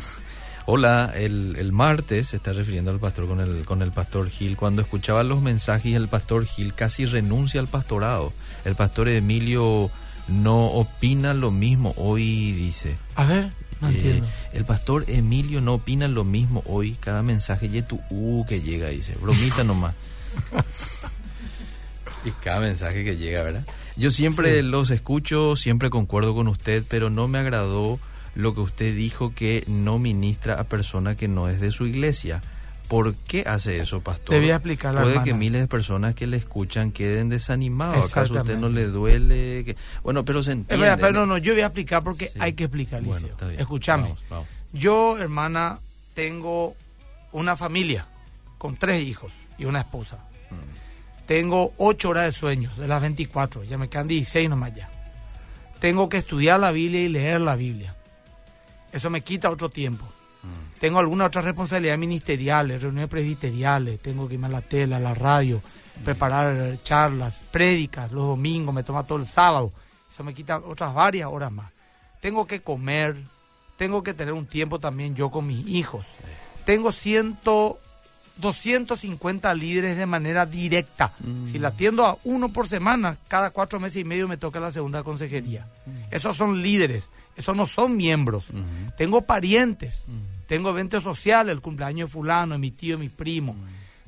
Hola, 0.66 1.12
el, 1.14 1.54
el 1.58 1.72
martes 1.72 2.28
se 2.28 2.36
está 2.36 2.52
refiriendo 2.52 2.90
al 2.90 2.98
pastor 2.98 3.28
con 3.28 3.40
el, 3.40 3.64
con 3.64 3.82
el 3.82 3.92
pastor 3.92 4.28
Gil. 4.30 4.56
Cuando 4.56 4.82
escuchaba 4.82 5.22
los 5.22 5.40
mensajes, 5.40 5.94
el 5.94 6.08
pastor 6.08 6.44
Gil 6.44 6.74
casi 6.74 7.06
renuncia 7.06 7.60
al 7.60 7.68
pastorado. 7.68 8.32
El 8.64 8.74
pastor 8.74 9.08
Emilio 9.08 9.90
no 10.28 10.66
opina 10.66 11.34
lo 11.34 11.50
mismo 11.52 11.94
hoy, 11.96 12.50
dice. 12.52 12.96
A 13.14 13.26
ver, 13.26 13.52
no 13.80 13.88
Eh, 13.88 13.92
entiendo. 13.92 14.28
el 14.52 14.64
pastor 14.64 15.04
Emilio 15.08 15.60
no 15.60 15.74
opina 15.74 16.08
lo 16.08 16.24
mismo 16.24 16.62
hoy. 16.66 16.96
Cada 16.98 17.22
mensaje 17.22 17.66
y 17.66 17.82
tu 17.82 18.00
uh 18.10 18.44
que 18.48 18.60
llega, 18.60 18.88
dice. 18.88 19.14
Bromita 19.20 19.62
nomás. 19.62 19.94
y 22.24 22.30
cada 22.42 22.60
mensaje 22.60 23.04
que 23.04 23.16
llega, 23.16 23.42
¿verdad? 23.42 23.64
Yo 23.96 24.10
siempre 24.10 24.56
Sí. 24.56 24.62
los 24.62 24.90
escucho, 24.90 25.56
siempre 25.56 25.90
concuerdo 25.90 26.34
con 26.34 26.48
usted, 26.48 26.84
pero 26.88 27.10
no 27.10 27.28
me 27.28 27.38
agradó 27.38 27.98
lo 28.34 28.54
que 28.54 28.60
usted 28.60 28.94
dijo 28.94 29.32
que 29.34 29.64
no 29.66 29.98
ministra 29.98 30.60
a 30.60 30.64
persona 30.64 31.16
que 31.16 31.28
no 31.28 31.48
es 31.48 31.60
de 31.60 31.72
su 31.72 31.86
iglesia. 31.86 32.42
¿Por 32.88 33.14
qué 33.14 33.42
hace 33.46 33.80
eso, 33.80 34.00
pastor? 34.00 34.26
Te 34.36 34.38
voy 34.40 34.50
a 34.50 34.56
explicar, 34.56 34.94
la 34.94 35.00
Puede 35.00 35.14
hermana. 35.14 35.24
que 35.24 35.34
miles 35.34 35.60
de 35.62 35.66
personas 35.66 36.14
que 36.14 36.26
le 36.28 36.36
escuchan 36.36 36.92
queden 36.92 37.28
desanimados. 37.30 38.12
¿Acaso 38.12 38.38
a 38.38 38.42
usted 38.42 38.56
no 38.58 38.68
le 38.68 38.86
duele? 38.86 39.64
que- 39.64 39.76
Bueno, 40.04 40.24
pero 40.24 40.42
se 40.44 40.52
entiende. 40.52 40.86
Espera, 40.86 40.96
pero 40.96 41.12
no, 41.20 41.26
no, 41.26 41.38
yo 41.38 41.52
voy 41.54 41.62
a 41.62 41.66
explicar 41.66 42.04
porque 42.04 42.26
Sí. 42.28 42.34
hay 42.38 42.52
que 42.52 42.64
explicar, 42.64 43.02
Bueno, 43.02 43.20
Liceo. 43.22 43.32
está 43.34 43.48
bien. 43.48 43.60
Escúchame. 43.60 44.02
Vamos, 44.04 44.18
vamos. 44.30 44.46
Yo, 44.72 45.18
hermana, 45.18 45.80
tengo 46.14 46.76
una 47.32 47.56
familia 47.56 48.06
con 48.58 48.76
tres 48.76 49.02
hijos 49.02 49.32
y 49.58 49.64
una 49.64 49.80
esposa. 49.80 50.18
Tengo 51.26 51.72
ocho 51.76 52.10
horas 52.10 52.24
de 52.24 52.32
sueño 52.32 52.70
de 52.76 52.86
las 52.86 53.00
24, 53.00 53.64
ya 53.64 53.76
me 53.76 53.88
quedan 53.88 54.08
16 54.08 54.48
nomás 54.48 54.74
ya. 54.74 54.88
Tengo 55.80 56.08
que 56.08 56.18
estudiar 56.18 56.60
la 56.60 56.70
Biblia 56.70 57.00
y 57.00 57.08
leer 57.08 57.40
la 57.40 57.56
Biblia. 57.56 57.94
Eso 58.92 59.10
me 59.10 59.20
quita 59.22 59.50
otro 59.50 59.68
tiempo. 59.68 60.06
Tengo 60.78 60.98
algunas 60.98 61.28
otras 61.28 61.44
responsabilidades 61.44 61.98
ministeriales, 61.98 62.82
reuniones 62.82 63.08
presbiteriales, 63.08 64.00
tengo 64.00 64.28
que 64.28 64.34
irme 64.34 64.46
a 64.46 64.50
la 64.50 64.60
tela, 64.60 64.98
a 64.98 65.00
la 65.00 65.14
radio, 65.14 65.60
preparar 66.04 66.78
charlas, 66.82 67.42
prédicas 67.50 68.12
los 68.12 68.26
domingos, 68.26 68.74
me 68.74 68.84
toma 68.84 69.04
todo 69.04 69.18
el 69.18 69.26
sábado. 69.26 69.72
Eso 70.08 70.22
me 70.22 70.34
quita 70.34 70.58
otras 70.58 70.94
varias 70.94 71.28
horas 71.30 71.50
más. 71.50 71.72
Tengo 72.20 72.46
que 72.46 72.60
comer, 72.60 73.16
tengo 73.76 74.02
que 74.02 74.14
tener 74.14 74.34
un 74.34 74.46
tiempo 74.46 74.78
también 74.78 75.14
yo 75.14 75.30
con 75.30 75.46
mis 75.46 75.66
hijos. 75.66 76.06
Tengo 76.64 76.92
250 78.36 79.52
líderes 79.54 79.96
de 79.96 80.06
manera 80.06 80.46
directa. 80.46 81.12
Mm. 81.20 81.46
Si 81.50 81.58
la 81.58 81.68
atiendo 81.68 82.04
a 82.06 82.18
uno 82.24 82.52
por 82.52 82.68
semana, 82.68 83.16
cada 83.28 83.50
cuatro 83.50 83.80
meses 83.80 83.96
y 84.00 84.04
medio 84.04 84.28
me 84.28 84.36
toca 84.36 84.60
la 84.60 84.72
segunda 84.72 85.02
consejería. 85.02 85.66
Esos 86.10 86.36
son 86.36 86.62
líderes, 86.62 87.08
esos 87.36 87.56
no 87.56 87.66
son 87.66 87.96
miembros. 87.96 88.50
Ujú. 88.50 88.60
Tengo 88.96 89.22
parientes, 89.22 90.02
Mm. 90.06 90.46
tengo 90.46 90.70
eventos 90.70 91.02
sociales, 91.02 91.52
el 91.52 91.60
cumpleaños 91.60 92.08
de 92.10 92.12
fulano, 92.12 92.54
de 92.54 92.58
mi 92.58 92.70
tío, 92.70 92.96
de 92.96 93.02
mi 93.04 93.08
primo. 93.08 93.56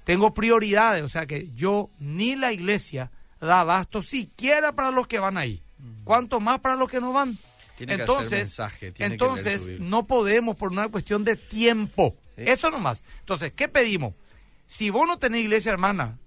Tengo 0.05 0.33
prioridades, 0.33 1.03
o 1.05 1.09
sea 1.09 1.27
que 1.27 1.51
yo 1.55 1.91
ni 1.99 2.35
la 2.37 2.53
iglesia 2.53 3.11
da 3.41 3.61
abasto 3.61 4.03
siquiera 4.03 4.73
para 4.73 4.91
los 4.91 5.07
que 5.07 5.19
van 5.19 5.37
ahí. 5.37 5.63
¿Cuánto 6.05 6.41
más 6.41 6.61
para 6.61 6.77
los 6.77 6.91
que 6.91 7.01
no 7.01 7.13
van? 7.13 7.37
Tiene 7.77 7.95
que 7.97 8.01
entonces, 8.03 8.31
mensaje, 8.33 8.91
tiene 8.91 9.15
entonces 9.15 9.79
no 9.79 10.07
podemos 10.07 10.57
por 10.57 10.73
una 10.73 10.89
cuestión 10.89 11.23
de 11.25 11.37
tiempo. 11.37 12.17
Sí. 12.39 12.45
Eso 12.47 12.71
nomás. 12.71 13.03
Entonces, 13.21 13.53
¿qué 13.55 13.69
pedimos? 13.69 14.15
Si 14.69 14.91
vos 14.91 15.07
no 15.07 15.19
tenés 15.19 15.43
iglesia, 15.43 15.73
hermana, 15.73 16.19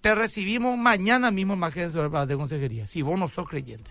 te 0.00 0.14
recibimos 0.14 0.78
mañana 0.78 1.30
mismo 1.30 1.54
en 1.54 1.60
para 2.10 2.26
de 2.26 2.36
consejería, 2.36 2.86
si 2.86 3.02
vos 3.02 3.18
no 3.18 3.28
sos 3.28 3.48
creyente. 3.48 3.90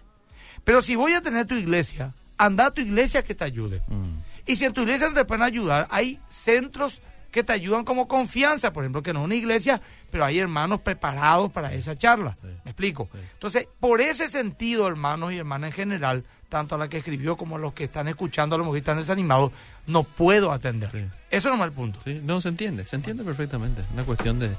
Pero 0.63 0.81
si 0.81 0.95
voy 0.95 1.13
a 1.13 1.21
tener 1.21 1.45
tu 1.45 1.55
iglesia, 1.55 2.13
anda 2.37 2.67
a 2.67 2.71
tu 2.71 2.81
iglesia 2.81 3.23
que 3.23 3.35
te 3.35 3.43
ayude. 3.43 3.81
Mm. 3.87 4.19
Y 4.45 4.55
si 4.55 4.65
en 4.65 4.73
tu 4.73 4.81
iglesia 4.81 5.09
no 5.09 5.13
te 5.13 5.25
pueden 5.25 5.43
ayudar, 5.43 5.87
hay 5.91 6.19
centros 6.29 7.01
que 7.31 7.43
te 7.43 7.53
ayudan 7.53 7.85
como 7.85 8.07
confianza, 8.07 8.73
por 8.73 8.83
ejemplo, 8.83 9.03
que 9.03 9.13
no 9.13 9.19
es 9.19 9.25
una 9.25 9.35
iglesia, 9.35 9.81
pero 10.09 10.25
hay 10.25 10.39
hermanos 10.39 10.81
preparados 10.81 11.51
para 11.51 11.71
esa 11.73 11.95
charla. 11.95 12.35
Sí. 12.41 12.47
¿Me 12.65 12.71
explico? 12.71 13.07
Sí. 13.11 13.19
Entonces, 13.33 13.67
por 13.79 14.01
ese 14.01 14.29
sentido, 14.29 14.87
hermanos 14.87 15.33
y 15.33 15.37
hermanas 15.37 15.69
en 15.69 15.75
general, 15.75 16.25
tanto 16.49 16.75
a 16.75 16.77
la 16.77 16.89
que 16.89 16.97
escribió 16.97 17.37
como 17.37 17.55
a 17.55 17.59
los 17.59 17.73
que 17.73 17.85
están 17.85 18.07
escuchando, 18.07 18.55
a 18.55 18.59
los 18.59 18.71
que 18.71 18.79
están 18.79 18.97
desanimados, 18.97 19.51
no 19.87 20.03
puedo 20.03 20.51
atender. 20.51 20.91
Sí. 20.91 21.05
Eso 21.31 21.49
no 21.49 21.55
es 21.55 21.61
el 21.61 21.71
punto. 21.71 21.99
Sí, 22.03 22.19
no, 22.23 22.41
se 22.41 22.49
entiende, 22.49 22.85
se 22.85 22.95
entiende 22.95 23.23
perfectamente. 23.23 23.83
Una 23.93 24.03
cuestión 24.03 24.39
de 24.39 24.49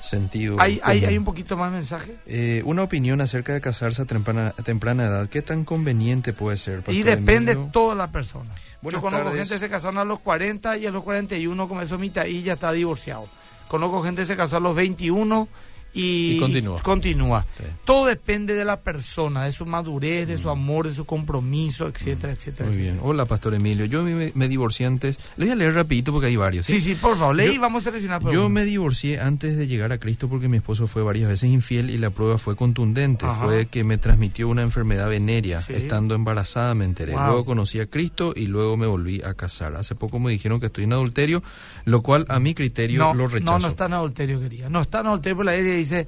sentido. 0.00 0.56
¿Hay, 0.58 0.80
hay, 0.82 1.04
hay 1.04 1.18
un 1.18 1.24
poquito 1.24 1.56
más 1.56 1.70
mensaje? 1.72 2.16
Eh, 2.26 2.62
una 2.64 2.82
opinión 2.82 3.20
acerca 3.20 3.52
de 3.52 3.60
casarse 3.60 4.02
a 4.02 4.04
temprana, 4.06 4.54
a 4.56 4.62
temprana 4.62 5.04
edad. 5.04 5.28
¿Qué 5.28 5.42
tan 5.42 5.64
conveniente 5.64 6.32
puede 6.32 6.56
ser? 6.56 6.82
Y 6.88 7.02
depende 7.02 7.52
Emilio? 7.52 7.70
toda 7.72 7.94
la 7.94 8.10
persona. 8.10 8.50
Buenas 8.80 9.00
Yo 9.00 9.04
conozco 9.04 9.26
tardes. 9.26 9.40
gente 9.40 9.54
que 9.54 9.60
se 9.60 9.68
casaron 9.68 9.98
a 9.98 10.04
los 10.04 10.20
40 10.20 10.78
y 10.78 10.86
a 10.86 10.90
los 10.90 11.02
41 11.04 11.68
comenzó 11.68 11.98
mitad 11.98 12.24
y 12.24 12.42
ya 12.42 12.54
está 12.54 12.72
divorciado. 12.72 13.26
Conozco 13.68 14.02
gente 14.02 14.22
que 14.22 14.26
se 14.26 14.36
casó 14.36 14.56
a 14.56 14.60
los 14.60 14.74
21 14.74 15.48
y, 15.92 16.36
Y 16.36 16.38
continúa. 16.38 16.80
continúa. 16.82 17.46
Sí. 17.56 17.64
Todo 17.84 18.06
depende 18.06 18.54
de 18.54 18.64
la 18.64 18.80
persona, 18.80 19.44
de 19.44 19.52
su 19.52 19.66
madurez, 19.66 20.28
de 20.28 20.38
su 20.38 20.48
amor, 20.50 20.86
de 20.86 20.94
su 20.94 21.04
compromiso, 21.04 21.88
etcétera, 21.88 22.32
etcétera. 22.32 22.66
Mm. 22.66 22.68
Muy 22.68 22.76
bien. 22.78 22.88
etcétera. 22.90 23.08
Hola, 23.10 23.24
Pastor 23.26 23.54
Emilio. 23.54 23.84
Yo 23.86 24.02
me, 24.02 24.32
me 24.34 24.48
divorcié 24.48 24.86
antes. 24.86 25.18
Le 25.36 25.46
voy 25.46 25.52
a 25.52 25.56
leer 25.56 25.74
rapidito 25.74 26.12
porque 26.12 26.28
hay 26.28 26.36
varios. 26.36 26.66
Sí, 26.66 26.80
sí, 26.80 26.94
por 26.94 27.16
favor, 27.18 27.34
leí 27.34 27.50
y 27.50 27.54
Yo- 27.56 27.60
vamos 27.60 27.82
a 27.82 27.90
seleccionar 27.90 28.22
Yo 28.32 28.48
me 28.48 28.64
divorcié 28.64 29.20
antes 29.20 29.56
de 29.56 29.66
llegar 29.66 29.92
a 29.92 29.98
Cristo 29.98 30.28
porque 30.28 30.48
mi 30.48 30.58
esposo 30.58 30.86
fue 30.86 31.02
varias 31.02 31.28
veces 31.28 31.50
infiel 31.50 31.90
y 31.90 31.98
la 31.98 32.10
prueba 32.10 32.38
fue 32.38 32.56
contundente. 32.56 33.26
Ajá. 33.26 33.44
Fue 33.46 33.66
que 33.66 33.82
me 33.84 33.98
transmitió 33.98 34.48
una 34.48 34.62
enfermedad 34.62 35.08
venérea. 35.08 35.60
Sí. 35.60 35.72
Estando 35.74 36.14
embarazada 36.14 36.74
me 36.74 36.84
enteré. 36.84 37.12
Wow. 37.12 37.26
Luego 37.26 37.44
conocí 37.44 37.80
a 37.80 37.86
Cristo 37.86 38.32
y 38.36 38.46
luego 38.46 38.76
me 38.76 38.86
volví 38.86 39.22
a 39.22 39.34
casar. 39.34 39.74
Hace 39.76 39.94
poco 39.94 40.18
me 40.18 40.30
dijeron 40.30 40.60
que 40.60 40.66
estoy 40.66 40.84
en 40.84 40.92
adulterio, 40.92 41.42
lo 41.84 42.02
cual 42.02 42.26
a 42.28 42.38
mi 42.38 42.54
criterio 42.54 43.00
no, 43.00 43.14
lo 43.14 43.28
rechazo. 43.28 43.52
no, 43.52 43.58
no 43.58 43.68
está 43.68 43.86
en 43.86 43.94
adulterio, 43.94 44.40
querida. 44.40 44.68
No 44.68 44.80
está 44.80 45.00
en 45.00 45.06
adulterio, 45.08 45.36
porque 45.36 45.50
la 45.50 45.56
Biblia 45.56 45.74
dice, 45.80 46.06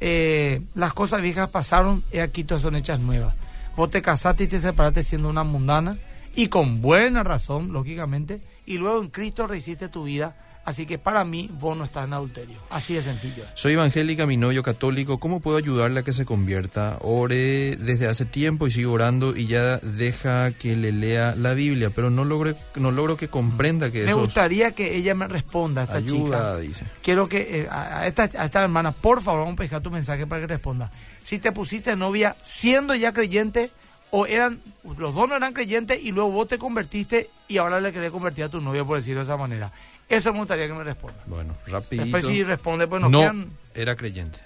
eh, 0.00 0.60
las 0.74 0.92
cosas 0.92 1.22
viejas 1.22 1.50
pasaron 1.50 2.02
y 2.12 2.18
aquí 2.18 2.44
todas 2.44 2.62
son 2.62 2.76
hechas 2.76 3.00
nuevas. 3.00 3.34
Vos 3.76 3.90
te 3.90 4.02
casaste 4.02 4.44
y 4.44 4.46
te 4.46 4.60
separaste 4.60 5.02
siendo 5.02 5.28
una 5.28 5.44
mundana 5.44 5.98
y 6.36 6.48
con 6.48 6.80
buena 6.80 7.22
razón, 7.22 7.72
lógicamente, 7.72 8.40
y 8.66 8.78
luego 8.78 9.00
en 9.00 9.08
Cristo 9.08 9.46
rehiciste 9.46 9.88
tu 9.88 10.04
vida. 10.04 10.36
Así 10.64 10.86
que 10.86 10.98
para 10.98 11.24
mí 11.24 11.50
vos 11.60 11.76
no 11.76 11.84
estás 11.84 12.06
en 12.06 12.14
adulterio. 12.14 12.56
Así 12.70 12.94
de 12.94 13.02
sencillo. 13.02 13.44
Soy 13.54 13.74
evangélica, 13.74 14.26
mi 14.26 14.36
novio 14.38 14.62
católico. 14.62 15.18
¿Cómo 15.20 15.40
puedo 15.40 15.58
ayudarle 15.58 16.00
a 16.00 16.02
que 16.04 16.12
se 16.14 16.24
convierta? 16.24 16.96
Oré 17.02 17.76
desde 17.76 18.06
hace 18.08 18.24
tiempo 18.24 18.66
y 18.66 18.70
sigo 18.70 18.92
orando 18.92 19.36
y 19.36 19.46
ya 19.46 19.76
deja 19.78 20.52
que 20.52 20.74
le 20.74 20.92
lea 20.92 21.34
la 21.36 21.52
Biblia, 21.54 21.90
pero 21.94 22.08
no 22.08 22.24
logro, 22.24 22.54
no 22.76 22.90
logro 22.90 23.16
que 23.16 23.28
comprenda 23.28 23.90
que 23.90 24.04
Me 24.04 24.14
gustaría 24.14 24.72
que 24.72 24.96
ella 24.96 25.14
me 25.14 25.28
responda, 25.28 25.82
esta 25.82 25.96
ayuda, 25.96 26.54
chica. 26.54 26.56
dice. 26.58 26.84
Quiero 27.02 27.28
que 27.28 27.60
eh, 27.60 27.68
a, 27.70 27.98
a 28.00 28.06
esta, 28.06 28.22
a 28.22 28.44
esta 28.46 28.62
hermana, 28.62 28.92
por 28.92 29.22
favor, 29.22 29.42
vamos 29.44 29.60
a 29.60 29.62
dejar 29.64 29.82
tu 29.82 29.90
mensaje 29.90 30.26
para 30.26 30.40
que 30.40 30.46
responda. 30.46 30.90
Si 31.24 31.38
te 31.38 31.52
pusiste 31.52 31.94
novia 31.96 32.36
siendo 32.42 32.94
ya 32.94 33.12
creyente 33.12 33.70
o 34.10 34.26
eran 34.26 34.60
los 34.96 35.14
dos 35.14 35.28
no 35.28 35.34
eran 35.36 35.52
creyentes 35.52 35.98
y 36.02 36.12
luego 36.12 36.30
vos 36.30 36.46
te 36.48 36.56
convertiste 36.58 37.28
y 37.48 37.56
ahora 37.58 37.80
le 37.80 37.92
querés 37.92 38.10
convertir 38.10 38.44
a 38.44 38.48
tu 38.48 38.60
novia, 38.60 38.84
por 38.84 38.96
decirlo 38.98 39.20
de 39.20 39.24
esa 39.24 39.36
manera. 39.36 39.72
Eso 40.08 40.32
me 40.32 40.38
gustaría 40.40 40.66
que 40.66 40.74
me 40.74 40.84
responda. 40.84 41.22
Bueno, 41.26 41.54
rapidito. 41.66 42.04
Después 42.04 42.26
si 42.26 42.42
responde, 42.42 42.86
pues 42.86 43.02
nos 43.02 43.10
no, 43.10 43.20
quedan- 43.20 43.50
era 43.74 43.96
creyente. 43.96 44.38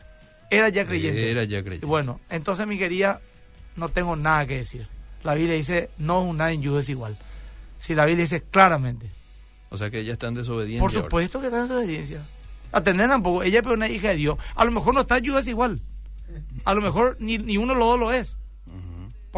era 0.51 0.69
ya 0.69 0.85
creyente. 0.87 1.31
Era 1.31 1.45
ya 1.45 1.63
creyente. 1.63 1.87
Bueno, 1.87 2.21
entonces 2.31 2.67
mi 2.67 2.79
querida, 2.79 3.21
no 3.77 3.89
tengo 3.89 4.17
nada 4.17 4.47
que 4.47 4.59
decir. 4.59 4.89
La 5.25 5.35
Biblia 5.35 5.57
dice, 5.57 5.91
no 5.99 6.21
un 6.23 6.37
nadie 6.37 6.61
es 6.79 6.89
igual. 6.89 7.17
Si 7.79 7.95
la 7.95 8.05
Biblia 8.07 8.25
dice 8.25 8.43
claramente, 8.43 9.11
O 9.71 9.77
sea 9.77 9.91
que 9.91 10.01
ella 10.01 10.15
está 10.15 10.29
en 10.29 10.35
desobediencia. 10.35 10.81
Por 10.81 10.91
ahora. 10.91 11.03
supuesto 11.07 11.41
que 11.41 11.47
está 11.47 11.59
en 11.61 11.69
desobediencia. 11.69 12.23
Atender 12.73 13.09
tampoco. 13.09 13.43
Ella 13.43 13.61
es 13.61 13.67
una 13.67 13.89
hija 13.89 14.09
de 14.09 14.17
Dios. 14.17 14.39
A 14.55 14.65
lo 14.65 14.71
mejor 14.71 14.95
no 14.95 15.01
está 15.03 15.19
en 15.19 15.37
es 15.37 15.47
igual. 15.47 15.81
A 16.65 16.75
lo 16.75 16.81
mejor 16.81 17.17
ni, 17.21 17.39
ni 17.39 17.57
uno 17.57 17.75
los 17.75 17.87
dos 17.87 17.99
lo 17.99 18.13
es. 18.13 18.37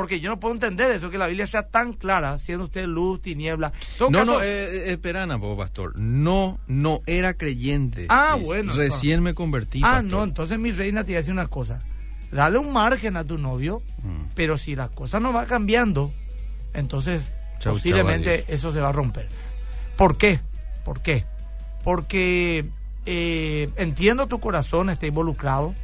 Porque 0.00 0.18
yo 0.18 0.30
no 0.30 0.40
puedo 0.40 0.54
entender 0.54 0.90
eso, 0.92 1.10
que 1.10 1.18
la 1.18 1.26
Biblia 1.26 1.46
sea 1.46 1.68
tan 1.68 1.92
clara, 1.92 2.38
siendo 2.38 2.64
usted 2.64 2.86
luz, 2.86 3.20
tiniebla. 3.20 3.70
No, 4.00 4.10
caso, 4.10 4.24
no, 4.24 4.40
eh, 4.42 4.92
eh, 4.92 4.98
poco, 5.38 5.58
pastor. 5.58 5.92
No, 5.94 6.58
no 6.66 7.02
era 7.04 7.34
creyente. 7.34 8.06
Ah, 8.08 8.38
bueno, 8.42 8.72
Recién 8.72 9.22
me 9.22 9.34
convertí. 9.34 9.80
ah, 9.84 9.96
pastor. 9.96 10.04
no, 10.10 10.24
entonces 10.24 10.58
mi 10.58 10.72
reina 10.72 11.02
te 11.04 11.08
voy 11.08 11.16
a 11.16 11.18
decir 11.18 11.34
una 11.34 11.48
cosa. 11.48 11.82
Dale 12.32 12.56
un 12.56 12.72
margen 12.72 13.18
a 13.18 13.24
tu 13.24 13.36
novio, 13.36 13.82
Mm. 14.02 14.30
pero 14.34 14.56
si 14.56 14.74
la 14.74 14.88
cosa 14.88 15.20
no 15.20 15.34
va 15.34 15.44
cambiando, 15.44 16.10
entonces 16.72 17.22
Chau, 17.58 17.74
posiblemente 17.74 18.44
chau, 18.46 18.54
eso 18.54 18.72
se 18.72 18.80
va 18.80 18.88
a 18.88 18.92
romper. 18.92 19.28
¿Por 19.98 20.16
qué? 20.16 20.40
¿Por 20.82 21.02
qué? 21.02 21.26
Porque 21.84 22.64
eh, 23.04 23.68
entiendo 23.76 24.28
tu 24.28 24.40
corazón 24.40 24.88
está 24.88 25.06
involucrado 25.06 25.74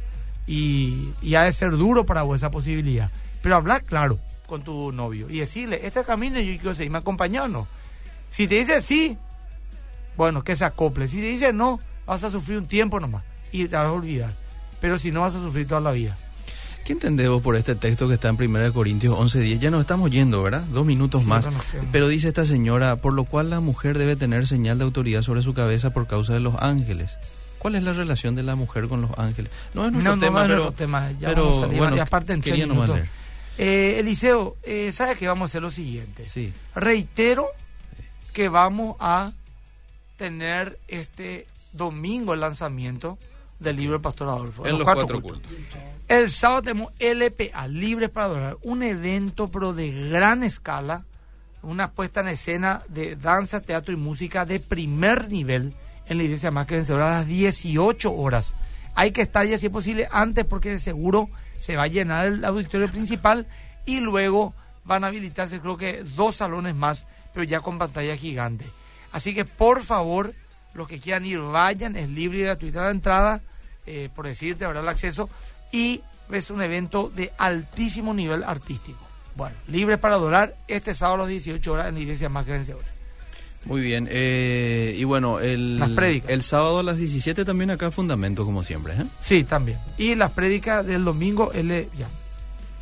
y, 0.47 1.09
y 1.21 1.35
ha 1.35 1.43
de 1.43 1.51
ser 1.51 1.69
duro 1.69 2.03
para 2.07 2.23
vos 2.23 2.37
esa 2.37 2.49
posibilidad. 2.49 3.11
Pero 3.41 3.55
hablar 3.55 3.83
claro 3.83 4.19
con 4.45 4.63
tu 4.63 4.91
novio 4.91 5.29
y 5.29 5.39
decirle, 5.39 5.81
este 5.85 6.03
camino 6.03 6.39
yo 6.39 6.53
quiero 6.57 6.73
seguir, 6.73 6.91
¿me 6.91 6.97
acompañó 6.99 7.43
o 7.43 7.47
no? 7.47 7.67
Si 8.29 8.47
te 8.47 8.55
dice 8.55 8.81
sí, 8.81 9.17
bueno, 10.15 10.43
que 10.43 10.55
se 10.55 10.65
acople. 10.65 11.07
Si 11.07 11.17
te 11.17 11.27
dice 11.27 11.53
no, 11.53 11.79
vas 12.05 12.23
a 12.23 12.31
sufrir 12.31 12.57
un 12.57 12.67
tiempo 12.67 12.99
nomás 12.99 13.23
y 13.51 13.65
te 13.67 13.75
vas 13.75 13.85
a 13.85 13.91
olvidar. 13.91 14.33
Pero 14.81 14.97
si 14.97 15.11
no, 15.11 15.21
vas 15.21 15.35
a 15.35 15.39
sufrir 15.39 15.67
toda 15.67 15.81
la 15.81 15.91
vida. 15.91 16.17
¿Qué 16.85 16.93
entendés 16.93 17.27
vos 17.29 17.41
por 17.41 17.57
este 17.57 17.75
texto 17.75 18.07
que 18.07 18.13
está 18.13 18.29
en 18.29 18.35
1 18.41 18.71
Corintios 18.71 19.13
11.10? 19.17 19.59
Ya 19.59 19.71
nos 19.71 19.81
estamos 19.81 20.09
yendo, 20.09 20.41
¿verdad? 20.41 20.61
Dos 20.71 20.85
minutos 20.85 21.23
Sí, 21.23 21.27
más. 21.27 21.45
pero 21.91 22.07
dice 22.07 22.29
esta 22.29 22.45
señora, 22.45 22.95
por 22.97 23.13
lo 23.13 23.25
cual 23.25 23.49
la 23.49 23.59
mujer 23.59 23.97
debe 23.97 24.15
tener 24.15 24.47
señal 24.47 24.77
de 24.77 24.85
autoridad 24.85 25.21
sobre 25.21 25.41
su 25.41 25.53
cabeza 25.53 25.89
por 25.89 26.07
causa 26.07 26.33
de 26.33 26.39
los 26.39 26.55
ángeles. 26.61 27.17
¿Cuál 27.59 27.75
es 27.75 27.83
la 27.83 27.91
relación 27.91 28.35
de 28.35 28.43
la 28.43 28.55
mujer 28.55 28.87
con 28.87 29.01
los 29.01 29.11
ángeles? 29.17 29.51
No 29.73 29.85
es 29.85 29.91
nuestro 29.91 30.15
no, 30.15 30.21
tema, 30.21 30.43
no 30.43 30.47
pero, 30.47 30.71
tema. 30.71 31.11
Ya 31.19 31.27
pero, 31.29 31.67
bueno, 31.67 31.97
y 31.97 31.99
aparte 31.99 32.31
en 32.31 32.41
tres 32.41 32.51
quería 32.53 32.67
nomás 32.67 32.87
minutos. 32.87 32.95
leer. 33.09 33.16
Eh, 33.57 33.97
Eliseo, 33.99 34.57
eh, 34.63 34.91
¿sabes 34.91 35.17
que 35.17 35.27
vamos 35.27 35.43
a 35.43 35.51
hacer 35.51 35.61
lo 35.61 35.71
siguiente? 35.71 36.27
Sí. 36.27 36.53
Reitero 36.75 37.47
que 38.33 38.49
vamos 38.49 38.95
a 38.99 39.33
tener 40.17 40.79
este 40.87 41.47
domingo 41.73 42.33
el 42.33 42.41
lanzamiento 42.41 43.17
del 43.59 43.77
libro 43.77 43.93
del 43.93 44.01
Pastor 44.01 44.29
Adolfo. 44.29 44.65
En 44.65 44.77
los 44.77 44.83
cuatro 44.83 45.21
cultos. 45.21 45.51
El 46.07 46.31
sábado 46.31 46.61
tenemos 46.63 46.93
LPA, 46.99 47.67
Libres 47.67 48.09
para 48.09 48.27
Adorar, 48.27 48.57
un 48.61 48.83
evento 48.83 49.49
pero 49.49 49.73
de 49.73 49.91
gran 49.91 50.43
escala, 50.43 51.05
una 51.63 51.91
puesta 51.91 52.21
en 52.21 52.29
escena 52.29 52.83
de 52.87 53.15
danza, 53.15 53.61
teatro 53.61 53.93
y 53.93 53.97
música 53.97 54.45
de 54.45 54.59
primer 54.59 55.29
nivel 55.29 55.73
en 56.05 56.17
la 56.17 56.23
iglesia 56.23 56.51
más 56.51 56.67
que 56.67 56.75
a 56.75 56.93
las 56.93 57.27
18 57.27 58.13
horas. 58.13 58.53
Hay 58.95 59.11
que 59.11 59.21
estar 59.21 59.45
ya 59.45 59.59
si 59.59 59.65
es 59.65 59.71
posible 59.71 60.07
antes 60.11 60.45
porque 60.45 60.69
de 60.69 60.79
seguro 60.79 61.29
se 61.59 61.75
va 61.75 61.83
a 61.83 61.87
llenar 61.87 62.27
el 62.27 62.45
auditorio 62.45 62.89
principal 62.89 63.47
y 63.85 63.99
luego 63.99 64.53
van 64.83 65.03
a 65.03 65.07
habilitarse 65.07 65.59
creo 65.59 65.77
que 65.77 66.03
dos 66.03 66.37
salones 66.37 66.75
más, 66.75 67.05
pero 67.33 67.43
ya 67.43 67.59
con 67.59 67.77
pantalla 67.77 68.15
gigante. 68.15 68.65
Así 69.11 69.33
que 69.33 69.45
por 69.45 69.83
favor, 69.83 70.33
los 70.73 70.87
que 70.87 70.99
quieran 70.99 71.25
ir, 71.25 71.39
vayan, 71.39 71.95
es 71.95 72.09
libre 72.09 72.39
y 72.39 72.43
gratuita 72.43 72.83
la 72.83 72.91
entrada, 72.91 73.41
eh, 73.85 74.09
por 74.15 74.27
decirte, 74.27 74.65
habrá 74.65 74.81
el 74.81 74.87
acceso 74.87 75.29
y 75.71 76.01
es 76.31 76.49
un 76.49 76.61
evento 76.61 77.09
de 77.09 77.31
altísimo 77.37 78.13
nivel 78.13 78.43
artístico. 78.43 78.99
Bueno, 79.35 79.55
libre 79.67 79.97
para 79.97 80.15
adorar 80.15 80.55
este 80.67 80.93
sábado 80.93 81.15
a 81.15 81.19
las 81.19 81.27
18 81.29 81.71
horas 81.71 81.87
en 81.87 81.95
la 81.95 81.99
iglesia 82.01 82.29
más 82.29 82.45
vencedora. 82.45 82.96
Muy 83.67 83.81
bien. 83.81 84.07
eh, 84.09 84.95
y 84.97 85.03
bueno, 85.03 85.39
el, 85.39 85.79
Las 85.79 85.89
prédicas. 85.91 86.31
el 86.31 86.41
sábado 86.41 86.79
a 86.79 86.83
las 86.83 86.97
17 86.97 87.45
también 87.45 87.69
acá 87.69 87.91
Fundamento, 87.91 88.45
como 88.45 88.63
siempre. 88.63 88.93
¿eh? 88.93 89.05
Sí, 89.19 89.43
también. 89.43 89.77
Y 89.97 90.15
las 90.15 90.31
prédicas 90.31 90.85
del 90.85 91.03
domingo, 91.03 91.51
L, 91.53 91.89
ya. 91.97 92.07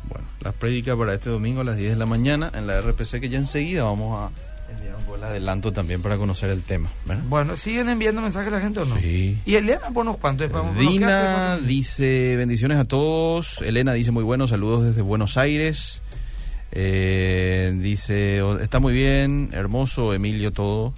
Bueno, 0.08 0.24
las 0.40 0.54
prédicas 0.54 0.96
para 0.96 1.14
este 1.14 1.30
domingo 1.30 1.62
a 1.62 1.64
las 1.64 1.76
10 1.76 1.90
de 1.90 1.96
la 1.96 2.06
mañana 2.06 2.50
en 2.54 2.66
la 2.66 2.80
RPC, 2.80 3.20
que 3.20 3.28
ya 3.28 3.38
enseguida 3.38 3.82
vamos 3.84 4.18
a 4.18 4.72
enviar 4.72 4.96
un 4.96 5.06
el 5.16 5.24
adelanto 5.24 5.72
también 5.72 6.02
para 6.02 6.16
conocer 6.16 6.50
el 6.50 6.62
tema. 6.62 6.90
¿verdad? 7.04 7.22
Bueno, 7.28 7.56
¿siguen 7.56 7.88
enviando 7.88 8.22
mensajes 8.22 8.52
la 8.52 8.60
gente 8.60 8.80
o 8.80 8.84
no? 8.84 8.96
Sí. 8.98 9.38
Y 9.44 9.54
Elena, 9.54 9.88
vamos 9.92 10.16
a 10.22 10.78
Dina 10.78 11.58
dice 11.58 12.36
bendiciones 12.36 12.78
a 12.78 12.84
todos. 12.84 13.60
Elena 13.62 13.92
dice 13.92 14.10
muy 14.10 14.24
buenos 14.24 14.50
saludos 14.50 14.84
desde 14.84 15.02
Buenos 15.02 15.36
Aires. 15.36 16.00
Eh, 16.72 17.74
dice 17.80 18.42
"O- 18.42 18.58
está 18.58 18.80
muy 18.80 18.92
bien, 18.92 19.50
hermoso, 19.52 20.12
Emilio 20.14 20.52
todo. 20.52 20.92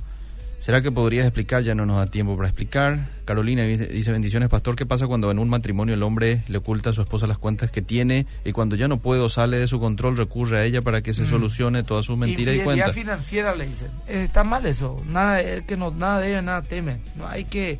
¿Será 0.60 0.82
que 0.82 0.90
podrías 0.90 1.24
explicar? 1.24 1.62
Ya 1.62 1.76
no 1.76 1.86
nos 1.86 1.98
da 1.98 2.06
tiempo 2.06 2.36
para 2.36 2.48
explicar. 2.48 3.08
Carolina 3.24 3.62
dice 3.62 4.10
bendiciones, 4.10 4.48
pastor. 4.48 4.74
¿Qué 4.74 4.86
pasa 4.86 5.06
cuando 5.06 5.30
en 5.30 5.38
un 5.38 5.48
matrimonio 5.48 5.94
el 5.94 6.02
hombre 6.02 6.42
le 6.48 6.58
oculta 6.58 6.90
a 6.90 6.92
su 6.92 7.00
esposa 7.00 7.28
las 7.28 7.38
cuentas 7.38 7.70
que 7.70 7.80
tiene 7.80 8.26
y 8.44 8.50
cuando 8.50 8.74
ya 8.74 8.88
no 8.88 8.98
puede 8.98 9.20
o 9.20 9.28
sale 9.28 9.56
de 9.58 9.68
su 9.68 9.78
control 9.78 10.16
recurre 10.16 10.58
a 10.58 10.64
ella 10.64 10.82
para 10.82 11.00
que 11.00 11.14
se 11.14 11.22
Mm. 11.22 11.28
solucione 11.30 11.82
todas 11.84 12.06
sus 12.06 12.18
mentiras 12.18 12.56
y 12.56 12.60
cuentas? 12.60 12.92
financiera 12.92 13.54
le 13.54 13.68
dicen. 13.68 13.86
Eh, 14.08 14.24
está 14.24 14.42
mal 14.42 14.66
eso. 14.66 15.00
Nada, 15.06 15.40
el 15.40 15.64
que 15.64 15.76
no, 15.76 15.92
nada 15.92 16.20
debe, 16.20 16.42
nada 16.42 16.62
teme. 16.62 16.98
No 17.14 17.28
hay 17.28 17.44
que. 17.44 17.78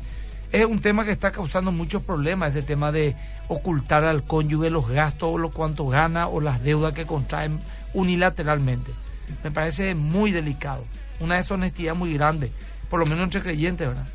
Es 0.53 0.65
un 0.65 0.79
tema 0.79 1.03
que 1.03 1.11
está 1.11 1.31
causando 1.31 1.71
muchos 1.73 2.01
problemas, 2.01 2.55
ese 2.55 2.65
tema 2.65 2.93
de 2.93 3.13
ocultar 3.49 4.05
al 4.05 4.23
cónyuge 4.23 4.69
los 4.69 4.87
gastos 4.87 5.29
o 5.33 5.37
lo 5.37 5.51
cuánto 5.51 5.85
gana 5.87 6.27
o 6.27 6.39
las 6.39 6.63
deudas 6.63 6.93
que 6.93 7.05
contraen 7.05 7.59
unilateralmente. 7.93 8.91
Me 9.43 9.51
parece 9.51 9.95
muy 9.95 10.31
delicado. 10.31 10.83
Una 11.19 11.35
deshonestidad 11.35 11.95
muy 11.95 12.13
grande, 12.13 12.51
por 12.89 12.99
lo 12.99 13.05
menos 13.05 13.23
entre 13.25 13.41
creyentes, 13.41 13.87
¿verdad? 13.87 14.07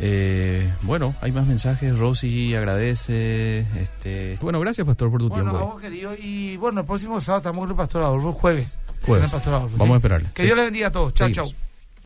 Eh, 0.00 0.68
bueno, 0.82 1.14
hay 1.20 1.30
más 1.32 1.46
mensajes. 1.46 1.96
Rosy 1.98 2.54
agradece. 2.54 3.60
Este, 3.80 4.38
bueno, 4.42 4.58
gracias, 4.60 4.86
pastor, 4.86 5.10
por 5.10 5.20
tu 5.20 5.28
Bueno, 5.28 5.50
tiempo. 5.52 5.66
vamos 5.66 5.80
queridos. 5.80 6.16
Y 6.20 6.56
bueno, 6.56 6.80
el 6.80 6.86
próximo 6.86 7.20
sábado 7.20 7.38
estamos 7.38 7.60
con 7.60 7.70
el 7.70 7.76
pastor 7.76 8.02
Adolfo, 8.02 8.32
jueves. 8.32 8.76
Jueves. 9.06 9.06
Con 9.06 9.24
el 9.24 9.30
pastor 9.30 9.54
Adolfo, 9.54 9.76
Vamos 9.78 9.94
a 9.94 9.96
esperarle. 9.98 10.28
Que 10.34 10.42
Sí. 10.42 10.46
Dios 10.46 10.56
les 10.56 10.66
bendiga 10.66 10.88
a 10.88 10.92
todos. 10.92 11.14
Chao, 11.14 11.30
chao. 11.30 11.46